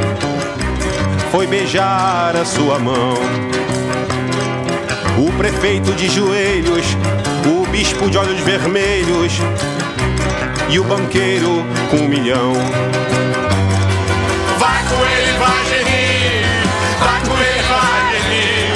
foi 1.32 1.46
beijar 1.48 2.36
a 2.36 2.46
sua 2.46 2.80
mão. 2.80 3.14
O 5.20 5.38
prefeito 5.38 5.92
de 5.94 6.08
joelhos, 6.08 6.86
bispo 7.72 8.10
de 8.10 8.18
olhos 8.18 8.40
vermelhos 8.42 9.34
e 10.70 10.80
o 10.80 10.84
banqueiro 10.84 11.64
com 11.90 11.98
um 11.98 12.08
milhão. 12.08 12.54
Vai 14.58 14.84
com 14.84 15.06
ele, 15.06 15.38
vai 15.38 15.66
geni, 15.70 16.44
vai 17.00 17.22
com 17.22 17.38
ele, 17.42 17.64
vai 17.70 18.12
geni. 18.12 18.72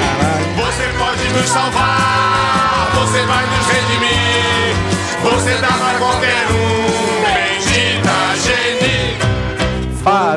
Você 0.55 0.85
pode 0.97 1.27
nos 1.33 1.49
salvar, 1.49 2.91
você 2.95 3.21
vai 3.23 3.45
nos 3.45 3.67
redimir. 3.67 4.75
Você 5.23 5.55
dá 5.61 5.67
pra 5.67 5.93
qualquer 5.97 6.45
um, 6.51 7.23
bendita 7.23 8.13
geni. 8.43 9.17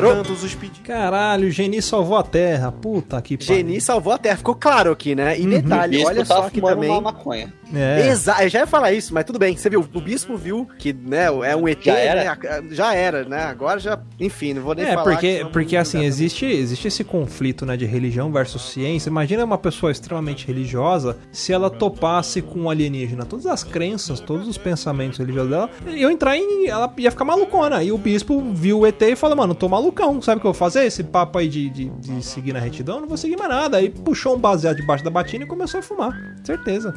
Parou. 0.01 0.15
Tantos 0.15 0.43
os 0.43 0.53
pedidos. 0.55 0.81
Caralho, 0.83 1.47
o 1.47 1.51
Geni 1.51 1.81
salvou 1.81 2.17
a 2.17 2.23
Terra. 2.23 2.71
Puta 2.71 3.21
que 3.21 3.37
pariu. 3.37 3.55
Geni 3.55 3.81
salvou 3.81 4.13
a 4.13 4.17
Terra. 4.17 4.37
Ficou 4.37 4.55
claro 4.55 4.91
aqui, 4.91 5.15
né? 5.15 5.37
E 5.39 5.45
detalhe, 5.45 5.97
Bispo 5.97 6.09
olha 6.09 6.25
só 6.25 6.49
fumando 6.49 6.73
também. 6.75 6.89
uma 6.89 7.01
maconha. 7.01 7.53
É. 7.73 8.07
Exato, 8.07 8.43
eu 8.43 8.49
já 8.49 8.59
ia 8.59 8.67
falar 8.67 8.93
isso, 8.93 9.13
mas 9.13 9.25
tudo 9.25 9.37
bem. 9.37 9.55
Você 9.57 9.69
viu, 9.69 9.85
o 9.93 9.99
bispo 10.01 10.37
viu 10.37 10.65
que, 10.79 10.93
né, 10.93 11.25
é 11.25 11.53
um 11.55 11.67
ET, 11.67 11.83
Já 11.83 11.97
era? 11.97 12.23
né, 12.23 12.63
já 12.71 12.93
era, 12.95 13.25
né? 13.25 13.43
Agora 13.43 13.77
já, 13.77 13.99
enfim, 14.19 14.53
não 14.53 14.61
vou 14.61 14.73
nem 14.73 14.85
É, 14.85 14.93
falar. 14.93 15.03
porque, 15.03 15.37
que 15.37 15.43
não- 15.43 15.51
porque 15.51 15.75
não 15.75 15.81
assim, 15.81 16.05
existe, 16.05 16.45
existe 16.45 16.87
esse 16.87 17.03
conflito 17.03 17.65
né, 17.65 17.75
de 17.75 17.85
religião 17.85 18.31
versus 18.31 18.61
ciência. 18.71 19.09
Imagina 19.09 19.43
uma 19.43 19.57
pessoa 19.57 19.91
extremamente 19.91 20.47
religiosa 20.47 21.17
se 21.29 21.51
ela 21.51 21.69
topasse 21.69 22.41
com 22.41 22.61
um 22.61 22.69
alienígena. 22.69 23.25
Todas 23.25 23.45
as 23.45 23.65
crenças, 23.65 24.21
todos 24.21 24.47
os 24.47 24.57
pensamentos 24.57 25.17
religiosos 25.19 25.51
dela, 25.51 25.69
iam 25.87 26.09
entrar 26.09 26.37
em. 26.37 26.67
Ela 26.67 26.89
ia 26.97 27.11
ficar 27.11 27.25
malucona. 27.25 27.83
E 27.83 27.91
o 27.91 27.97
bispo 27.97 28.41
viu 28.53 28.79
o 28.79 28.87
ET 28.87 29.01
e 29.01 29.15
falou: 29.17 29.35
Mano, 29.35 29.53
tô 29.53 29.67
malucão. 29.87 30.21
Sabe 30.21 30.37
o 30.37 30.41
que 30.41 30.47
eu 30.47 30.53
vou 30.53 30.59
fazer? 30.59 30.85
Esse 30.85 31.03
papo 31.03 31.37
aí 31.37 31.47
de, 31.47 31.69
de, 31.69 31.89
de 31.89 32.23
seguir 32.23 32.53
na 32.53 32.59
retidão, 32.59 32.95
eu 32.95 33.01
não 33.01 33.07
vou 33.07 33.17
seguir 33.17 33.37
mais 33.37 33.49
nada. 33.49 33.77
Aí 33.77 33.89
puxou 33.89 34.35
um 34.35 34.39
baseado 34.39 34.77
debaixo 34.77 35.03
da 35.03 35.09
batina 35.09 35.43
e 35.43 35.47
começou 35.47 35.79
a 35.79 35.83
fumar. 35.83 36.13
Certeza. 36.43 36.93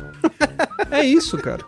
é 0.90 1.04
isso, 1.04 1.38
cara. 1.38 1.64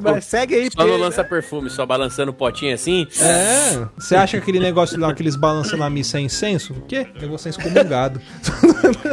Mas 0.00 0.24
segue 0.24 0.54
aí, 0.54 0.68
só 0.74 0.86
não 0.86 0.96
lança 0.96 1.22
perfume, 1.22 1.68
só 1.68 1.84
balançando 1.84 2.30
o 2.30 2.34
potinho 2.34 2.74
assim. 2.74 3.06
É. 3.20 3.86
Você 3.96 4.16
acha 4.16 4.36
que 4.38 4.42
aquele 4.42 4.60
negócio 4.60 4.98
lá 4.98 5.12
que 5.14 5.22
eles 5.22 5.36
balançam 5.36 5.78
na 5.78 5.88
missa 5.90 6.18
é 6.18 6.22
incenso? 6.22 6.72
O 6.72 6.80
quê? 6.82 7.06
Eu 7.20 7.28
vou 7.28 7.38
ser 7.38 7.50
excomungado. 7.50 8.20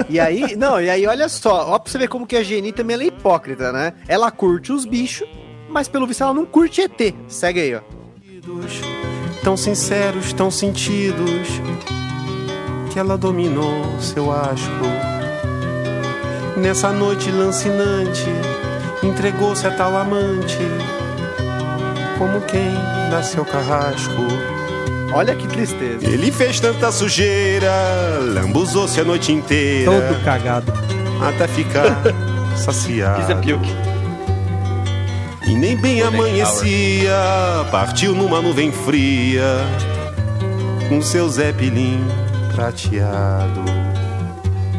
E 0.09 0.19
aí, 0.19 0.55
não, 0.55 0.79
e 0.79 0.89
aí 0.89 1.05
olha 1.05 1.27
só, 1.27 1.69
ó 1.69 1.79
pra 1.79 1.91
você 1.91 1.97
ver 1.97 2.07
como 2.07 2.25
que 2.25 2.35
a 2.35 2.43
Geni 2.43 2.71
também 2.71 2.97
é 2.97 3.05
hipócrita, 3.05 3.71
né? 3.71 3.93
Ela 4.07 4.31
curte 4.31 4.71
os 4.71 4.85
bichos, 4.85 5.27
mas 5.69 5.87
pelo 5.87 6.05
visto 6.07 6.23
ela 6.23 6.33
não 6.33 6.45
curte 6.45 6.81
ET. 6.81 7.13
Segue 7.27 7.59
aí, 7.59 7.75
ó. 7.75 8.94
Tão 9.45 9.55
sinceros, 9.55 10.33
tão 10.33 10.49
sentidos, 10.49 11.61
que 12.91 12.97
ela 12.97 13.15
dominou 13.15 13.99
seu 14.01 14.31
asco. 14.31 14.85
Nessa 16.57 16.91
noite 16.91 17.29
lancinante, 17.29 18.25
entregou-se 19.03 19.67
a 19.67 19.71
tal 19.71 19.95
amante, 19.95 20.57
como 22.17 22.41
quem 22.41 22.73
dá 23.11 23.21
seu 23.21 23.45
carrasco. 23.45 24.23
Olha 25.13 25.35
que 25.35 25.47
tristeza. 25.47 26.03
Ele 26.03 26.31
fez 26.31 26.59
tanta 26.59 26.91
sujeira, 26.91 27.71
lambuzou-se 28.33 28.99
a 28.99 29.03
noite 29.03 29.31
inteira, 29.31 29.91
Todo 29.91 30.23
cagado. 30.25 30.73
até 31.21 31.47
ficar 31.47 32.01
saciado. 32.57 33.35
Pilk. 33.41 33.63
E 35.47 35.53
nem 35.53 35.77
bem 35.77 36.01
amanhecia, 36.01 37.15
partiu 37.71 38.13
numa 38.13 38.41
nuvem 38.41 38.71
fria, 38.71 39.59
com 40.89 41.01
seu 41.01 41.29
Zeppelin 41.29 42.03
prateado. 42.55 43.94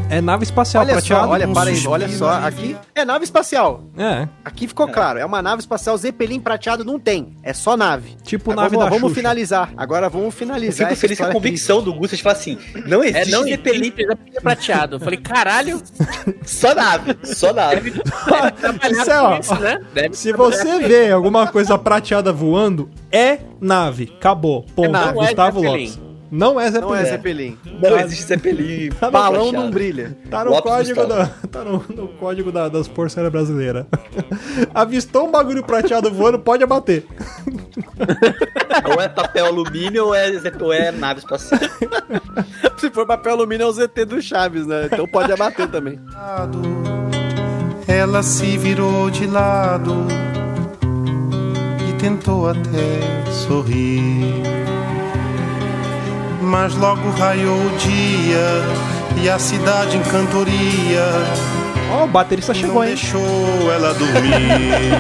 É 0.09 0.21
nave 0.21 0.45
espacial 0.45 0.85
Olha 0.85 0.93
prateado. 0.93 1.25
só, 1.25 1.31
olha, 1.33 1.49
para 1.49 1.69
aí, 1.71 1.87
olha 1.89 2.09
só, 2.09 2.31
aqui 2.35 2.77
é 2.95 3.05
nave 3.05 3.25
espacial. 3.25 3.83
É, 3.99 4.29
Aqui 4.45 4.69
ficou 4.69 4.87
claro, 4.87 5.19
é 5.19 5.25
uma 5.25 5.43
nave 5.43 5.61
espacial 5.61 5.97
Zeppelin 5.99 6.39
prateado 6.39 6.85
não 6.85 6.97
tem, 6.99 7.35
é 7.43 7.53
só 7.53 7.77
nave. 7.77 8.17
tipo 8.23 8.53
Agora, 8.53 8.63
nave 8.67 8.77
vamos, 8.77 8.85
da 8.85 8.91
vamos 8.97 9.09
Xuxa. 9.11 9.21
finalizar. 9.21 9.73
Agora 9.77 10.09
vamos 10.09 10.27
Eu 10.27 10.31
finalizar. 10.31 10.77
fico 10.89 10.93
essa 10.93 11.01
feliz 11.01 11.19
com 11.19 11.25
a 11.25 11.33
convicção 11.33 11.83
do 11.83 11.93
Gusta 11.93 12.15
de 12.17 12.23
falar 12.23 12.37
assim: 12.37 12.57
não 12.87 13.03
É, 13.03 13.09
existe 13.09 13.31
não 13.33 13.43
Zeppelin, 13.43 13.93
prateado. 14.41 14.97
Eu 14.97 15.01
falei, 15.01 15.19
caralho, 15.19 15.83
só 16.47 16.73
nave, 16.73 17.17
só 17.25 17.53
nave. 17.53 17.91
Isso 18.93 19.11
é, 19.11 19.21
ó, 19.21 19.39
isso, 19.41 19.55
né? 19.57 19.81
Deve 19.93 20.17
Se 20.17 20.33
você 20.33 20.79
vê 20.87 21.11
alguma 21.11 21.49
coisa 21.49 21.77
prateada 21.77 22.33
voando, 22.33 22.89
é 23.11 23.41
nave. 23.61 24.13
Acabou. 24.17 24.65
Ponto. 24.75 24.97
é 24.97 25.13
Gustavo 25.13 25.61
Zeppelin. 25.61 25.87
Lopes. 25.89 26.06
Não 26.31 26.59
é 26.61 26.71
Não 26.71 26.95
é 26.95 27.05
Zeppelin. 27.05 27.57
Zeppelin. 27.65 27.81
Não 27.81 27.99
existe 28.01 28.25
Zeppelin. 28.25 28.91
Tá 28.99 29.07
no, 29.07 29.13
Balão 29.13 29.53
não 29.53 29.71
brilha. 29.71 30.17
tá 30.31 30.45
no 30.45 30.51
Lopes 30.51 30.71
código, 30.73 31.07
da, 31.07 31.27
tá 31.51 31.65
no, 31.65 31.85
no 31.95 32.09
código 32.09 32.51
da- 32.53 32.69
das 32.69 32.87
Forças 32.89 33.19
Aéreas 33.19 33.33
Brasileiras. 33.33 33.87
Avistou 34.75 35.29
um 35.29 35.31
bagulho 35.31 35.63
prateado 35.65 36.11
voando, 36.13 36.39
pode 36.39 36.65
abater. 36.65 37.05
Ou 38.95 39.01
é 39.01 39.09
papel 39.09 39.47
alumínio 39.47 40.07
ou 40.07 40.15
é, 40.15 40.31
ou 40.61 40.73
é 40.73 40.91
nave 40.93 41.21
espacial. 41.21 41.61
Se 42.79 42.91
for 42.91 43.07
papel 43.07 43.33
alumínio 43.33 43.65
é 43.65 43.69
o 43.69 43.73
ZT 43.73 44.05
do 44.05 44.21
Chaves, 44.21 44.67
né? 44.67 44.89
Então 44.93 45.07
pode 45.07 45.33
abater 45.33 45.69
também. 45.69 45.99
Ela 47.89 48.23
se 48.23 48.59
virou 48.59 49.11
de 49.11 49.27
lado 49.27 50.07
e 51.89 51.93
tentou 52.01 52.49
até 52.49 53.31
sorrir. 53.31 54.43
Mas 56.47 56.77
logo 56.77 57.11
raiou 57.11 57.57
o 57.57 57.77
dia 57.77 59.21
e 59.21 59.29
a 59.29 59.37
cidade 59.37 59.97
em 59.97 60.03
cantoria 60.03 61.03
Ó, 61.91 62.05
o 62.05 62.07
baterista 62.07 62.55
chegou, 62.55 62.77
não 62.77 62.85
hein? 62.85 62.95
deixou 62.95 63.73
ela 63.73 63.93
dormir. 63.95 64.93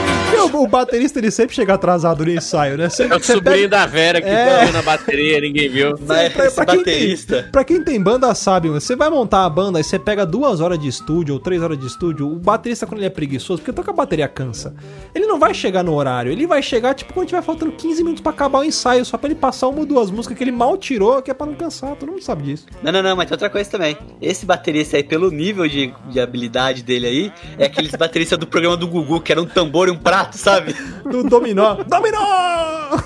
E 0.32 0.36
o, 0.38 0.62
o 0.62 0.66
baterista 0.66 1.18
ele 1.18 1.30
sempre 1.30 1.54
chega 1.54 1.74
atrasado 1.74 2.24
no 2.24 2.30
ensaio, 2.30 2.76
né? 2.76 2.88
Você, 2.88 3.04
É 3.04 3.14
o 3.16 3.22
sobrinho 3.22 3.42
pega- 3.42 3.68
da 3.68 3.86
Vera 3.86 4.20
que 4.20 4.28
É. 4.28 4.70
na 4.72 4.82
bateria, 4.82 5.40
ninguém 5.40 5.68
viu. 5.68 5.94
Mas 6.06 6.32
pra, 6.32 6.50
pra 6.50 6.66
quem 6.66 6.76
baterista. 6.78 7.42
tem, 7.42 7.50
pra 7.52 7.64
quem 7.64 7.82
tem 7.82 8.02
banda 8.02 8.34
sabe, 8.34 8.68
mano, 8.68 8.80
você 8.80 8.96
vai 8.96 9.08
montar 9.08 9.44
a 9.44 9.50
banda 9.50 9.78
e 9.80 9.84
você 9.84 9.98
pega 9.98 10.26
duas 10.26 10.60
horas 10.60 10.78
de 10.78 10.88
estúdio 10.88 11.34
ou 11.34 11.40
três 11.40 11.62
horas 11.62 11.78
de 11.78 11.86
estúdio, 11.86 12.26
o 12.30 12.36
baterista 12.36 12.86
quando 12.86 12.98
ele 12.98 13.06
é 13.06 13.10
preguiçoso, 13.10 13.60
porque 13.62 13.72
toca 13.72 13.90
a 13.90 13.94
bateria 13.94 14.28
cansa, 14.28 14.74
ele 15.14 15.26
não 15.26 15.38
vai 15.38 15.54
chegar 15.54 15.82
no 15.82 15.94
horário, 15.94 16.30
ele 16.32 16.46
vai 16.46 16.62
chegar 16.62 16.94
tipo 16.94 17.12
quando 17.14 17.28
tiver 17.28 17.42
faltando 17.42 17.72
15 17.72 18.02
minutos 18.02 18.22
pra 18.22 18.32
acabar 18.32 18.58
o 18.60 18.64
ensaio, 18.64 19.04
só 19.04 19.16
pra 19.16 19.28
ele 19.30 19.38
passar 19.38 19.68
uma 19.68 19.80
ou 19.80 19.86
duas 19.86 20.10
músicas 20.10 20.36
que 20.36 20.44
ele 20.44 20.52
mal 20.52 20.76
tirou, 20.76 21.22
que 21.22 21.30
é 21.30 21.34
pra 21.34 21.46
não 21.46 21.54
cansar, 21.54 21.94
todo 21.96 22.10
mundo 22.10 22.22
sabe 22.22 22.42
disso. 22.44 22.66
Não, 22.82 22.90
não, 22.92 23.02
não, 23.02 23.16
mas 23.16 23.26
tem 23.26 23.34
outra 23.34 23.48
coisa 23.50 23.70
também. 23.70 23.96
Esse 24.20 24.44
baterista 24.44 24.96
aí, 24.96 25.04
pelo 25.04 25.30
nível 25.30 25.66
de, 25.68 25.92
de 26.10 26.20
habilidade 26.20 26.82
dele 26.82 27.06
aí, 27.06 27.32
é 27.58 27.66
aqueles 27.66 27.92
bateristas 27.92 28.38
do 28.38 28.46
programa 28.46 28.76
do 28.76 28.86
Gugu, 28.86 29.20
que 29.20 29.32
era 29.32 29.40
um 29.40 29.46
tambor 29.46 29.88
e 29.88 29.90
um 29.90 29.96
prato, 29.98 30.15
sabe? 30.32 30.74
Do 31.10 31.22
dominó. 31.24 31.74
dominó! 31.84 32.98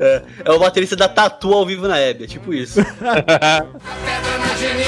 É, 0.00 0.22
é 0.44 0.50
o 0.50 0.58
baterista 0.58 0.96
da 0.96 1.08
Tatu 1.08 1.52
ao 1.52 1.64
vivo 1.64 1.86
na 1.86 1.98
Hebe, 1.98 2.24
é 2.24 2.26
tipo 2.26 2.52
isso. 2.52 2.80
Pedra 2.98 4.38
na 4.38 4.54
Geni, 4.56 4.84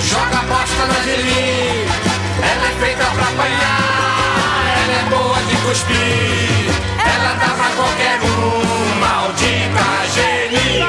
joga 0.00 0.42
bosta 0.46 0.86
na 0.86 0.94
Geni. 1.02 1.86
Ela 2.38 2.66
é 2.66 2.72
feita 2.78 3.04
pra 3.04 3.24
apanhar, 3.24 4.64
ela 4.78 4.94
é 4.94 5.04
boa 5.10 5.42
de 5.42 5.56
cuspir. 5.66 6.70
Ela 7.00 7.34
dá 7.34 7.50
pra 7.54 7.70
qualquer 7.74 8.20
um, 8.22 9.00
maldita 9.00 9.86
Geni. 10.14 10.86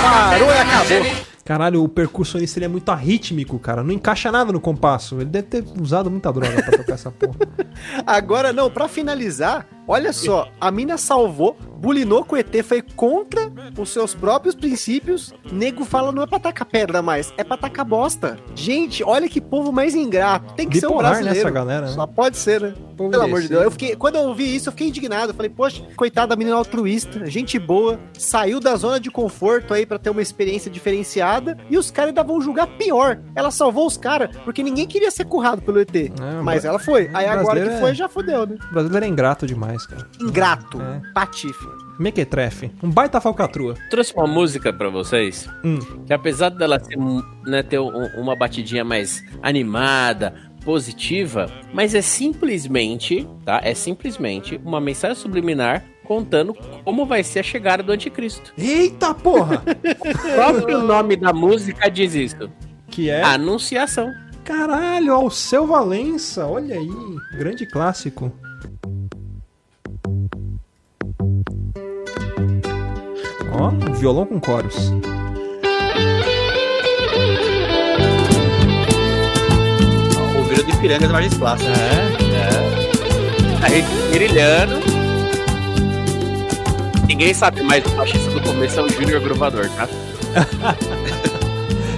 Parou 0.00 0.50
e 0.50 0.58
acabou. 0.58 1.28
Caralho, 1.48 1.82
o 1.82 1.88
percussionista 1.88 2.58
ele 2.58 2.66
é 2.66 2.68
muito 2.68 2.90
arrítmico, 2.90 3.58
cara. 3.58 3.82
Não 3.82 3.90
encaixa 3.90 4.30
nada 4.30 4.52
no 4.52 4.60
compasso. 4.60 5.14
Ele 5.14 5.30
deve 5.30 5.46
ter 5.46 5.64
usado 5.80 6.10
muita 6.10 6.30
droga 6.30 6.62
pra 6.62 6.76
tocar 6.76 6.92
essa 6.92 7.10
porra. 7.10 7.36
Agora, 8.06 8.52
não, 8.52 8.70
pra 8.70 8.86
finalizar, 8.86 9.66
olha 9.86 10.12
só, 10.12 10.50
a 10.60 10.70
mina 10.70 10.98
salvou, 10.98 11.56
bulinou 11.78 12.22
com 12.22 12.34
o 12.36 12.38
ET, 12.38 12.54
foi 12.62 12.82
contra 12.82 13.50
os 13.78 13.88
seus 13.88 14.14
próprios 14.14 14.54
princípios. 14.54 15.32
Nego 15.50 15.86
fala, 15.86 16.12
não 16.12 16.22
é 16.22 16.26
pra 16.26 16.38
tacar 16.38 16.66
pedra 16.66 17.00
mais, 17.00 17.32
é 17.38 17.42
pra 17.42 17.56
tacar 17.56 17.86
bosta. 17.86 18.38
Gente, 18.54 19.02
olha 19.02 19.26
que 19.26 19.40
povo 19.40 19.72
mais 19.72 19.94
ingrato. 19.94 20.52
Tem 20.52 20.68
que 20.68 20.78
ser 20.78 20.86
um 20.86 20.90
Bipolar, 20.90 21.12
né, 21.12 21.18
brasileiro. 21.20 21.48
essa 21.48 21.54
galera, 21.54 21.86
né? 21.86 21.92
Só 21.92 22.06
pode 22.06 22.36
ser, 22.36 22.60
né? 22.60 22.74
Povo 22.94 23.10
Pelo 23.10 23.22
amor 23.22 23.40
de. 23.40 23.48
Deus. 23.48 23.62
Eu 23.62 23.70
fiquei, 23.70 23.96
quando 23.96 24.16
eu 24.16 24.22
ouvi 24.22 24.54
isso, 24.54 24.68
eu 24.68 24.72
fiquei 24.72 24.88
indignado. 24.88 25.30
Eu 25.30 25.34
falei, 25.34 25.48
poxa, 25.50 25.82
coitada 25.96 26.26
da 26.26 26.36
menina 26.36 26.56
altruísta, 26.56 27.24
gente 27.24 27.58
boa, 27.58 27.98
saiu 28.18 28.60
da 28.60 28.76
zona 28.76 29.00
de 29.00 29.10
conforto 29.10 29.72
aí 29.72 29.86
pra 29.86 29.98
ter 29.98 30.10
uma 30.10 30.20
experiência 30.20 30.70
diferenciada 30.70 31.37
e 31.70 31.76
os 31.78 31.90
caras 31.90 32.08
ainda 32.08 32.22
vão 32.22 32.40
julgar 32.40 32.66
pior. 32.66 33.20
Ela 33.34 33.50
salvou 33.50 33.86
os 33.86 33.96
caras 33.96 34.34
porque 34.44 34.62
ninguém 34.62 34.86
queria 34.86 35.10
ser 35.10 35.24
currado 35.24 35.62
pelo 35.62 35.80
ET. 35.80 35.94
É, 35.96 36.10
mas 36.42 36.64
ela 36.64 36.78
foi. 36.78 37.10
Aí 37.14 37.26
agora 37.26 37.60
que 37.62 37.68
é- 37.68 37.80
foi, 37.80 37.94
já 37.94 38.08
fodeu, 38.08 38.46
né? 38.46 38.56
O 38.70 38.72
brasileiro 38.74 39.04
é 39.04 39.08
ingrato 39.08 39.46
demais, 39.46 39.86
cara. 39.86 40.06
Ingrato. 40.20 40.80
É. 40.80 41.00
Patife. 41.14 41.66
Mequetrefe. 41.98 42.70
Um 42.82 42.90
baita 42.90 43.20
falcatrua. 43.20 43.74
Trouxe 43.90 44.14
uma 44.14 44.26
música 44.26 44.72
pra 44.72 44.88
vocês 44.88 45.48
Hum. 45.64 45.78
que 46.06 46.12
apesar 46.12 46.48
dela 46.50 46.78
ser, 46.78 46.96
né, 47.44 47.62
ter 47.62 47.80
um- 47.80 48.06
uma 48.20 48.36
batidinha 48.36 48.84
mais 48.84 49.20
animada, 49.42 50.32
positiva, 50.64 51.46
mas 51.72 51.94
é 51.94 52.02
simplesmente, 52.02 53.26
tá? 53.44 53.60
É 53.64 53.74
simplesmente 53.74 54.60
uma 54.64 54.80
mensagem 54.80 55.16
subliminar 55.16 55.82
contando 56.08 56.54
como 56.82 57.04
vai 57.04 57.22
ser 57.22 57.40
a 57.40 57.42
chegada 57.42 57.82
do 57.82 57.92
anticristo. 57.92 58.52
Eita 58.56 59.12
porra! 59.12 59.62
O 59.62 60.32
próprio 60.34 60.78
nome 60.82 61.14
da 61.16 61.32
música 61.34 61.90
diz 61.90 62.14
isso. 62.14 62.50
que 62.90 63.10
é. 63.10 63.22
Anunciação. 63.22 64.10
Caralho, 64.42 65.12
Alceu 65.12 65.66
Valença. 65.66 66.46
Olha 66.46 66.74
aí. 66.76 66.90
Grande 67.36 67.66
clássico. 67.66 68.32
Ó, 73.52 73.68
um 73.68 73.92
violão 73.94 74.24
com 74.24 74.40
coros. 74.40 74.90
Ouviram 80.36 80.64
de 80.64 80.76
pirangas 80.78 81.10
margens 81.10 81.34
plásticas. 81.34 81.78
A 83.62 83.68
gente 83.68 83.88
brilhando. 84.12 84.97
Ninguém 87.18 87.34
sabe, 87.34 87.60
mas 87.62 87.84
o 87.84 87.90
baixista 87.96 88.30
do 88.30 88.40
começo 88.40 88.78
é 88.78 88.82
o 88.84 88.88
Júnior 88.88 89.20
Gruvador, 89.20 89.68
tá? 89.70 89.88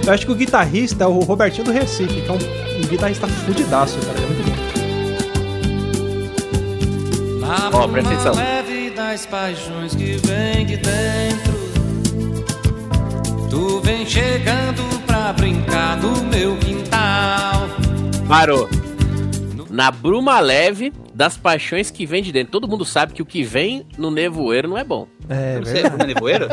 Eu 0.03 0.11
acho 0.11 0.25
que 0.25 0.31
o 0.31 0.35
guitarrista 0.35 1.03
é 1.03 1.07
o 1.07 1.19
Robertinho 1.19 1.65
do 1.65 1.71
Recife, 1.71 2.21
que 2.21 2.27
é 2.27 2.31
um, 2.31 2.37
um 2.37 2.87
guitarrista 2.87 3.27
fudidaço, 3.27 3.99
cara. 3.99 4.17
É 4.17 4.21
muito 4.21 4.41
bom. 7.71 7.77
Ó, 7.77 7.87
presta 7.87 8.13
atenção. 8.13 8.33
leve 8.33 8.89
das 8.95 9.27
paixões 9.27 9.93
que 9.93 10.19
vem 10.25 10.65
de 10.65 10.77
dentro. 10.77 11.53
Tu 13.47 13.79
vem 13.81 14.03
chegando 14.07 14.81
pra 15.05 15.33
brincar 15.33 15.97
no 15.97 16.23
meu 16.23 16.57
quintal. 16.57 17.69
Parou. 18.27 18.67
Na 19.81 19.89
bruma 19.89 20.39
leve 20.39 20.93
das 21.11 21.35
paixões 21.35 21.89
que 21.89 22.05
vem 22.05 22.21
de 22.21 22.31
dentro. 22.31 22.51
Todo 22.51 22.67
mundo 22.67 22.85
sabe 22.85 23.13
que 23.13 23.21
o 23.23 23.25
que 23.25 23.41
vem 23.41 23.83
no 23.97 24.11
nevoeiro 24.11 24.67
não 24.69 24.77
é 24.77 24.83
bom. 24.83 25.07
É, 25.27 25.57
Você 25.57 25.73
verdade. 25.81 26.03
é 26.03 26.05
nevoeiro? 26.05 26.47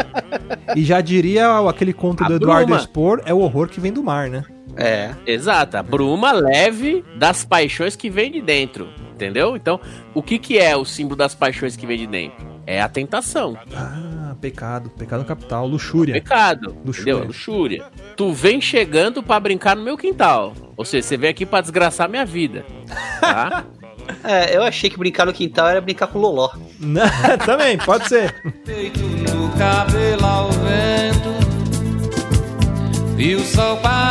E 0.74 0.82
já 0.82 1.02
diria 1.02 1.58
aquele 1.68 1.92
conto 1.92 2.24
do 2.24 2.32
A 2.32 2.36
Eduardo 2.36 2.68
bruma. 2.68 2.80
Spor, 2.80 3.20
é 3.26 3.34
o 3.34 3.40
horror 3.40 3.68
que 3.68 3.80
vem 3.80 3.92
do 3.92 4.02
mar, 4.02 4.30
né? 4.30 4.44
É. 4.74 5.10
Exato, 5.26 5.76
a 5.76 5.82
bruma 5.82 6.32
leve 6.32 7.04
das 7.18 7.44
paixões 7.44 7.94
que 7.94 8.08
vem 8.08 8.32
de 8.32 8.40
dentro. 8.40 8.88
Entendeu? 9.12 9.56
Então, 9.56 9.78
o 10.14 10.22
que, 10.22 10.38
que 10.38 10.56
é 10.58 10.74
o 10.74 10.86
símbolo 10.86 11.16
das 11.16 11.34
paixões 11.34 11.76
que 11.76 11.86
vem 11.86 11.98
de 11.98 12.06
dentro? 12.06 12.47
É 12.68 12.82
a 12.82 12.88
tentação. 12.88 13.56
Ah, 13.74 14.36
pecado. 14.38 14.90
Pecado 14.90 15.24
capital. 15.24 15.66
Luxúria. 15.66 16.12
Pecado. 16.12 16.76
Luxúria. 16.84 17.12
Entendeu? 17.12 17.26
Luxúria. 17.28 17.86
Tu 18.14 18.30
vem 18.34 18.60
chegando 18.60 19.22
pra 19.22 19.40
brincar 19.40 19.74
no 19.74 19.82
meu 19.82 19.96
quintal. 19.96 20.52
Ou 20.76 20.84
seja, 20.84 21.08
você 21.08 21.16
vem 21.16 21.30
aqui 21.30 21.46
pra 21.46 21.62
desgraçar 21.62 22.10
minha 22.10 22.26
vida. 22.26 22.66
Tá? 23.20 23.64
É, 24.24 24.56
eu 24.56 24.62
achei 24.62 24.88
que 24.88 24.96
brincar 24.96 25.26
no 25.26 25.34
quintal 25.34 25.68
era 25.68 25.82
brincar 25.82 26.06
com 26.06 26.18
loló. 26.18 26.48
Também, 27.44 27.76
pode 27.76 28.08
ser. 28.08 28.34
Feito 28.64 29.00
no 29.00 29.50
cabelo 29.58 30.24
ao 30.24 30.50
vento. 30.50 31.28
E 33.18 33.34
o 33.34 33.40
sol 33.40 33.76
parando 33.76 34.07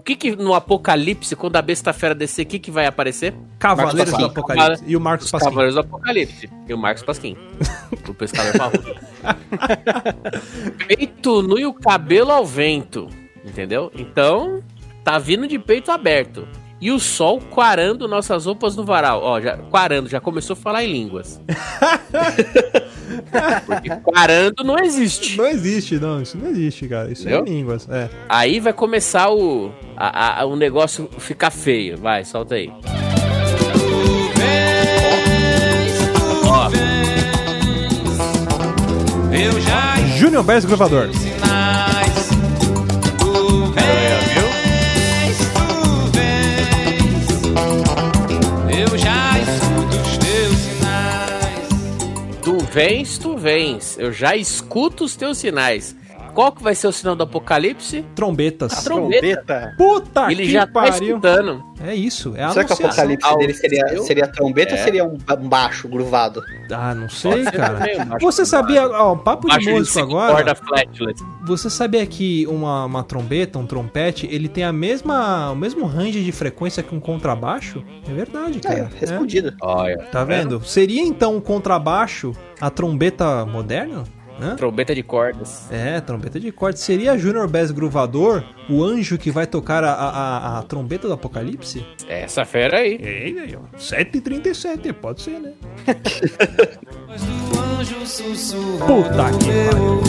que 0.00 0.16
que 0.16 0.36
no 0.36 0.54
Apocalipse, 0.54 1.34
quando 1.36 1.56
a 1.56 1.62
besta-fera 1.62 2.14
descer, 2.14 2.42
o 2.42 2.46
que 2.46 2.58
que 2.58 2.70
vai 2.70 2.86
aparecer? 2.86 3.34
Cavaleiros 3.58 4.12
do. 4.16 4.24
Apocalipse. 4.26 4.84
E 4.86 4.96
o 4.96 5.00
Marcos 5.00 5.26
Os 5.26 5.32
Pasquim. 5.32 5.48
Cavaleiros 5.48 5.74
do 5.74 5.80
Apocalipse. 5.80 6.50
E 6.68 6.74
o 6.74 6.78
Marcos 6.78 7.02
Pasquim. 7.02 7.36
o 8.08 8.14
pescador 8.14 8.56
parrudo. 8.56 8.96
Peito 10.86 11.42
nu 11.42 11.58
e 11.58 11.66
o 11.66 11.72
cabelo 11.72 12.30
ao 12.30 12.44
vento. 12.44 13.08
Entendeu? 13.44 13.90
Então, 13.94 14.62
tá 15.02 15.18
vindo 15.18 15.46
de 15.46 15.58
peito 15.58 15.90
aberto. 15.90 16.46
E 16.80 16.90
o 16.90 16.98
sol 16.98 17.40
quarando 17.50 18.08
nossas 18.08 18.46
roupas 18.46 18.74
no 18.74 18.84
varal. 18.84 19.20
Ó, 19.22 19.38
já, 19.40 19.56
quarando, 19.58 20.08
já 20.08 20.18
começou 20.20 20.54
a 20.54 20.56
falar 20.56 20.82
em 20.84 20.90
línguas. 20.92 21.38
Porque 23.66 23.90
quarando 24.02 24.64
não 24.64 24.78
existe. 24.78 25.36
Não 25.36 25.46
existe, 25.46 25.96
não. 25.98 26.22
Isso 26.22 26.38
não 26.38 26.48
existe, 26.48 26.88
cara. 26.88 27.10
Isso 27.12 27.28
é 27.28 27.32
Entendeu? 27.36 27.54
línguas. 27.54 27.86
É. 27.90 28.08
Aí 28.28 28.60
vai 28.60 28.72
começar 28.72 29.30
o, 29.30 29.70
a- 29.96 30.40
a- 30.40 30.44
o 30.46 30.56
negócio 30.56 31.08
ficar 31.18 31.50
feio. 31.50 31.98
Vai, 31.98 32.24
solta 32.24 32.54
aí. 32.54 32.72
Ó, 36.46 36.70
Eu 39.34 39.60
já 39.60 39.96
Júnior 40.16 40.42
Bass 40.42 40.64
Gravador. 40.64 41.08
Vens, 52.70 53.18
tu 53.18 53.36
vens. 53.36 53.98
Eu 53.98 54.12
já 54.12 54.36
escuto 54.36 55.04
os 55.04 55.16
teus 55.16 55.38
sinais. 55.38 55.96
Qual 56.40 56.52
que 56.52 56.62
vai 56.62 56.74
ser 56.74 56.86
o 56.86 56.92
sinal 56.92 57.14
do 57.14 57.22
apocalipse? 57.24 58.02
Trombetas. 58.14 58.82
trombeta. 58.82 59.74
Puta 59.76 60.32
Ele 60.32 60.44
que 60.44 60.50
já 60.50 60.66
tá 60.66 60.72
pariu. 60.72 61.08
escutando. 61.18 61.62
É 61.86 61.94
isso, 61.94 62.34
é 62.36 62.42
a 62.44 62.50
Será 62.50 62.64
que 62.64 62.72
o 62.72 62.74
apocalipse 62.86 63.36
dele 63.36 63.54
seria, 63.54 64.02
seria 64.02 64.26
trombeta 64.26 64.74
É. 64.74 64.78
ou 64.78 64.84
seria 64.84 65.04
um, 65.04 65.18
um 65.38 65.48
baixo 65.48 65.86
gruvado? 65.88 66.42
Ah, 66.72 66.94
não 66.94 67.10
sei, 67.10 67.44
cara. 67.44 67.78
um 68.14 68.18
Você 68.20 68.46
sabia, 68.46 68.86
ó, 68.86 69.14
papo 69.16 69.48
de 69.48 69.54
Baixo 69.54 69.66
de 69.68 69.72
músico 69.74 69.98
agora. 69.98 70.32
corda 70.34 70.54
flatless. 70.54 71.22
Você 71.44 71.68
sabia 71.68 72.06
que 72.06 72.46
uma, 72.46 72.84
uma 72.86 73.02
trombeta, 73.02 73.58
um 73.58 73.66
trompete, 73.66 74.26
ele 74.30 74.48
tem 74.48 74.64
a 74.64 74.72
mesma, 74.72 75.50
o 75.50 75.56
mesmo 75.56 75.84
range 75.86 76.22
de 76.24 76.32
frequência 76.32 76.82
que 76.82 76.94
um 76.94 77.00
contrabaixo? 77.00 77.82
É 78.08 78.12
verdade, 78.14 78.58
É, 78.58 78.60
cara. 78.60 78.90
É. 78.94 78.98
respondido. 78.98 79.54
Olha, 79.60 79.98
Tá 80.10 80.24
vendo? 80.24 80.62
Seria 80.64 81.02
então 81.02 81.36
um 81.36 81.40
contrabaixo 81.40 82.32
a 82.60 82.70
trombeta 82.70 83.44
moderna? 83.46 84.04
Hã? 84.40 84.56
trombeta 84.56 84.94
de 84.94 85.02
cordas. 85.02 85.66
É, 85.70 86.00
trombeta 86.00 86.38
de 86.40 86.50
corte. 86.52 86.80
Seria 86.80 87.16
Junior 87.18 87.46
Bass 87.48 87.70
Gruvador 87.70 88.42
o 88.68 88.82
anjo 88.84 89.16
que 89.18 89.30
vai 89.30 89.46
tocar 89.46 89.82
a, 89.84 89.92
a, 89.92 90.58
a- 90.58 90.62
trombeta 90.62 91.06
do 91.06 91.14
apocalipse? 91.14 91.84
Essa 92.08 92.44
fera 92.44 92.78
aí. 92.78 92.98
Ei, 93.02 93.38
aí, 93.38 93.56
ó. 93.56 93.60
7h37, 93.78 94.92
pode 94.94 95.22
ser, 95.22 95.38
né? 95.40 95.52
Do 95.86 95.94
Puta 98.86 99.30
que 99.38 99.70
pariu. 99.70 100.00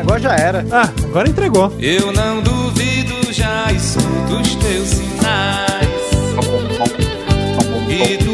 Agora 0.00 0.20
já 0.20 0.34
era. 0.36 0.64
Ah, 0.70 0.90
agora 1.04 1.28
entregou. 1.28 1.72
Eu 1.78 2.12
não 2.12 2.40
duvido, 2.42 3.32
já 3.32 3.70
escuto 3.72 4.36
os 4.40 4.54
teus 4.56 4.88
sinais. 4.88 5.88
E 7.88 8.18
tu 8.18 8.33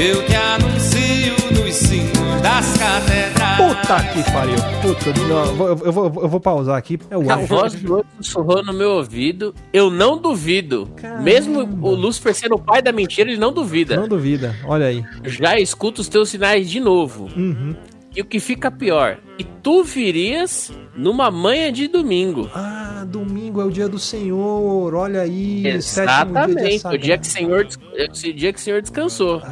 Eu 0.00 0.24
te 0.24 0.36
anuncio 0.36 1.34
nos 1.60 1.74
sinos 1.74 2.40
das 2.40 2.78
catedrais. 2.78 3.56
Puta 3.56 4.04
que 4.12 4.30
pariu. 4.30 4.54
Puta, 4.80 5.12
não, 5.24 5.44
eu, 5.44 5.56
vou, 5.56 5.68
eu, 5.68 5.92
vou, 5.92 6.04
eu 6.22 6.28
vou 6.28 6.38
pausar 6.38 6.76
aqui. 6.76 7.00
É 7.10 7.18
o 7.18 7.28
A 7.28 7.34
voz 7.34 7.74
do 7.74 7.96
outro 7.96 8.08
sussurrou 8.20 8.62
no 8.62 8.72
meu 8.72 8.92
ouvido. 8.92 9.52
Eu 9.72 9.90
não 9.90 10.16
duvido. 10.16 10.88
Mesmo 11.20 11.62
o 11.84 11.96
Lúcifer 11.96 12.32
sendo 12.32 12.54
o 12.54 12.60
pai 12.60 12.80
da 12.80 12.92
mentira, 12.92 13.28
ele 13.28 13.40
não 13.40 13.52
duvida. 13.52 13.96
Não 13.96 14.06
duvida, 14.06 14.54
olha 14.64 14.86
aí. 14.86 15.04
Já 15.24 15.58
escuto 15.58 16.00
os 16.00 16.08
teus 16.08 16.28
sinais 16.28 16.70
de 16.70 16.78
novo. 16.78 17.28
Uhum. 17.36 17.74
E 18.14 18.20
o 18.20 18.24
que 18.24 18.38
fica 18.38 18.70
pior? 18.70 19.18
E 19.36 19.42
tu 19.42 19.82
virias 19.82 20.72
numa 20.96 21.28
manhã 21.28 21.72
de 21.72 21.88
domingo. 21.88 22.48
Ah, 22.54 23.04
domingo 23.04 23.60
é 23.60 23.64
o 23.64 23.70
dia 23.70 23.88
do 23.88 23.98
Senhor, 23.98 24.94
olha 24.94 25.22
aí. 25.22 25.66
Exatamente. 25.66 26.78
sétimo 26.78 26.92
O 26.92 26.98
dia 26.98 27.18
que 27.18 27.26
o 27.26 27.30
Senhor, 27.30 27.68
esse 27.94 28.32
dia 28.32 28.52
que 28.52 28.60
o 28.60 28.62
Senhor 28.62 28.80
descansou. 28.80 29.42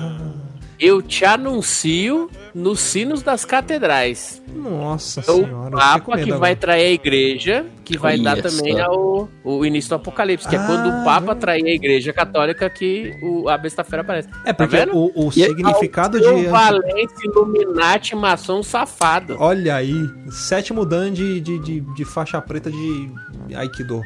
Eu 0.78 1.00
te 1.00 1.24
anuncio 1.24 2.28
nos 2.54 2.80
sinos 2.80 3.22
das 3.22 3.44
catedrais. 3.44 4.42
Nossa 4.54 5.20
É 5.20 5.22
senhora. 5.22 5.74
o 5.74 5.78
Papa 5.78 6.18
que 6.18 6.32
vai 6.32 6.54
trair 6.56 6.86
a 6.86 6.90
igreja, 6.90 7.64
que 7.84 7.96
vai 7.98 8.18
dar 8.18 8.32
Olha 8.34 8.42
também 8.42 8.80
ao, 8.80 9.28
o 9.44 9.64
início 9.64 9.88
do 9.90 9.94
Apocalipse, 9.96 10.46
que 10.48 10.54
é 10.54 10.58
Ah, 10.58 10.66
quando 10.66 10.86
o 10.88 11.04
Papa 11.04 11.18
verdade. 11.20 11.40
trair 11.40 11.64
a 11.66 11.70
igreja 11.74 12.12
católica 12.12 12.68
que 12.68 13.14
o, 13.22 13.48
a 13.48 13.56
besta-feira 13.56 14.02
aparece. 14.02 14.28
É 14.44 14.52
Tá 14.52 14.54
porque 14.66 14.76
vendo? 14.76 14.96
o, 14.96 15.10
o 15.14 15.28
E- 15.28 15.32
significado 15.44 16.18
de. 16.18 16.24
Seu 16.24 16.50
Valência, 16.50 17.16
Illuminati, 17.24 18.14
maçom 18.16 18.62
safado. 18.62 19.36
Olha 19.38 19.76
aí, 19.76 19.94
sétimo 20.30 20.84
dan 20.84 21.12
de, 21.12 21.40
de, 21.40 21.58
de, 21.58 21.80
de 21.80 22.04
faixa 22.04 22.40
preta 22.40 22.70
de 22.70 23.10
Aikido. 23.54 24.02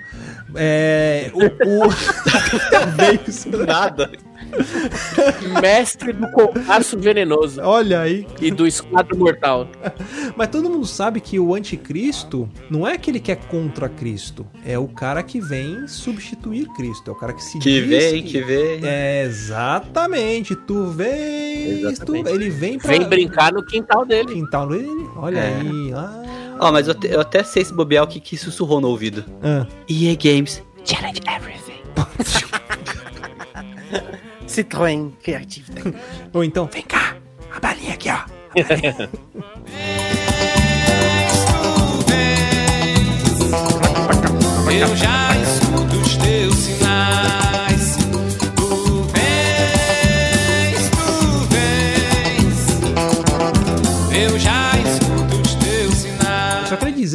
É. 0.55 1.31
O. 1.35 1.87
o... 1.87 1.91
Nada. 3.67 4.11
Mestre 5.61 6.13
do 6.13 6.31
compasso 6.33 6.99
venenoso 6.99 7.61
Olha 7.63 8.01
aí. 8.01 8.27
e 8.41 8.51
do 8.51 8.67
esquadro 8.67 9.17
mortal. 9.17 9.69
Mas 10.37 10.49
todo 10.49 10.69
mundo 10.71 10.87
sabe 10.87 11.21
que 11.21 11.39
o 11.39 11.55
anticristo 11.55 12.49
não 12.71 12.87
é 12.87 12.95
aquele 12.95 13.21
que 13.21 13.31
é 13.33 13.37
contra 13.37 13.89
Cristo. 13.89 14.47
É 14.65 14.79
o 14.79 14.89
cara 14.89 15.23
que 15.23 15.41
vem 15.41 15.87
substituir 15.87 16.67
Cristo. 16.75 17.11
É 17.11 17.13
o 17.13 17.17
cara 17.17 17.33
que 17.33 17.43
se 17.45 17.59
Que 17.59 17.81
diz 17.81 17.89
vem, 17.89 18.23
que 18.23 18.41
vem. 18.41 18.81
É, 18.83 19.25
exatamente. 19.25 20.55
Tu 20.57 20.87
vem. 20.87 21.95
Tu, 22.05 22.17
ele 22.29 22.51
vem 22.51 22.79
pra. 22.79 22.91
Vem 22.91 23.09
brincar 23.09 23.53
no 23.53 23.65
quintal 23.65 24.05
dele. 24.05 24.35
Quintal 24.35 24.69
dele. 24.69 25.09
Olha 25.17 25.39
É. 25.39 25.61
aí. 25.61 25.93
Ah. 25.95 26.23
Ó, 26.59 26.73
mas 26.73 26.89
eu, 26.89 26.95
te- 26.95 27.09
eu 27.09 27.21
até 27.21 27.43
sei 27.43 27.65
se 27.65 27.73
bobear 27.73 28.05
o 28.05 28.07
que, 28.07 28.21
que 28.21 28.37
sussurrou 28.37 28.81
no 28.81 28.89
ouvido. 28.89 29.25
Ah. 29.43 29.67
EA 29.89 30.15
Games. 30.17 30.63
Challenge 30.85 31.21
everything. 31.27 31.81
Citroën 34.51 35.13
Creative. 35.23 35.71
Ou 36.35 36.43
então, 36.43 36.67
vem 36.67 36.83
cá. 36.83 37.17
A 37.55 37.61
balinha 37.61 37.95
aqui, 37.95 38.11
ó. 38.11 38.19
Eu 44.71 44.97
já 44.97 45.40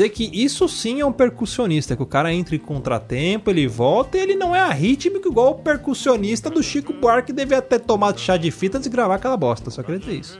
dizer 0.06 0.10
que 0.10 0.30
isso 0.34 0.68
sim 0.68 1.01
é 1.01 1.06
um 1.06 1.12
percussionista, 1.12 1.95
que 1.95 2.03
o 2.03 2.06
cara 2.06 2.34
entra 2.34 2.56
em 2.56 2.60
contratempo, 2.60 3.49
ele 3.49 3.68
volta 3.68 4.18
e 4.18 4.22
ele 4.22 4.36
não 4.36 4.56
é 4.56 4.60
arrítmico 4.60 5.28
igual 5.28 5.51
o 5.51 5.56
percussionista 5.56 6.49
do 6.49 6.62
Chico 6.62 6.93
Buarque 6.93 7.28
que 7.28 7.34
devia 7.34 7.62
ter 7.62 7.80
tomado 7.80 8.20
chá 8.20 8.38
de 8.38 8.51
fita 8.51 8.78
antes 8.78 8.89
de 8.89 8.95
gravar 8.95 9.16
aquela 9.16 9.38
bosta. 9.38 9.72
Só 9.72 9.82
queria 9.82 9.99
dizer 9.99 10.20
isso. 10.20 10.39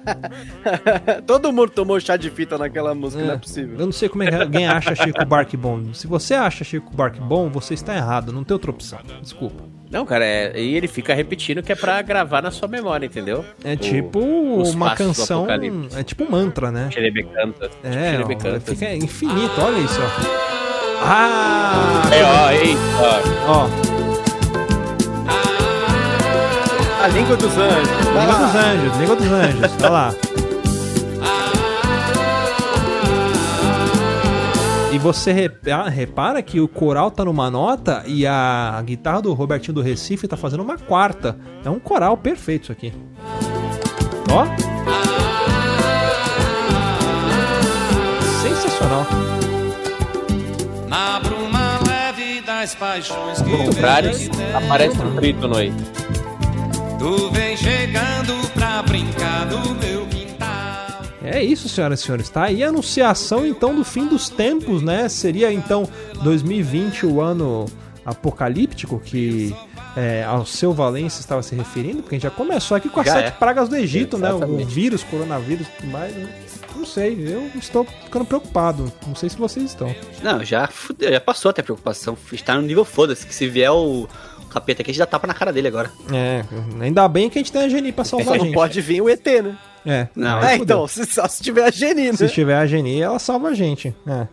Todo 1.26 1.52
mundo 1.52 1.70
tomou 1.70 2.00
chá 2.00 2.16
de 2.16 2.30
fita 2.30 2.56
naquela 2.56 2.94
música, 2.94 3.22
não 3.22 3.34
é 3.34 3.38
possível. 3.38 3.78
Eu 3.78 3.86
não 3.86 3.92
sei 3.92 4.08
como 4.08 4.22
é 4.22 4.28
que 4.28 4.34
alguém 4.34 4.66
acha 4.66 4.94
Chico 4.94 5.24
Buarque 5.24 5.56
bom. 5.56 5.92
Se 5.92 6.06
você 6.06 6.34
acha 6.34 6.64
Chico 6.64 6.94
Buarque 6.94 7.20
bom, 7.20 7.50
você 7.50 7.74
está 7.74 7.94
errado. 7.94 8.32
Não 8.32 8.44
tem 8.44 8.54
outra 8.54 8.70
opção. 8.70 8.98
Desculpa. 9.20 9.79
Não, 9.90 10.06
cara, 10.06 10.24
é, 10.24 10.52
e 10.56 10.76
ele 10.76 10.86
fica 10.86 11.12
repetindo 11.12 11.62
que 11.64 11.72
é 11.72 11.74
pra 11.74 12.00
gravar 12.00 12.40
na 12.40 12.52
sua 12.52 12.68
memória, 12.68 13.06
entendeu? 13.06 13.44
É 13.64 13.72
O- 13.72 13.76
tipo 13.76 14.20
os 14.60 14.72
uma 14.72 14.94
canção. 14.94 15.46
É 15.96 16.02
tipo 16.04 16.22
um 16.24 16.30
mantra, 16.30 16.70
né? 16.70 16.88
Xerebe 16.92 17.24
canta. 17.24 17.68
É, 17.82 18.12
Xerebe 18.12 18.34
ó, 18.34 18.38
canta. 18.38 18.60
fica 18.60 18.94
infinito. 18.94 19.60
Olha 19.60 19.78
isso, 19.78 19.98
ó. 20.00 20.40
Ah! 21.02 22.02
É, 22.12 22.22
ó, 22.22 22.50
ei, 22.52 22.76
ó. 23.48 23.66
Ó, 23.66 23.90
A 27.02 27.08
língua 27.08 27.34
dos 27.36 27.56
anjos. 27.56 27.88
Língua 28.06 28.34
dos 28.38 28.54
anjos, 28.54 28.96
língua 29.00 29.16
dos 29.16 29.26
anjos. 29.32 29.72
Olha 29.80 29.88
lá. 29.90 30.14
Você 35.00 35.32
repa- 35.32 35.70
ah, 35.72 35.88
repara 35.88 36.42
que 36.42 36.60
o 36.60 36.68
coral 36.68 37.10
tá 37.10 37.24
numa 37.24 37.50
nota 37.50 38.02
e 38.06 38.26
a 38.26 38.80
guitarra 38.84 39.22
do 39.22 39.32
Robertinho 39.32 39.74
do 39.74 39.82
Recife 39.82 40.28
tá 40.28 40.36
fazendo 40.36 40.62
uma 40.62 40.76
quarta. 40.78 41.36
É 41.64 41.70
um 41.70 41.78
coral 41.78 42.16
perfeito 42.16 42.64
isso 42.64 42.72
aqui. 42.72 42.92
Ó. 44.30 44.46
Sensacional. 48.42 49.06
Na 50.88 51.20
bruma 51.20 51.78
leve 51.86 52.40
das 52.42 52.74
paixões 52.74 53.40
que 53.42 53.50
Contrários, 53.56 54.28
aparece 54.54 54.98
um 55.00 55.16
trítono 55.16 55.56
aí. 55.56 55.72
Tu 56.98 57.30
vem 57.30 57.56
chegando 57.56 58.34
pra 58.54 58.82
brincar 58.82 59.46
no 59.46 59.74
meu. 59.74 59.99
É 61.30 61.42
isso, 61.42 61.68
senhoras 61.68 62.00
e 62.00 62.02
senhores. 62.02 62.28
Tá 62.28 62.44
aí 62.44 62.62
a 62.62 62.68
anunciação 62.68 63.46
então 63.46 63.74
do 63.74 63.84
fim 63.84 64.06
dos 64.06 64.28
tempos, 64.28 64.82
né? 64.82 65.08
Seria 65.08 65.52
então 65.52 65.88
2020 66.22 67.06
o 67.06 67.20
ano 67.20 67.66
apocalíptico 68.04 68.98
que 68.98 69.54
é, 69.96 70.24
ao 70.24 70.46
seu 70.46 70.72
Valência 70.72 71.20
estava 71.20 71.42
se 71.42 71.54
referindo, 71.54 72.02
porque 72.02 72.14
a 72.14 72.18
gente 72.18 72.22
já 72.24 72.30
começou 72.30 72.76
aqui 72.76 72.88
com 72.88 73.00
as 73.00 73.06
Já 73.06 73.14
sete 73.14 73.26
é. 73.28 73.30
pragas 73.32 73.68
do 73.68 73.76
Egito, 73.76 74.16
né? 74.18 74.32
O 74.32 74.36
Exatamente. 74.36 74.74
vírus, 74.74 75.02
coronavírus 75.04 75.66
e 75.66 75.70
tudo 75.70 75.90
mais, 75.90 76.14
né? 76.14 76.28
Não 76.74 76.86
sei, 76.86 77.12
eu 77.26 77.50
estou 77.58 77.84
ficando 77.84 78.24
preocupado. 78.24 78.90
Não 79.06 79.14
sei 79.14 79.28
se 79.28 79.36
vocês 79.36 79.66
estão. 79.66 79.94
Não, 80.22 80.42
já, 80.44 80.66
fudeu, 80.66 81.12
já 81.12 81.20
passou 81.20 81.50
até 81.50 81.60
a 81.60 81.64
preocupação. 81.64 82.16
Está 82.32 82.54
no 82.54 82.62
nível 82.62 82.84
foda-se, 82.84 83.26
que 83.26 83.34
se 83.34 83.48
vier 83.48 83.70
o 83.70 84.08
capeta 84.48 84.82
aqui, 84.82 84.90
a 84.90 84.94
gente 84.94 84.98
dá 85.00 85.06
tapa 85.06 85.26
na 85.26 85.34
cara 85.34 85.52
dele 85.52 85.68
agora. 85.68 85.90
É, 86.12 86.44
ainda 86.80 87.06
bem 87.08 87.28
que 87.28 87.38
a 87.38 87.42
gente 87.42 87.52
tem 87.52 87.62
a 87.62 87.68
Geni 87.68 87.92
pra 87.92 88.04
salvar 88.04 88.26
Só 88.28 88.34
a 88.34 88.38
não 88.38 88.44
gente. 88.46 88.54
pode 88.54 88.80
vir 88.80 89.00
o 89.02 89.08
ET, 89.08 89.24
né? 89.26 89.56
É, 89.84 90.08
Não, 90.14 90.42
é, 90.42 90.56
então, 90.56 90.86
se, 90.86 91.04
só 91.06 91.26
se 91.26 91.42
tiver 91.42 91.64
a 91.64 91.70
Geni, 91.70 92.06
né? 92.06 92.12
Se 92.12 92.28
tiver 92.28 92.56
a 92.56 92.66
Geni, 92.66 93.00
ela 93.00 93.18
salva 93.18 93.48
a 93.48 93.54
gente. 93.54 93.94
É. 94.06 94.26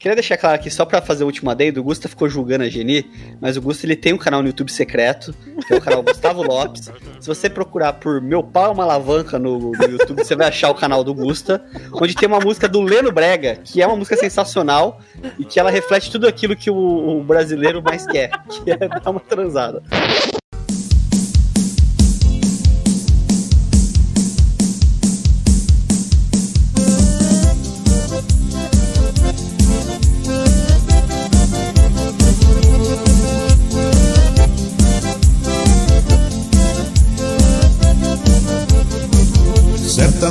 Queria 0.00 0.14
deixar 0.14 0.38
claro 0.38 0.54
aqui, 0.54 0.70
só 0.70 0.86
pra 0.86 1.02
fazer 1.02 1.24
o 1.24 1.26
último 1.26 1.50
adendo, 1.50 1.78
o 1.78 1.82
Gusta 1.82 2.08
ficou 2.08 2.26
julgando 2.26 2.64
a 2.64 2.68
Geni, 2.70 3.04
mas 3.38 3.58
o 3.58 3.60
Gusta 3.60 3.84
ele 3.84 3.94
tem 3.94 4.14
um 4.14 4.16
canal 4.18 4.40
no 4.40 4.48
YouTube 4.48 4.72
secreto, 4.72 5.34
que 5.66 5.74
é 5.74 5.76
o 5.76 5.80
canal 5.80 6.02
Gustavo 6.02 6.42
Lopes. 6.42 6.90
Se 7.20 7.28
você 7.28 7.50
procurar 7.50 7.92
por 7.92 8.18
Meu 8.18 8.42
Pau 8.42 8.68
é 8.68 8.70
uma 8.70 8.84
Alavanca 8.84 9.38
no, 9.38 9.72
no 9.72 9.84
YouTube, 9.84 10.24
você 10.24 10.34
vai 10.34 10.48
achar 10.48 10.70
o 10.70 10.74
canal 10.74 11.04
do 11.04 11.12
Gusta, 11.12 11.62
onde 11.92 12.14
tem 12.14 12.26
uma 12.26 12.40
música 12.40 12.66
do 12.66 12.80
Leno 12.80 13.12
Brega, 13.12 13.56
que 13.56 13.82
é 13.82 13.86
uma 13.86 13.94
música 13.94 14.16
sensacional 14.16 15.02
e 15.38 15.44
que 15.44 15.60
ela 15.60 15.70
reflete 15.70 16.10
tudo 16.10 16.26
aquilo 16.26 16.56
que 16.56 16.70
o, 16.70 17.18
o 17.18 17.22
brasileiro 17.22 17.82
mais 17.82 18.06
quer, 18.06 18.30
que 18.48 18.70
é 18.70 18.76
dar 18.78 19.10
uma 19.10 19.20
transada. 19.20 19.82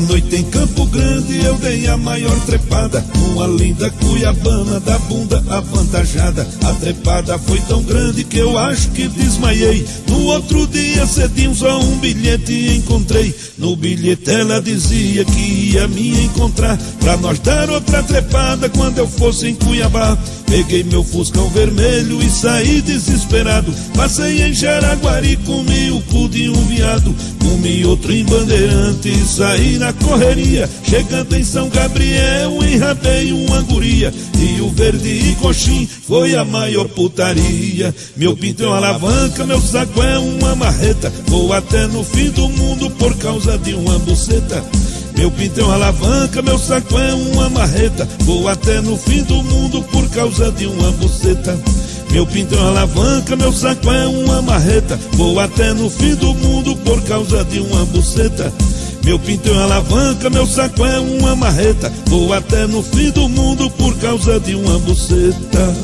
Noite 0.02 0.36
em 0.36 0.44
Campo 0.44 0.86
Grande 0.86 1.09
eu 1.44 1.56
dei 1.58 1.88
a 1.88 1.98
maior 1.98 2.38
trepada. 2.46 3.04
Uma 3.32 3.48
linda 3.48 3.90
cuiabana 3.90 4.80
da 4.80 4.98
bunda 5.00 5.44
avantajada. 5.50 6.48
A 6.66 6.74
trepada 6.74 7.38
foi 7.40 7.60
tão 7.62 7.82
grande 7.84 8.24
que 8.24 8.38
eu 8.38 8.58
acho 8.58 8.90
que 8.90 9.08
desmaiei. 9.08 9.86
No 10.08 10.26
outro 10.26 10.68
dia 10.68 11.06
cedinho 11.06 11.54
só 11.56 11.80
um 11.80 11.98
bilhete 11.98 12.76
encontrei. 12.76 13.34
No 13.58 13.76
bilhete 13.76 14.32
ela 14.32 14.62
dizia 14.62 15.26
que 15.26 15.72
ia 15.74 15.88
me 15.88 16.26
encontrar. 16.26 16.78
Pra 17.00 17.18
nós 17.18 17.40
dar 17.40 17.70
outra 17.70 18.02
trepada 18.04 18.70
quando 18.70 19.00
eu 19.00 19.08
fosse 19.08 19.48
em 19.48 19.56
Cuiabá. 19.56 20.18
Peguei 20.48 20.84
meu 20.84 21.04
fuscão 21.04 21.48
vermelho 21.50 22.22
e 22.22 22.30
saí 22.30 22.82
desesperado. 22.82 23.72
Passei 23.96 24.42
em 24.42 24.54
Jaraguari, 24.54 25.38
comi 25.38 25.92
o 25.92 26.02
cu 26.02 26.28
de 26.28 26.50
um 26.50 26.66
viado. 26.66 27.16
Comi 27.40 27.86
outro 27.86 28.12
em 28.12 28.26
Bandeirante 28.26 29.10
e 29.10 29.26
saí 29.26 29.78
na 29.78 29.94
correria. 29.94 30.68
Chegando 30.84 31.19
em 31.32 31.44
São 31.44 31.70
Gabriel, 31.70 32.64
enrabei 32.64 33.32
uma 33.32 33.62
guria 33.62 34.14
E 34.38 34.62
o 34.62 34.70
verde 34.70 35.10
e 35.10 35.36
coxim 35.36 35.88
foi 35.88 36.36
a 36.36 36.46
maior 36.46 36.88
putaria 36.88 37.94
Meu 38.16 38.36
pinto 38.36 38.64
é 38.64 38.68
uma 38.68 38.78
alavanca, 38.78 39.46
meu 39.46 39.62
saco 39.62 40.02
é 40.02 40.18
uma 40.18 40.56
marreta 40.56 41.12
Vou 41.28 41.52
até 41.52 41.88
no 41.88 42.04
fim 42.04 42.30
do 42.30 42.48
mundo 42.50 42.90
por 42.92 43.16
causa 43.18 43.58
de 43.58 43.74
uma 43.74 44.00
buceta 44.00 44.64
meu 45.20 45.30
pinto 45.30 45.60
é 45.60 45.64
uma 45.66 45.74
alavanca, 45.74 46.42
meu 46.42 46.58
saco 46.58 46.98
é 46.98 47.14
uma 47.14 47.50
marreta. 47.50 48.08
Vou 48.20 48.48
até 48.48 48.80
no 48.80 48.96
fim 48.96 49.22
do 49.24 49.44
mundo 49.44 49.84
por 49.92 50.08
causa 50.12 50.50
de 50.50 50.66
uma 50.66 50.92
buceta. 50.94 51.60
Meu 52.10 52.26
pinto 52.26 52.56
é 52.56 52.58
uma 52.58 52.70
alavanca, 52.70 53.36
meu 53.36 53.52
saco 53.52 53.92
é 53.92 54.08
uma 54.08 54.42
marreta. 54.42 54.98
Vou 55.14 55.38
até 55.38 55.74
no 55.74 55.90
fim 55.90 56.16
do 56.16 56.34
mundo 56.36 56.74
por 56.78 57.02
causa 57.04 57.44
de 57.44 57.60
uma 57.60 57.84
buceta. 57.88 58.54
Meu 59.04 59.18
pinto 59.20 59.50
é 59.50 59.52
uma 59.54 59.64
alavanca, 59.64 60.30
meu 60.30 60.46
saco 60.46 60.86
é 60.86 61.00
uma 61.00 61.36
marreta. 61.36 61.92
Vou 62.08 62.34
até 62.34 62.68
no 62.68 62.84
fim 62.84 63.10
do 63.12 63.28
mundo 63.28 63.70
por 63.72 63.96
causa 63.98 64.40
de 64.40 64.56
uma 64.56 64.78
buceta. 64.80 65.76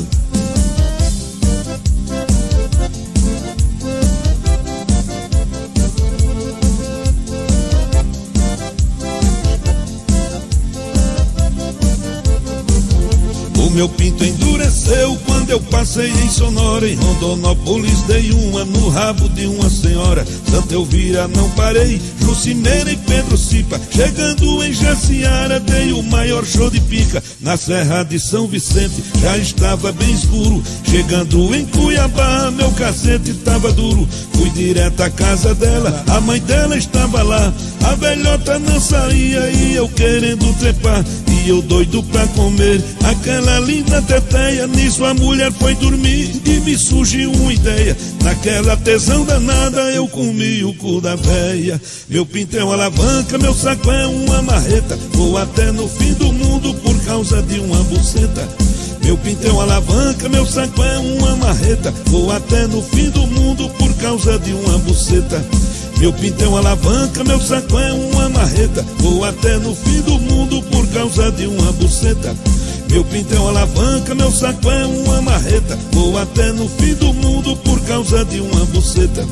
Meu 13.75 13.89
pinto 13.89 14.23
endureceu 14.23 15.17
quando 15.25 15.49
eu 15.49 15.59
passei 15.59 16.09
em 16.09 16.29
Sonora. 16.29 16.87
Em 16.87 16.95
Rondonópolis 16.95 18.01
dei 18.03 18.31
uma 18.31 18.63
no 18.63 18.87
rabo 18.87 19.27
de 19.29 19.45
uma 19.47 19.69
senhora. 19.69 20.25
Santa 20.49 20.73
Elvira 20.73 21.27
não 21.27 21.49
parei, 21.51 22.01
Jucimeira 22.21 22.89
e 22.89 22.95
Pedro 22.95 23.37
Cipa. 23.37 23.79
Chegando 23.91 24.63
em 24.63 24.71
Jaciara 24.71 25.59
dei 25.59 25.91
o 25.91 26.01
maior 26.03 26.45
show 26.45 26.69
de 26.69 26.79
pica. 26.79 27.21
Na 27.41 27.57
Serra 27.57 28.03
de 28.03 28.17
São 28.17 28.47
Vicente 28.47 29.03
já 29.21 29.37
estava 29.37 29.91
bem 29.91 30.13
escuro. 30.13 30.63
Chegando 30.89 31.53
em 31.53 31.65
Cuiabá 31.65 32.49
meu 32.51 32.71
cacete 32.71 33.33
tava 33.33 33.73
duro. 33.73 34.07
Fui 34.33 34.49
direto 34.51 35.01
à 35.01 35.09
casa 35.09 35.53
dela, 35.53 36.03
a 36.07 36.21
mãe 36.21 36.39
dela 36.39 36.77
estava 36.77 37.21
lá. 37.21 37.53
A 37.83 37.95
velhota 37.95 38.57
não 38.57 38.79
saía 38.79 39.49
e 39.49 39.75
eu 39.75 39.89
querendo 39.89 40.57
trepar. 40.59 41.03
E 41.45 41.49
eu 41.49 41.61
doido 41.61 42.01
pra 42.01 42.25
comer 42.29 42.83
aquela 43.03 43.59
linda 43.59 44.01
teteia. 44.01 44.65
Nisso 44.65 45.05
a 45.05 45.13
mulher 45.13 45.51
foi 45.51 45.75
dormir 45.75 46.41
e 46.43 46.59
me 46.61 46.75
surgiu 46.75 47.31
uma 47.31 47.53
ideia. 47.53 47.95
Naquela 48.23 48.75
tesão 48.77 49.23
danada 49.23 49.79
eu 49.91 50.07
comi 50.07 50.63
o 50.63 50.73
cu 50.73 50.99
da 50.99 51.15
véia. 51.15 51.79
Meu 52.09 52.25
pinto 52.25 52.57
é 52.57 52.63
uma 52.63 52.73
alavanca, 52.73 53.37
meu 53.37 53.53
saco 53.53 53.91
é 53.91 54.07
uma 54.07 54.41
marreta. 54.41 54.97
Vou 55.11 55.37
até 55.37 55.71
no 55.71 55.87
fim 55.87 56.13
do 56.13 56.33
mundo 56.33 56.73
por 56.81 56.99
causa 57.03 57.43
de 57.43 57.59
uma 57.59 57.83
buceta. 57.83 58.49
Meu 59.03 59.15
pinto 59.15 59.45
é 59.45 59.51
uma 59.51 59.63
alavanca, 59.63 60.27
meu 60.27 60.47
saco 60.47 60.81
é 60.81 60.97
uma 60.97 61.35
marreta. 61.35 61.93
Vou 62.07 62.31
até 62.31 62.65
no 62.65 62.81
fim 62.81 63.11
do 63.11 63.27
mundo 63.27 63.69
por 63.77 63.93
causa 63.97 64.39
de 64.39 64.51
uma 64.51 64.79
buceta. 64.79 65.45
Meu 65.97 66.11
pinto 66.13 66.43
é 66.43 66.47
uma 66.47 66.59
alavanca, 66.59 67.23
meu 67.23 67.39
saco 67.39 67.79
é 67.79 67.91
uma 67.93 68.29
marreta. 68.29 68.85
Vou 68.97 69.23
até 69.23 69.57
no 69.57 69.75
fim 69.75 70.01
do 70.01 70.19
mundo 70.19 70.61
por 70.63 70.87
causa 70.89 71.31
de 71.31 71.47
uma 71.47 71.71
buceta. 71.73 72.35
Meu 72.89 73.03
pinto 73.03 73.33
é 73.33 73.39
uma 73.39 73.49
alavanca, 73.49 74.13
meu 74.13 74.31
saco 74.31 74.69
é 74.69 74.85
uma 74.85 75.21
marreta. 75.21 75.77
Vou 75.91 76.17
até 76.17 76.51
no 76.51 76.67
fim 76.69 76.93
do 76.95 77.13
mundo 77.13 77.55
por 77.57 77.79
causa 77.81 78.23
de 78.25 78.39
uma 78.39 78.65
buceta. 78.65 79.25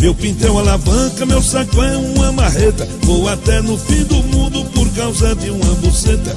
Meu 0.00 0.14
pinto 0.14 0.44
é 0.44 0.48
alavanca, 0.48 1.24
meu 1.24 1.40
saco 1.40 1.82
é 1.82 1.96
uma 1.96 2.32
marreta. 2.32 2.88
Vou 3.02 3.28
até 3.28 3.60
no 3.62 3.78
fim 3.78 4.02
do 4.02 4.16
mundo 4.16 4.64
por 4.72 4.88
causa 4.94 5.34
de 5.34 5.48
uma 5.48 5.74
buceta. 5.76 6.36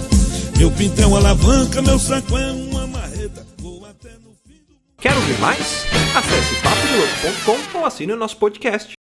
Meu 0.58 0.70
pinto 0.72 1.02
é 1.02 1.04
alavanca, 1.04 1.82
meu 1.82 1.98
saco 1.98 2.38
é 2.38 2.52
uma 2.52 2.86
marreta. 2.86 3.46
Vou 3.58 3.84
até 3.86 4.10
no 4.24 4.36
fim 4.46 4.62
do 4.68 5.02
Quer 5.02 5.16
ouvir 5.16 5.40
mais? 5.40 5.86
Acesse 6.16 6.56
papodelouco.com 6.62 7.80
ou 7.80 7.86
assine 7.86 8.14
o 8.14 8.18
nosso 8.18 8.38
podcast. 8.38 8.94